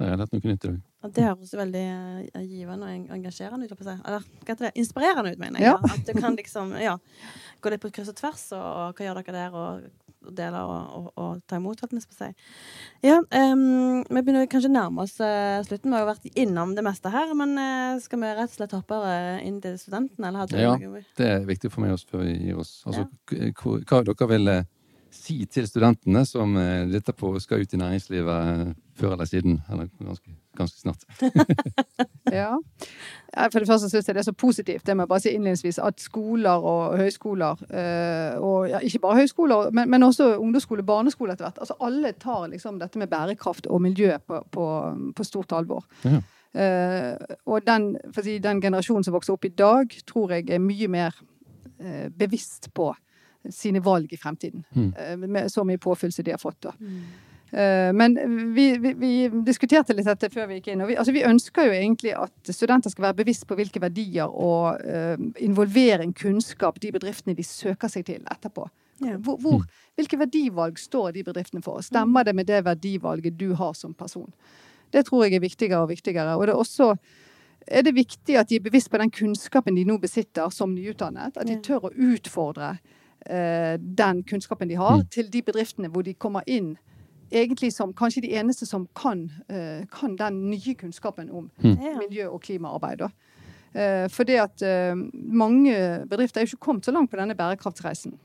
Det 0.00 0.06
har 0.06 0.14
jeg 0.14 0.20
lært 0.22 0.32
noe 0.32 0.48
nytt 0.48 0.64
i 0.64 0.68
dag. 0.70 0.76
Og 1.00 1.12
det 1.16 1.24
høres 1.24 1.50
veldig 1.56 1.82
uh, 2.32 2.42
givende 2.44 2.88
og 2.88 3.14
engasjerende 3.16 3.66
ut. 3.66 3.72
Eller 3.84 4.22
hva 4.24 4.48
heter 4.48 4.66
det? 4.66 4.70
Inspirerende 4.80 5.32
ut, 5.34 5.40
mener 5.40 5.60
jeg. 5.60 5.72
Ja. 5.72 5.92
At 5.92 6.06
du 6.08 6.12
kan 6.16 6.36
liksom 6.36 6.72
ja, 6.80 6.94
gå 7.60 7.72
litt 7.72 7.82
på 7.82 7.90
kryss 7.92 8.12
og 8.12 8.16
tvers, 8.20 8.46
og, 8.56 8.64
og 8.64 8.96
hva 8.96 9.06
gjør 9.06 9.20
dere 9.20 9.36
der? 9.36 9.56
og 9.56 10.09
og 10.26 10.34
dele 10.36 10.62
og, 10.68 10.80
og, 10.96 11.06
og, 11.16 11.38
ta 11.48 11.58
imot, 11.60 11.80
holdt 11.80 11.94
jeg 11.96 12.08
på 12.08 12.16
å 12.16 12.18
si. 12.18 12.28
Ja, 13.06 13.18
um, 13.20 14.02
vi 14.04 14.22
begynner 14.22 14.48
kanskje 14.50 14.70
å 14.70 14.74
nærme 14.74 15.06
oss 15.06 15.16
uh, 15.22 15.60
slutten. 15.66 15.90
Vi 15.90 15.96
har 15.96 16.04
jo 16.04 16.10
vært 16.10 16.42
innom 16.44 16.74
det 16.76 16.84
meste 16.86 17.12
her, 17.12 17.32
men 17.38 17.54
uh, 17.56 18.00
skal 18.02 18.20
vi 18.22 18.34
rett 18.36 18.52
og 18.52 18.58
slett 18.58 18.76
hoppe 18.76 19.00
inn 19.46 19.60
til 19.64 19.78
studentene? 19.80 20.44
ja, 20.60 20.74
det 21.18 21.30
er 21.30 21.48
viktig 21.48 21.72
for 21.72 21.84
meg 21.84 21.96
også 21.96 22.12
før 22.12 22.26
vi 22.26 22.36
gir 22.36 22.60
oss. 22.60 22.74
Altså, 22.88 23.06
ja. 23.32 23.50
hva 23.56 24.02
dere 24.06 24.30
vil 24.34 24.52
si 25.10 25.40
til 25.50 25.66
studentene 25.66 26.22
som 26.28 26.54
uh, 26.58 26.84
lytter 26.88 27.16
på 27.16 27.34
og 27.34 27.42
skal 27.42 27.64
ut 27.64 27.74
i 27.74 27.80
næringslivet 27.80 28.76
før 29.00 29.16
eller 29.16 29.28
siden? 29.28 29.60
Eller 29.72 29.90
ganske 29.98 30.36
ganske 30.60 30.80
snart. 30.80 31.04
ja. 32.40 32.58
For 33.50 33.58
det 33.58 33.68
første 33.68 33.90
syns 33.90 34.08
jeg 34.08 34.16
det 34.16 34.22
er 34.22 34.28
så 34.28 34.34
positivt 34.36 34.86
det 34.86 34.96
må 34.96 35.04
jeg 35.04 35.12
bare 35.12 35.24
si 35.24 35.32
innledningsvis, 35.34 35.78
at 35.84 36.02
skoler 36.02 36.66
og 36.72 36.96
høyskoler, 36.98 37.62
eh, 37.70 38.40
og 38.42 38.68
ja, 38.70 38.80
ikke 38.84 39.02
bare 39.04 39.20
høyskoler, 39.22 39.70
men, 39.76 39.90
men 39.90 40.06
også 40.06 40.32
ungdomsskole, 40.36 40.84
barneskole 40.86 41.36
etter 41.36 41.48
hvert, 41.48 41.62
altså 41.62 41.78
alle 41.86 42.12
tar 42.12 42.48
liksom 42.52 42.80
dette 42.80 42.98
med 42.98 43.10
bærekraft 43.10 43.70
og 43.70 43.82
miljø 43.82 44.18
på, 44.26 44.42
på, 44.50 44.66
på 45.16 45.26
stort 45.26 45.54
alvor. 45.56 45.86
Ja. 46.04 46.20
Uh, 46.50 47.14
og 47.46 47.62
den, 47.62 47.92
si, 48.10 48.40
den, 48.42 48.58
generasjonen 48.58 49.04
som 49.06 49.14
vokser 49.14 49.36
opp 49.36 49.44
i 49.46 49.52
dag, 49.54 49.92
tror 50.02 50.32
jeg 50.34 50.48
er 50.50 50.58
mye 50.58 50.88
mer 50.90 51.14
uh, 51.14 52.08
bevisst 52.10 52.72
på 52.74 52.88
sine 53.54 53.78
valg 53.84 54.10
i 54.10 54.18
fremtiden. 54.18 54.64
Mm. 54.74 54.88
Uh, 54.90 55.28
med 55.28 55.52
så 55.52 55.62
mye 55.62 55.78
påfyll 55.78 56.10
som 56.10 56.26
de 56.26 56.34
har 56.34 56.42
fått. 56.42 56.58
da. 56.66 56.72
Mm. 56.80 57.29
Eh, 57.50 57.92
men 57.92 58.14
vi, 58.54 58.78
vi, 58.78 58.92
vi, 58.94 59.12
diskuterte 59.46 59.94
litt 59.96 60.06
dette 60.06 60.30
før 60.30 60.46
vi 60.46 60.60
gikk 60.60 60.70
inn. 60.70 60.84
og 60.84 60.90
vi, 60.90 60.96
altså 61.02 61.14
vi, 61.14 61.24
ønsker 61.26 61.66
jo 61.66 61.74
egentlig 61.74 62.12
at 62.14 62.52
studenter 62.54 62.92
skal 62.92 63.08
være 63.08 63.18
bevisst 63.22 63.46
på 63.48 63.56
hvilke 63.58 63.82
verdier 63.82 64.30
og 64.30 64.78
uh, 64.86 65.16
involvere 65.42 66.04
en 66.06 66.14
kunnskap 66.14 66.78
de 66.82 66.92
bedriftene 66.94 67.34
de 67.34 67.46
søker 67.46 67.90
seg 67.90 68.06
til 68.06 68.22
etterpå, 68.30 68.68
Hvor, 69.00 69.36
hvor, 69.40 69.58
mm. 69.58 69.80
hvilke 69.96 70.18
verdivalg 70.18 70.78
står 70.78 71.10
de 71.16 71.24
bedriftene 71.24 71.62
for? 71.62 71.80
Stemmer 71.82 72.22
det 72.22 72.34
med 72.34 72.46
det 72.46 72.64
verdivalget 72.64 73.38
du 73.38 73.54
har 73.54 73.72
som 73.74 73.94
person? 73.94 74.30
Det 74.92 75.06
tror 75.06 75.24
jeg 75.24 75.34
er 75.34 75.40
viktigere 75.40 75.80
og 75.82 75.88
viktigere. 75.88 76.36
Og 76.36 76.46
det 76.46 76.54
er 76.54 76.58
også 76.58 76.94
er 77.66 77.82
det 77.82 77.94
viktig 77.94 78.36
at 78.38 78.48
de 78.48 78.56
er 78.56 78.64
bevisst 78.64 78.90
på 78.90 78.98
den 78.98 79.10
kunnskapen 79.10 79.76
de 79.76 79.84
nå 79.84 79.98
besitter 79.98 80.50
som 80.50 80.74
nyutdannet. 80.74 81.36
At 81.36 81.48
de 81.48 81.58
tør 81.62 81.88
å 81.88 81.94
utfordre 81.94 82.76
uh, 82.76 83.74
den 83.78 84.22
kunnskapen 84.22 84.68
de 84.68 84.78
har, 84.78 85.02
mm. 85.02 85.10
til 85.10 85.32
de 85.32 85.42
bedriftene 85.42 85.90
hvor 85.90 86.06
de 86.06 86.14
kommer 86.14 86.46
inn 86.46 86.76
egentlig 87.30 87.72
som 87.74 87.92
kanskje 87.96 88.24
de 88.24 88.32
eneste 88.38 88.66
som 88.66 88.86
kan, 88.96 89.26
uh, 89.52 89.86
kan 89.92 90.16
den 90.18 90.42
nye 90.50 90.74
kunnskapen 90.74 91.30
om 91.30 91.50
mm. 91.62 91.76
miljø- 91.98 92.30
og 92.30 92.42
klimaarbeid. 92.42 93.02
Uh, 93.02 94.08
for 94.10 94.26
det 94.26 94.40
at 94.42 94.64
uh, 94.66 94.98
mange 95.14 95.76
bedrifter 96.10 96.40
er 96.40 96.46
jo 96.46 96.54
ikke 96.54 96.66
kommet 96.66 96.88
så 96.88 96.94
langt 96.94 97.10
på 97.10 97.20
denne 97.20 97.36
bærekraftsreisen. 97.38 98.18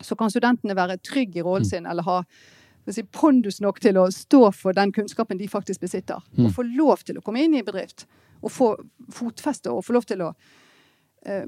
Så 0.00 0.18
kan 0.18 0.30
studentene 0.30 0.76
være 0.76 0.98
trygge 0.98 1.38
i 1.38 1.46
rollen 1.46 1.66
mm. 1.66 1.70
sin, 1.70 1.86
eller 1.86 2.02
ha 2.02 2.18
si, 2.90 3.02
pondus 3.02 3.60
nok 3.62 3.80
til 3.80 3.98
å 4.00 4.08
stå 4.12 4.50
for 4.52 4.76
den 4.76 4.92
kunnskapen 4.92 5.38
de 5.38 5.48
faktisk 5.48 5.86
besitter. 5.86 6.20
Mm. 6.34 6.48
Og 6.48 6.58
få 6.58 6.66
lov 6.74 7.06
til 7.06 7.18
å 7.18 7.24
komme 7.24 7.44
inn 7.44 7.54
i 7.54 7.62
en 7.62 7.70
bedrift 7.70 8.08
og 8.44 8.52
få 8.52 8.74
fotfeste 9.14 9.72
og 9.72 9.86
få 9.86 9.94
lov 9.96 10.04
til 10.10 10.26
å 10.26 10.34
Eh, 10.34 10.63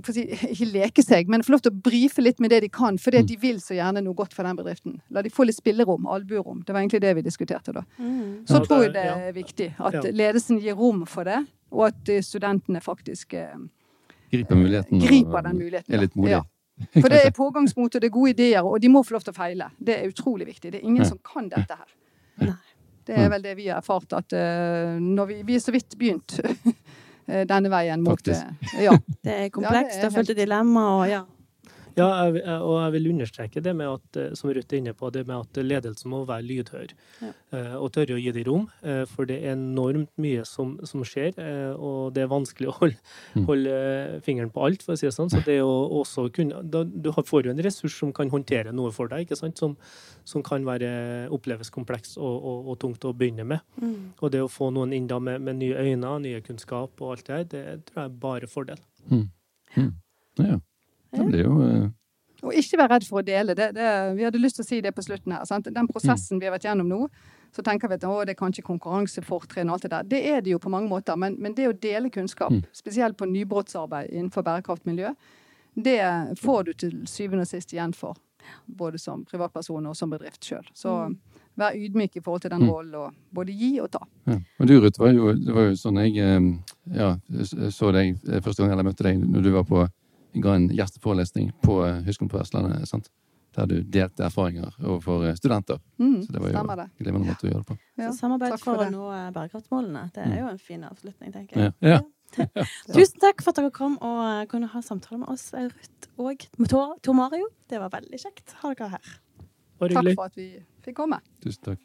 si, 0.09 0.25
ikke 0.53 0.69
leke 0.71 1.05
seg, 1.05 1.29
men 1.33 1.45
få 1.45 1.55
lov 1.57 1.65
til 1.67 1.75
å 1.75 1.81
brife 1.89 2.25
litt 2.25 2.41
med 2.43 2.53
det 2.55 2.63
de 2.65 2.71
kan, 2.73 2.99
fordi 3.01 3.23
mm. 3.23 3.29
de 3.31 3.37
vil 3.43 3.61
så 3.63 3.77
gjerne 3.77 4.03
noe 4.05 4.17
godt 4.17 4.37
for 4.37 4.49
den 4.49 4.59
bedriften. 4.59 4.99
La 5.15 5.25
de 5.25 5.33
få 5.33 5.47
litt 5.49 5.59
spillerom, 5.59 6.09
albuerom. 6.11 6.63
Det 6.67 6.75
var 6.75 6.83
egentlig 6.83 7.03
det 7.05 7.15
vi 7.19 7.25
diskuterte 7.27 7.75
da. 7.77 7.85
Mm. 7.99 8.45
Så 8.49 8.61
ja, 8.61 8.65
tror 8.65 8.85
jeg 8.87 8.95
det 8.97 9.07
er 9.13 9.33
viktig 9.37 9.71
at 9.77 9.99
ja. 10.01 10.05
ledelsen 10.23 10.61
gir 10.65 10.79
rom 10.79 11.05
for 11.11 11.29
det, 11.29 11.43
og 11.75 11.89
at 11.91 12.13
eh, 12.13 12.23
studentene 12.25 12.83
faktisk 12.85 13.35
eh, 13.37 13.57
griper 14.33 14.59
muligheten. 14.59 15.03
Griper 15.03 15.49
den 15.49 15.59
muligheten. 15.61 15.95
Er 15.95 16.05
litt 16.07 16.17
modig. 16.19 16.39
Ja. 16.39 16.45
For 16.99 17.13
det 17.13 17.23
er 17.25 17.37
pågangsmot, 17.43 17.95
og 17.95 18.01
det 18.01 18.09
er 18.09 18.15
gode 18.15 18.37
ideer, 18.37 18.65
og 18.65 18.81
de 18.81 18.93
må 18.93 19.05
få 19.05 19.17
lov 19.17 19.27
til 19.27 19.35
å 19.35 19.39
feile. 19.39 19.71
Det 19.79 19.99
er 19.99 20.09
utrolig 20.13 20.49
viktig. 20.49 20.73
Det 20.73 20.81
er 20.81 20.89
ingen 20.89 21.09
som 21.09 21.21
kan 21.25 21.51
dette 21.53 21.77
her. 21.77 21.93
Nei. 22.45 22.57
Det 23.07 23.15
er 23.23 23.29
vel 23.31 23.45
det 23.45 23.53
vi 23.55 23.69
har 23.69 23.79
erfart, 23.79 24.17
at 24.19 24.35
uh, 24.35 24.97
når 24.99 25.29
vi, 25.31 25.35
vi 25.47 25.55
er 25.55 25.61
så 25.63 25.71
vidt 25.71 25.95
begynt 25.99 26.41
Eh, 26.43 26.73
denne 27.27 27.71
veien 27.73 28.03
mot 28.03 28.29
eh, 28.29 28.43
Ja. 28.83 28.95
Det 29.27 29.33
er 29.35 29.49
komplekst, 29.51 29.97
ja, 29.97 30.03
det 30.03 30.11
er 30.11 30.15
fullt 30.15 30.31
av 30.31 30.39
dilemmaer 30.39 31.01
og 31.01 31.09
ja. 31.11 31.23
Ja, 31.97 32.09
og 32.29 32.75
jeg 32.77 32.93
vil 32.97 33.11
understreke 33.15 33.63
det 33.65 33.73
med 33.77 33.89
at, 33.89 34.19
eh, 34.21 34.35
som 34.37 34.51
Ruth 34.53 34.75
er 34.75 34.83
inne 34.83 34.93
på, 34.97 35.09
det 35.15 35.25
med 35.29 35.47
at 35.47 35.61
ledelsen 35.65 36.11
må 36.13 36.25
være 36.29 36.45
lydhør 36.45 36.93
ja. 37.23 37.31
og 37.79 37.89
tørre 37.95 38.19
å 38.19 38.21
gi 38.21 38.35
det 38.37 38.45
rom. 38.49 38.67
For 39.13 39.29
det 39.29 39.39
er 39.41 39.55
enormt 39.55 40.13
mye 40.21 40.45
som, 40.49 40.75
som 40.85 41.05
skjer, 41.09 41.39
og 41.81 42.13
det 42.17 42.25
er 42.25 42.31
vanskelig 42.31 42.69
å 42.69 42.75
holde, 42.77 42.99
mm. 43.35 43.47
holde, 43.49 43.79
fingeren 44.27 44.53
på 44.53 44.67
alt, 44.67 44.85
for 44.85 44.93
å 44.95 45.01
si 45.01 45.09
det 45.09 45.15
sånn. 45.17 45.33
Så 45.33 45.41
det 45.47 45.59
å 45.65 45.73
også 46.03 46.29
kunne 46.35 46.61
Du 46.67 47.11
får 47.15 47.49
jo 47.49 47.55
en 47.55 47.65
ressurs 47.65 47.97
som 47.97 48.13
kan 48.17 48.31
håndtere 48.33 48.75
noe 48.77 48.93
for 48.95 49.09
deg, 49.13 49.25
ikke 49.25 49.39
sant? 49.39 49.59
Som, 49.61 49.77
som 50.29 50.45
kan 50.47 50.67
være, 50.67 50.91
oppleves 51.33 51.73
kompleks 51.73 52.17
og, 52.19 52.37
og, 52.37 52.71
og, 52.71 52.79
tungt 52.83 53.09
å 53.09 53.15
begynne 53.17 53.47
med. 53.49 53.65
Mm. 53.81 54.13
Og 54.21 54.33
det 54.35 54.43
å 54.45 54.53
få 54.53 54.71
noen 54.75 54.93
inn 54.97 55.09
da 55.11 55.19
med, 55.23 55.41
med, 55.47 55.61
nye 55.63 55.87
øyne, 55.87 56.17
nye 56.27 56.45
kunnskap 56.45 57.01
og 57.01 57.17
alt 57.17 57.29
det 57.29 57.37
her, 57.37 57.51
det 57.53 57.65
tror 57.89 58.03
jeg 58.03 58.11
er 58.11 58.19
bare 58.27 58.51
fordel. 58.51 58.83
Mm. 59.09 59.29
Mm. 59.77 59.93
Ja. 60.43 60.59
Det 61.17 61.31
blir 61.31 61.47
jo 61.47 61.55
uh... 61.61 61.87
Og 62.45 62.53
ikke 62.55 62.79
være 62.79 62.93
redd 62.93 63.07
for 63.09 63.23
å 63.23 63.25
dele. 63.25 63.55
Det, 63.57 63.71
det, 63.75 63.87
vi 64.19 64.27
hadde 64.27 64.41
lyst 64.41 64.59
til 64.61 64.67
å 64.67 64.69
si 64.69 64.83
det 64.85 64.93
på 64.95 65.03
slutten 65.03 65.33
her. 65.33 65.47
Sant? 65.49 65.71
Den 65.73 65.89
prosessen 65.89 66.41
vi 66.41 66.47
har 66.47 66.53
vært 66.55 66.67
gjennom 66.69 66.91
nå, 66.91 66.99
så 67.57 67.65
tenker 67.65 67.89
vi 67.89 67.97
at 67.97 68.05
å, 68.05 68.19
det 68.29 68.35
er 68.35 68.39
kanskje 68.39 68.67
konkurransefortrinn 68.67 69.71
og 69.71 69.79
alt 69.79 69.87
det 69.87 69.93
der. 69.95 70.11
Det 70.11 70.21
er 70.35 70.45
det 70.45 70.53
jo 70.53 70.61
på 70.63 70.73
mange 70.73 70.91
måter, 70.91 71.17
men, 71.19 71.39
men 71.43 71.57
det 71.57 71.71
å 71.71 71.73
dele 71.73 72.13
kunnskap, 72.13 72.53
mm. 72.53 72.69
spesielt 72.77 73.17
på 73.19 73.29
nybrottsarbeid 73.31 74.13
innenfor 74.13 74.45
bærekraftmiljø, 74.47 75.15
det 75.87 75.99
får 76.41 76.69
du 76.69 76.73
til 76.85 76.95
syvende 77.09 77.49
og 77.49 77.51
sist 77.51 77.73
igjen 77.73 77.97
for. 77.97 78.21
Både 78.69 79.01
som 79.03 79.25
privatperson 79.27 79.89
og 79.89 79.97
som 79.99 80.13
bedrift 80.13 80.45
sjøl. 80.47 80.69
Så 80.77 80.93
mm. 81.09 81.17
vær 81.59 81.77
ydmyk 81.77 82.21
i 82.21 82.23
forhold 82.23 82.45
til 82.45 82.53
den 82.53 82.67
mm. 82.67 82.71
rollen, 82.71 82.97
og 83.01 83.37
både 83.41 83.57
gi 83.57 83.73
og 83.83 83.91
ta. 83.97 84.05
Ja. 84.29 84.39
Og 84.61 84.69
du, 84.69 84.77
Ruth, 84.85 85.01
var 85.01 85.17
jo, 85.17 85.33
det 85.41 85.57
var 85.57 85.71
jo 85.71 85.79
sånn 85.81 86.05
jeg 86.05 86.21
eh, 86.21 86.51
ja, 87.01 87.15
så 87.75 87.91
deg 87.97 88.21
første 88.45 88.61
gang 88.63 88.77
jeg 88.77 88.87
møtte 88.93 89.09
deg, 89.09 89.25
når 89.25 89.49
du 89.49 89.57
var 89.57 89.67
på 89.69 89.87
ga 90.43 90.57
en 90.57 90.67
gjesteforelesning 90.75 91.53
på 91.65 91.79
eh, 91.87 92.03
Høgskolen 92.07 92.33
på 92.33 92.41
Vestlandet. 92.41 92.89
sant? 92.89 93.11
Der 93.57 93.69
du 93.71 93.79
delte 93.81 94.27
erfaringer 94.27 94.75
overfor 94.83 95.25
eh, 95.29 95.37
studenter. 95.39 95.81
Mm, 95.99 96.19
så 96.27 96.33
det 96.33 96.43
var 96.43 96.53
jo 96.53 96.65
en 96.65 96.91
glimrende 96.99 97.31
måte 97.31 97.47
å 97.47 97.51
gjøre 97.51 97.63
det 97.63 97.71
på. 97.71 97.79
Ja, 98.03 98.11
samarbeid 98.13 98.59
for, 98.61 98.83
å 98.85 98.91
nå 98.93 99.07
eh, 99.15 99.31
bærekraftsmålene. 99.37 100.05
Det 100.13 100.25
er 100.25 100.33
mm. 100.33 100.37
jo 100.43 100.51
en 100.51 100.61
fin 100.61 100.85
avslutning, 100.91 101.33
tenker 101.35 101.63
jeg. 101.63 101.75
Ja. 101.81 101.97
ja. 101.97 102.03
Tusen 102.93 103.23
takk 103.23 103.41
for 103.41 103.55
at 103.55 103.63
dere 103.63 103.73
kom 103.73 103.97
og 104.05 104.51
kunne 104.53 104.69
ha 104.73 104.83
samtale 104.85 105.23
med 105.23 105.33
oss, 105.33 105.49
Ruth 105.57 106.11
og 106.21 106.49
Tor 106.69 107.17
Mario. 107.17 107.49
Det 107.71 107.81
var 107.81 107.95
veldig 107.95 108.21
kjekt 108.21 108.57
å 108.59 108.65
ha 108.67 108.75
dere 108.75 108.97
her. 108.99 109.13
Takk 109.81 110.11
for 110.17 110.27
at 110.27 110.37
vi 110.37 110.51
fikk 110.85 110.99
komme. 110.99 111.23
Tusen 111.45 111.71
takk. 111.73 111.85